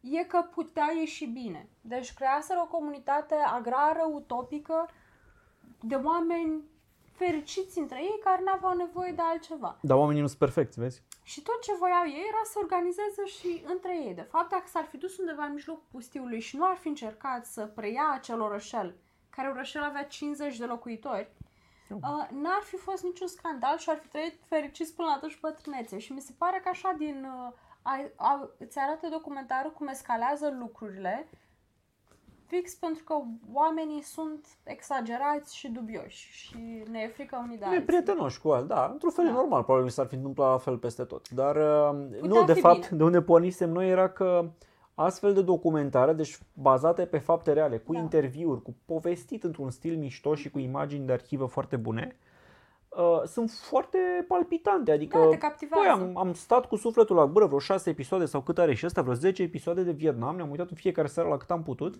e 0.00 0.24
că 0.24 0.44
putea 0.54 0.86
ieși 0.98 1.26
bine. 1.26 1.68
Deci 1.80 2.14
creaseră 2.14 2.60
o 2.62 2.76
comunitate 2.76 3.34
agrară, 3.56 4.08
utopică, 4.14 4.88
de 5.80 5.94
oameni 5.94 6.62
fericiți 7.16 7.78
între 7.78 7.98
ei 8.02 8.20
care 8.24 8.42
n-aveau 8.44 8.76
nevoie 8.76 9.12
de 9.12 9.22
altceva. 9.22 9.78
Dar 9.80 9.96
oamenii 9.96 10.20
nu 10.20 10.26
sunt 10.26 10.38
perfecți, 10.38 10.80
vezi? 10.80 11.02
Și 11.22 11.42
tot 11.42 11.60
ce 11.62 11.72
voiau 11.78 12.04
ei 12.06 12.28
era 12.28 12.42
să 12.44 12.58
organizeze 12.58 13.24
și 13.26 13.64
între 13.66 13.96
ei. 14.06 14.14
De 14.14 14.26
fapt, 14.30 14.50
dacă 14.50 14.64
s-ar 14.66 14.84
fi 14.84 14.96
dus 14.96 15.18
undeva 15.18 15.44
în 15.44 15.52
mijlocul 15.52 15.84
pustiului 15.90 16.40
și 16.40 16.56
nu 16.56 16.64
ar 16.64 16.76
fi 16.76 16.88
încercat 16.88 17.46
să 17.46 17.66
preia 17.66 18.10
acel 18.12 18.40
orășel, 18.40 18.96
care 19.30 19.48
orășel 19.48 19.82
avea 19.82 20.04
50 20.04 20.56
de 20.56 20.64
locuitori, 20.64 21.30
uh, 21.88 22.28
n-ar 22.30 22.62
fi 22.62 22.76
fost 22.76 23.02
niciun 23.02 23.26
scandal 23.26 23.78
și 23.78 23.90
ar 23.90 23.98
fi 23.98 24.08
trăit 24.08 24.34
fericiți 24.46 24.94
până 24.94 25.08
la 25.08 25.18
toți 25.18 25.38
bătrânețe. 25.40 25.98
Și 25.98 26.12
mi 26.12 26.20
se 26.20 26.34
pare 26.38 26.60
că 26.62 26.68
așa 26.68 26.94
din... 26.98 27.24
Uh, 27.24 27.52
a, 27.86 28.10
a, 28.16 28.50
îți 28.58 28.78
arată 28.78 29.08
documentarul 29.08 29.72
cum 29.72 29.86
escalează 29.86 30.56
lucrurile 30.58 31.28
fix 32.46 32.74
pentru 32.74 33.04
că 33.04 33.14
oamenii 33.52 34.02
sunt 34.02 34.46
exagerați 34.62 35.56
și 35.56 35.68
dubioși 35.68 36.32
și 36.32 36.56
ne 36.90 36.98
e 37.00 37.08
frică 37.08 37.40
unii 37.44 37.56
de 37.58 37.64
E 37.64 37.68
alții. 37.68 37.82
prietenoși 37.84 38.40
cu 38.40 38.48
el, 38.48 38.66
da, 38.66 38.88
într-un 38.92 39.10
fel 39.10 39.24
e 39.24 39.28
Da. 39.28 39.34
normal, 39.34 39.62
probabil 39.62 39.88
s-ar 39.88 40.06
fi 40.06 40.14
întâmplat 40.14 40.50
la 40.50 40.58
fel 40.58 40.76
peste 40.78 41.04
tot. 41.04 41.28
Dar 41.30 41.56
uh, 41.56 42.06
Putea 42.20 42.38
nu, 42.40 42.44
de 42.44 42.52
fi 42.52 42.60
fapt, 42.60 42.76
bine. 42.88 42.96
de 42.98 43.04
unde 43.04 43.22
pornisem 43.22 43.70
noi 43.70 43.88
era 43.90 44.08
că 44.08 44.50
astfel 44.94 45.34
de 45.34 45.42
documentare, 45.42 46.12
deci 46.12 46.38
bazate 46.52 47.04
pe 47.06 47.18
fapte 47.18 47.52
reale, 47.52 47.78
cu 47.78 47.92
Da. 47.92 47.98
interviuri, 47.98 48.62
cu 48.62 48.74
povestit 48.84 49.44
într-un 49.44 49.70
stil 49.70 49.96
mișto 49.96 50.34
și 50.34 50.50
cu 50.50 50.58
imagini 50.58 51.06
de 51.06 51.12
arhivă 51.12 51.46
foarte 51.46 51.76
bune, 51.76 52.16
uh, 52.88 53.22
sunt 53.26 53.50
foarte 53.50 53.98
palpitante. 54.28 54.92
Adică, 54.92 55.18
Da, 55.18 55.26
te 55.28 55.38
captivează. 55.38 55.98
băi, 55.98 56.06
am, 56.14 56.16
am 56.26 56.32
stat 56.32 56.66
cu 56.66 56.76
sufletul 56.76 57.16
la 57.16 57.26
gură 57.26 57.46
vreo 57.46 57.58
6 57.58 57.90
episoade 57.90 58.24
sau 58.24 58.40
cât 58.40 58.58
are 58.58 58.74
și 58.74 58.86
ăsta, 58.86 59.02
vreo 59.02 59.14
10 59.14 59.42
episoade 59.42 59.82
de 59.82 59.92
Vietnam, 59.92 60.36
ne-am 60.36 60.50
uitat 60.50 60.70
în 60.70 60.76
fiecare 60.76 61.06
seară 61.08 61.28
la 61.28 61.36
cât 61.36 61.50
am 61.50 61.62
putut. 61.62 61.94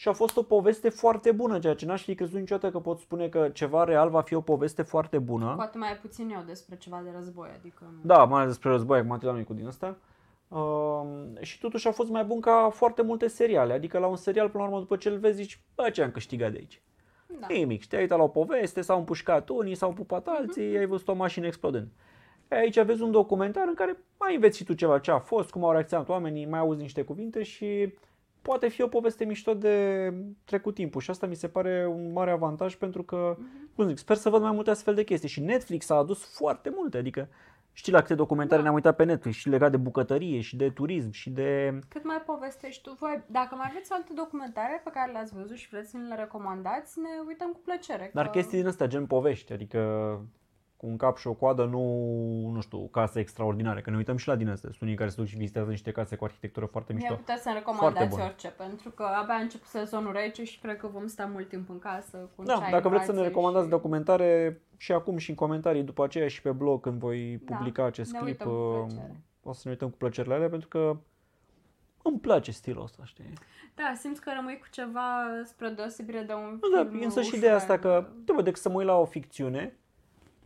Și 0.00 0.08
a 0.08 0.12
fost 0.12 0.36
o 0.36 0.42
poveste 0.42 0.88
foarte 0.88 1.32
bună, 1.32 1.58
ceea 1.58 1.74
ce 1.74 1.86
n-aș 1.86 2.02
fi 2.02 2.14
crezut 2.14 2.38
niciodată 2.38 2.70
că 2.70 2.78
pot 2.78 2.98
spune 2.98 3.28
că 3.28 3.48
ceva 3.48 3.84
real 3.84 4.10
va 4.10 4.20
fi 4.20 4.34
o 4.34 4.40
poveste 4.40 4.82
foarte 4.82 5.18
bună. 5.18 5.52
Poate 5.56 5.78
mai 5.78 5.98
puțin 6.00 6.30
eu 6.30 6.42
despre 6.46 6.76
ceva 6.76 7.00
de 7.04 7.10
război, 7.14 7.48
adică... 7.58 7.84
nu- 7.92 7.98
Da, 8.02 8.24
mai 8.24 8.36
ales 8.38 8.48
despre 8.52 8.70
război, 8.70 8.98
acum 8.98 9.10
atât 9.10 9.34
la 9.34 9.42
cu 9.42 9.54
din 9.54 9.66
asta. 9.66 9.96
Uh, 10.48 11.40
și 11.40 11.60
totuși 11.60 11.88
a 11.88 11.92
fost 11.92 12.10
mai 12.10 12.24
bun 12.24 12.40
ca 12.40 12.68
foarte 12.72 13.02
multe 13.02 13.26
seriale. 13.26 13.72
Adică 13.72 13.98
la 13.98 14.06
un 14.06 14.16
serial, 14.16 14.48
până 14.48 14.62
la 14.62 14.68
urmă, 14.68 14.80
după 14.80 14.96
ce 14.96 15.08
îl 15.08 15.18
vezi, 15.18 15.36
zici, 15.36 15.62
bă, 15.74 15.90
ce 15.90 16.02
am 16.02 16.10
câștigat 16.10 16.50
de 16.52 16.56
aici? 16.58 16.82
Da. 17.40 17.46
Nimic. 17.50 17.80
Și 17.80 17.88
te-ai 17.88 18.02
uitat 18.02 18.18
la 18.18 18.24
o 18.24 18.28
poveste, 18.28 18.80
s-au 18.80 18.98
împușcat 18.98 19.48
unii, 19.48 19.74
s-au 19.74 19.92
pupat 19.92 20.26
alții, 20.26 20.76
ai 20.78 20.86
văzut 20.86 21.08
o 21.08 21.14
mașină 21.14 21.46
explodând. 21.46 21.88
E, 22.48 22.56
Aici 22.56 22.76
aveți 22.76 23.02
un 23.02 23.10
documentar 23.10 23.64
în 23.68 23.74
care 23.74 23.96
mai 24.18 24.34
înveți 24.34 24.56
și 24.56 24.64
tu 24.64 24.72
ceva 24.72 24.98
ce 24.98 25.10
a 25.10 25.18
fost, 25.18 25.50
cum 25.50 25.64
au 25.64 25.72
reacționat 25.72 26.08
oamenii, 26.08 26.46
mai 26.46 26.58
auzi 26.60 26.80
niște 26.80 27.02
cuvinte 27.02 27.42
și 27.42 27.94
poate 28.42 28.68
fi 28.68 28.82
o 28.82 28.88
poveste 28.88 29.24
mișto 29.24 29.54
de 29.54 30.14
trecut 30.44 30.74
timpul 30.74 31.00
și 31.00 31.10
asta 31.10 31.26
mi 31.26 31.34
se 31.34 31.48
pare 31.48 31.86
un 31.86 32.12
mare 32.12 32.30
avantaj 32.30 32.74
pentru 32.74 33.02
că, 33.02 33.36
cum 33.74 33.86
zic, 33.86 33.98
sper 33.98 34.16
să 34.16 34.30
văd 34.30 34.42
mai 34.42 34.52
multe 34.52 34.70
astfel 34.70 34.94
de 34.94 35.04
chestii 35.04 35.28
și 35.28 35.40
Netflix 35.40 35.90
a 35.90 35.94
adus 35.94 36.36
foarte 36.36 36.72
multe, 36.76 36.98
adică 36.98 37.28
știi 37.72 37.92
la 37.92 38.00
câte 38.00 38.14
documentare 38.14 38.56
Da. 38.56 38.62
ne-am 38.62 38.74
uitat 38.74 38.96
pe 38.96 39.04
Netflix 39.04 39.36
și 39.36 39.48
legat 39.48 39.70
de 39.70 39.76
bucătărie 39.76 40.40
și 40.40 40.56
de 40.56 40.70
turism 40.70 41.10
și 41.10 41.30
de... 41.30 41.78
Cât 41.88 42.04
mai 42.04 42.22
povestești 42.26 42.82
tu, 42.82 42.96
voi, 42.98 43.22
dacă 43.26 43.54
mai 43.54 43.66
aveți 43.70 43.92
alte 43.92 44.12
documentare 44.14 44.80
pe 44.84 44.90
care 44.90 45.12
le-ați 45.12 45.34
văzut 45.34 45.56
și 45.56 45.68
vreți 45.68 45.90
să 45.90 45.96
ne 45.96 46.06
le 46.08 46.14
recomandați, 46.14 46.98
ne 46.98 47.08
uităm 47.26 47.50
cu 47.52 47.60
plăcere. 47.64 48.10
Dar 48.14 48.24
că... 48.24 48.30
chestii 48.30 48.58
din 48.58 48.66
astea, 48.66 48.86
gen 48.86 49.06
povești, 49.06 49.52
adică 49.52 49.78
cu 50.80 50.86
un 50.86 50.96
cap 50.96 51.16
și 51.16 51.26
o 51.26 51.32
coadă, 51.32 51.64
nu, 51.64 51.82
nu 52.52 52.60
știu, 52.60 52.86
case 52.88 53.20
extraordinare, 53.20 53.80
că 53.80 53.90
ne 53.90 53.96
uităm 53.96 54.16
și 54.16 54.28
la 54.28 54.36
din 54.36 54.48
astea. 54.48 54.68
Sunt 54.70 54.82
unii 54.82 54.94
care 54.94 55.08
se 55.10 55.16
duc 55.16 55.26
și 55.26 55.36
vizitează 55.36 55.70
niște 55.70 55.90
case 55.90 56.16
cu 56.16 56.24
arhitectură 56.24 56.66
foarte 56.66 56.92
Mie 56.92 57.02
mișto. 57.02 57.16
puteți 57.16 57.42
să-mi 57.42 57.54
Foarte 57.54 57.70
recomandați 57.78 58.16
bun. 58.16 58.20
orice, 58.20 58.48
pentru 58.48 58.90
că 58.90 59.02
abia 59.02 59.34
a 59.34 59.38
început 59.40 59.66
sezonul 59.66 60.12
rece 60.12 60.44
și 60.44 60.58
cred 60.60 60.76
că 60.76 60.86
vom 60.86 61.06
sta 61.06 61.24
mult 61.32 61.48
timp 61.48 61.70
în 61.70 61.78
casă 61.78 62.16
cu 62.16 62.32
un 62.36 62.44
Da, 62.44 62.56
ceai 62.56 62.70
dacă 62.70 62.84
în 62.84 62.90
vreți 62.90 63.04
să 63.04 63.10
ne 63.10 63.16
brațe 63.16 63.28
recomandați 63.32 63.64
și... 63.64 63.70
documentare 63.70 64.60
și 64.76 64.92
acum 64.92 65.16
și 65.16 65.30
în 65.30 65.36
comentarii 65.36 65.82
după 65.82 66.04
aceea 66.04 66.28
și 66.28 66.42
pe 66.42 66.50
blog 66.50 66.80
când 66.82 66.98
voi 66.98 67.40
Da, 67.44 67.54
publica 67.56 67.84
acest 67.84 68.12
ne 68.12 68.18
clip, 68.18 68.40
uităm 68.40 68.48
cu 68.48 68.54
uh, 68.58 68.84
plăcere. 68.86 69.16
o 69.42 69.52
să 69.52 69.60
ne 69.64 69.70
uităm 69.70 69.88
cu 69.90 69.96
plăcere 69.96 70.28
la 70.28 70.34
ele 70.34 70.48
pentru 70.48 70.68
că 70.68 70.96
îmi 72.02 72.18
place 72.18 72.50
stilul 72.50 72.82
ăsta, 72.82 73.04
știi? 73.04 73.32
Da, 73.74 73.92
simți 73.96 74.20
că 74.20 74.30
rămâi 74.34 74.58
cu 74.58 74.66
ceva 74.70 75.10
spre 75.44 75.68
deosebire 75.68 76.20
de 76.20 76.32
un 76.32 76.60
Da, 76.74 76.84
film 76.90 77.02
însă 77.02 77.20
și 77.20 77.26
ușor. 77.26 77.38
ideea 77.38 77.54
asta 77.54 77.78
că, 77.78 78.06
de 78.24 78.42
decât 78.42 78.60
să 78.60 78.68
mă 78.68 78.76
uit 78.76 78.86
la 78.86 78.98
o 78.98 79.04
ficțiune, 79.04 79.74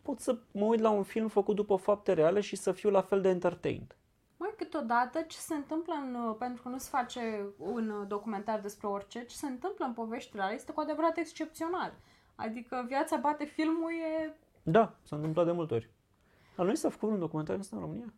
pot 0.05 0.21
să 0.21 0.38
mă 0.53 0.64
uit 0.64 0.81
la 0.81 0.90
un 0.90 1.03
film 1.03 1.29
făcut 1.29 1.55
după 1.55 1.77
fapte 1.77 2.12
reale 2.12 2.40
și 2.40 2.57
să 2.57 2.73
fiu 2.73 2.90
la 2.90 3.03
fel 3.03 3.21
de 3.21 3.29
entertained. 3.29 3.97
Mai 4.37 4.55
câteodată 4.57 5.21
ce 5.21 5.38
se 5.38 5.55
întâmplă 5.55 5.95
în, 5.95 6.14
uh, 6.14 6.37
pentru 6.38 6.62
că 6.62 6.69
nu 6.69 6.79
se 6.79 6.88
face 6.90 7.47
un 7.59 7.90
uh, 7.90 8.07
documentar 8.09 8.61
despre 8.61 8.87
orice, 8.87 9.25
ce 9.25 9.37
se 9.37 9.47
întâmplă 9.47 9.85
în 9.85 9.93
poveștile 9.93 10.43
alea 10.43 10.55
este 10.55 10.73
cu 10.73 10.81
adevărat 10.81 11.17
excepțional. 11.17 11.95
Adică 12.35 12.85
viața 12.87 13.17
bate 13.17 13.45
filmul 13.45 13.90
e... 13.90 14.37
Da, 14.62 14.95
s-a 15.03 15.17
întâmplat 15.17 15.47
de 15.47 15.53
multe 15.53 15.75
ori. 15.75 15.90
Dar 16.57 16.67
nu 16.67 16.75
s-a 16.75 16.88
făcut 16.88 17.11
un 17.11 17.19
documentar 17.19 17.59
ăsta 17.59 17.77
în 17.77 17.83
România? 17.83 18.12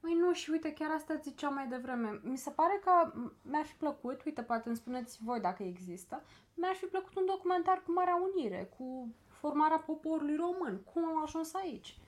Măi 0.00 0.14
nu, 0.14 0.32
și 0.32 0.50
uite, 0.50 0.72
chiar 0.72 0.90
asta 0.90 1.14
ziceam 1.22 1.54
mai 1.54 1.66
devreme. 1.66 2.20
Mi 2.22 2.36
se 2.36 2.50
pare 2.50 2.80
că 2.84 2.90
m- 3.10 3.32
mi-ar 3.42 3.64
fi 3.64 3.74
plăcut, 3.74 4.24
uite, 4.24 4.42
poate 4.42 4.68
îmi 4.68 4.76
spuneți 4.76 5.18
voi 5.24 5.40
dacă 5.40 5.62
există, 5.62 6.22
mi-ar 6.54 6.74
fi 6.74 6.84
plăcut 6.84 7.16
un 7.16 7.26
documentar 7.26 7.82
cu 7.86 7.92
Marea 7.92 8.20
Unire, 8.32 8.70
cu 8.76 9.08
formarea 9.44 9.82
poporului 9.86 10.36
român, 10.36 10.80
cum 10.92 11.04
am 11.04 11.22
ajuns 11.22 11.54
aici. 11.54 11.98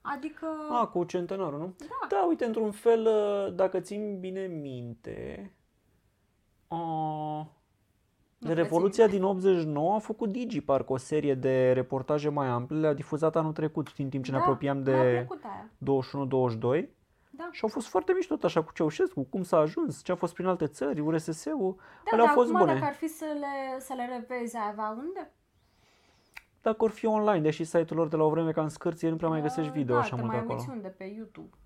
Adică... 0.00 0.46
A, 0.70 0.86
cu 0.86 1.04
centenarul, 1.04 1.58
nu? 1.58 1.74
Da. 1.78 2.06
Da, 2.08 2.24
uite, 2.28 2.44
într-un 2.44 2.70
fel, 2.70 3.06
uh, 3.06 3.54
dacă 3.54 3.80
țin 3.80 4.20
bine 4.20 4.46
minte, 4.46 5.52
uh, 6.68 7.44
de 8.38 8.48
Nu 8.48 8.54
Revoluția 8.54 9.06
din 9.06 9.22
89 9.22 9.94
a 9.94 9.98
făcut 9.98 10.28
Digi, 10.32 10.60
parcă, 10.60 10.92
o 10.92 10.96
serie 10.96 11.34
de 11.34 11.72
reportaje 11.72 12.28
mai 12.28 12.46
ample, 12.46 12.78
le-a 12.78 12.94
difuzat 12.94 13.36
anul 13.36 13.52
trecut, 13.52 13.88
în 13.96 14.08
timp 14.08 14.24
ce 14.24 14.30
ne 14.30 14.36
Da, 14.36 14.42
apropiam 14.42 14.76
Mi-a 14.76 15.02
de 15.02 15.26
plăcut 15.26 15.44
aia. 15.44 15.70
21-22. 16.82 16.88
Da. 17.30 17.48
Și 17.50 17.60
au 17.62 17.68
fost 17.68 17.86
foarte 17.86 18.12
mișto 18.12 18.34
tot 18.34 18.44
așa 18.44 18.62
cu 18.62 18.72
Ceaușescu, 18.72 19.22
cum 19.22 19.42
s-a 19.42 19.56
ajuns, 19.58 20.02
ce 20.02 20.12
a 20.12 20.14
fost 20.14 20.34
prin 20.34 20.46
alte 20.46 20.66
țări, 20.66 21.00
URSS-ul. 21.00 21.74
Da, 21.76 22.10
Alea 22.10 22.24
dar 22.24 22.28
au 22.28 22.34
fost 22.34 22.48
acum 22.48 22.60
bune. 22.60 22.72
dacă 22.72 22.84
ar 22.84 22.94
fi 22.94 23.08
să 23.08 23.24
le, 23.24 23.80
să 23.80 23.92
le 23.96 24.06
revezi, 24.06 24.56
ai 24.56 24.68
avea 24.70 24.94
unde? 24.98 25.32
Dacă 26.62 26.84
or 26.84 26.90
fi 26.90 27.06
online, 27.06 27.40
deși 27.40 27.64
site-ul 27.64 27.98
lor 27.98 28.08
de 28.08 28.16
la 28.16 28.22
o 28.24 28.30
vreme 28.30 28.52
ca 28.52 28.62
în 28.62 28.68
scârție, 28.68 29.08
nu 29.08 29.16
prea 29.16 29.28
mai 29.28 29.40
găsești 29.40 29.70
video 29.70 29.94
da, 29.94 30.00
așa 30.00 30.14
te 30.14 30.20
mult 30.20 30.32
mai 30.32 30.40
acolo. 30.40 30.58
uiți 30.58 30.70
unde? 30.70 30.88
Pe 30.88 31.04
YouTube. 31.04 31.56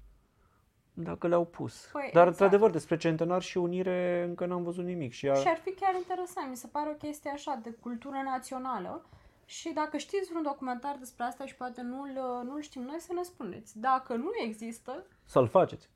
Dacă 0.93 1.27
le-au 1.27 1.45
pus. 1.45 1.89
Păi, 1.93 2.01
Dar, 2.01 2.09
exact. 2.09 2.29
într-adevăr, 2.29 2.71
despre 2.71 2.97
centenar 2.97 3.43
și 3.43 3.59
unire 3.59 4.25
încă 4.29 4.47
n-am 4.47 4.63
văzut 4.63 4.85
nimic. 4.85 5.13
Și 5.13 5.29
a... 5.29 5.35
Și 5.35 5.49
ar 5.49 5.57
fi 5.57 5.71
chiar 5.73 5.95
interesant, 5.95 6.51
mi 6.51 6.57
se 6.57 6.67
pare 6.67 6.91
o 6.91 6.95
chestie 6.95 7.31
așa 7.31 7.61
de 7.63 7.71
cultură 7.71 8.17
națională. 8.25 9.05
Și 9.45 9.73
dacă 9.73 9.97
știți 9.97 10.29
vreun 10.29 10.43
documentar 10.43 10.97
despre 10.99 11.25
asta 11.25 11.47
și 11.47 11.55
poate 11.55 11.83
nu-l, 11.83 12.43
nu-l 12.45 12.61
știm 12.61 12.83
noi, 12.83 13.01
să 13.01 13.13
ne 13.13 13.23
spuneți. 13.23 13.79
Dacă 13.81 14.15
nu 14.15 14.31
există, 14.45 15.07
să-l 15.25 15.47
faceți. 15.47 15.89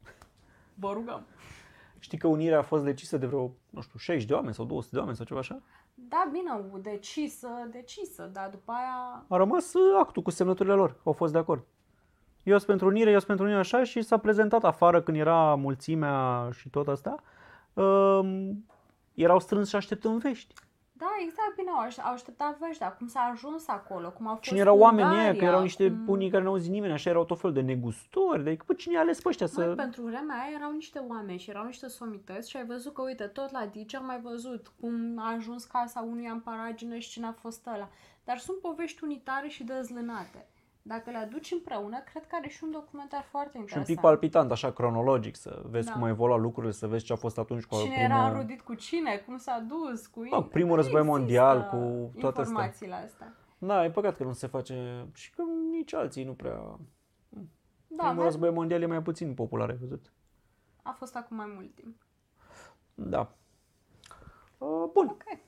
vă 0.75 0.93
rugăm. 0.93 1.27
Știi 1.99 2.19
că 2.19 2.27
unirea 2.27 2.59
a 2.59 2.63
fost 2.63 2.85
decisă 2.85 3.17
de 3.17 3.27
vreo, 3.27 3.51
nu 3.71 3.81
știu, 3.81 3.99
60 3.99 4.29
de 4.29 4.35
oameni 4.35 4.55
sau 4.55 4.65
200 4.65 4.91
de 4.93 4.99
oameni 4.99 5.17
sau 5.17 5.27
ceva 5.27 5.41
așa? 5.41 5.63
Da, 6.09 6.29
bine, 6.33 6.81
decisă, 6.83 7.49
decisă, 7.71 8.31
dar 8.33 8.49
după 8.51 8.73
aia... 8.73 9.25
A 9.29 9.37
rămas 9.37 9.75
uh, 9.75 9.99
actul 9.99 10.23
cu 10.23 10.31
semnăturile 10.31 10.75
lor, 10.75 11.01
au 11.05 11.13
fost 11.13 11.33
de 11.33 11.39
acord. 11.39 11.65
Eu 12.43 12.55
sunt 12.55 12.67
pentru 12.67 12.87
unire, 12.87 13.11
eu 13.11 13.17
sunt 13.17 13.27
pentru 13.27 13.45
unire 13.45 13.61
așa 13.61 13.85
și 13.85 14.03
s-a 14.03 14.19
prezentat 14.19 14.65
afară 14.65 15.03
când 15.03 15.17
era 15.17 15.55
mulțimea 15.55 16.49
și 16.53 16.69
tot 16.69 16.89
asta. 16.89 17.15
Um, 17.73 18.67
erau 19.15 19.41
strâns 19.41 19.69
și 19.69 19.77
așteptăm 19.77 20.19
vești. 20.19 20.55
Da, 20.99 21.11
exact, 21.25 21.55
bine, 21.57 21.71
au, 21.71 21.79
aș- 21.79 21.99
au 21.99 22.13
așteptat 22.13 22.59
vești, 22.59 22.79
dar 22.79 22.97
cum 22.97 23.07
s-a 23.07 23.21
ajuns 23.33 23.69
acolo, 23.69 24.11
cum 24.11 24.27
a 24.27 24.31
fost 24.31 24.43
Cine 24.43 24.59
erau 24.59 24.77
cu 24.77 24.83
oamenii 24.83 25.13
ăia, 25.13 25.23
că 25.23 25.29
Ungaria, 25.29 25.49
erau 25.49 25.63
niște 25.63 25.89
cum... 25.89 26.09
unii 26.09 26.31
care 26.31 26.43
n-au 26.43 26.57
zis 26.57 26.69
nimeni, 26.69 26.93
așa 26.93 27.11
erau 27.11 27.25
tot 27.25 27.41
fel 27.41 27.53
de 27.53 27.61
negustori, 27.61 28.43
de 28.43 28.57
bă, 28.67 28.73
cine 28.73 28.97
a 28.97 29.01
ales 29.01 29.21
pe 29.21 29.29
ăștia 29.29 29.49
Măi, 29.57 29.65
să... 29.67 29.75
pentru 29.75 30.03
vremea 30.03 30.37
aia 30.37 30.55
erau 30.55 30.73
niște 30.73 30.99
oameni 31.09 31.39
și 31.39 31.51
erau 31.51 31.65
niște 31.65 31.89
somități 31.89 32.51
și 32.51 32.57
ai 32.57 32.65
văzut 32.67 32.95
că, 32.95 33.03
uite, 33.03 33.25
tot 33.25 33.51
la 33.51 33.67
Digi 33.67 33.97
am 33.97 34.05
mai 34.05 34.21
văzut 34.21 34.73
cum 34.81 35.19
a 35.19 35.33
ajuns 35.37 35.65
casa 35.65 36.01
unuia 36.01 36.33
în 36.33 36.41
paragină 36.41 36.97
și 36.99 37.11
cine 37.11 37.27
a 37.27 37.33
fost 37.33 37.67
ăla. 37.75 37.89
Dar 38.25 38.39
sunt 38.39 38.59
povești 38.59 39.05
unitare 39.05 39.49
și 39.49 39.65
dezlânate. 39.65 40.47
Dacă 40.83 41.11
le 41.11 41.17
aduci 41.17 41.51
împreună, 41.51 41.99
cred 42.01 42.27
că 42.27 42.35
are 42.35 42.49
și 42.49 42.65
un 42.65 42.71
documentar 42.71 43.23
foarte 43.31 43.51
Și 43.51 43.57
un 43.57 43.61
interesant. 43.63 43.87
pic 43.87 44.01
palpitant, 44.01 44.51
așa, 44.51 44.73
cronologic, 44.73 45.37
să 45.37 45.63
vezi 45.65 45.87
Da. 45.87 45.93
cum 45.93 46.03
au 46.03 46.09
evoluat 46.09 46.41
lucrurile, 46.41 46.73
să 46.73 46.87
vezi 46.87 47.05
ce 47.05 47.13
a 47.13 47.17
fost 47.17 47.39
atunci 47.39 47.65
cu 47.65 47.75
Cine 47.77 47.95
primul... 47.95 48.11
era 48.11 48.29
înrudit 48.29 48.61
cu 48.61 48.75
cine, 48.75 49.17
cum 49.17 49.37
s-a 49.37 49.59
dus, 49.69 50.07
cu 50.07 50.25
Mă, 50.31 50.43
primul 50.45 50.77
război 50.77 51.01
Există 51.01 51.19
mondial, 51.19 51.63
cu 51.67 51.77
toate 52.21 52.41
astea. 52.41 52.43
informațiile 52.55 52.95
astea. 52.95 53.35
Da, 53.59 53.85
e 53.85 53.91
păcat 53.91 54.17
că 54.17 54.25
nu 54.25 54.33
se 54.33 54.47
face 54.47 55.07
și 55.15 55.31
că 55.35 55.43
nici 55.71 55.95
alții 55.95 56.25
nu 56.25 56.35
prea... 56.35 56.79
Da, 57.91 58.03
Primul 58.03 58.15
dar 58.17 58.25
război 58.25 58.51
mondial 58.51 58.83
e 58.83 58.87
mai 58.87 59.03
puțin 59.03 59.35
popular, 59.35 59.69
ai 59.69 59.77
văzut? 59.77 60.13
a 60.83 60.91
fost 60.91 61.17
acum 61.17 61.37
mai 61.37 61.51
mult 61.55 61.75
timp. 61.75 62.03
Da. 62.95 63.35
Uh, 64.59 64.85
bun, 64.93 65.07
Ok. 65.09 65.23
cam 65.25 65.41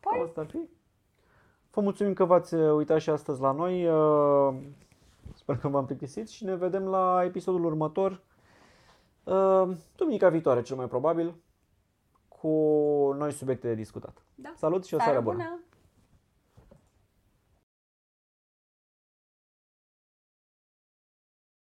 Păi, 0.00 0.22
asta 0.26 0.40
ar 0.40 0.46
fi. 0.46 0.58
Vă 1.78 1.84
mulțumim 1.84 2.12
că 2.12 2.24
v-ați 2.24 2.54
uh, 2.54 2.72
uitat 2.72 3.00
și 3.00 3.10
astăzi 3.10 3.40
la 3.40 3.52
noi. 3.52 3.88
Uh, 3.88 4.54
Sper 5.34 5.56
că 5.56 5.68
v-am 5.68 5.84
plictisit 5.86 6.28
și 6.28 6.44
ne 6.44 6.54
vedem 6.54 6.84
la 6.84 7.22
episodul 7.24 7.64
următor. 7.64 8.20
uh, 9.24 9.68
Duminica 9.96 10.28
viitoare, 10.28 10.62
cel 10.62 10.76
mai 10.76 10.86
probabil, 10.86 11.34
cu 12.28 12.48
noi 13.18 13.32
subiecte 13.32 13.68
de 13.68 13.74
discutat. 13.74 14.22
da. 14.34 14.52
Salut 14.56 14.84
și 14.84 14.94
o 14.94 14.98
seară 14.98 15.20
bună! 15.20 15.36
bună. 15.36 15.60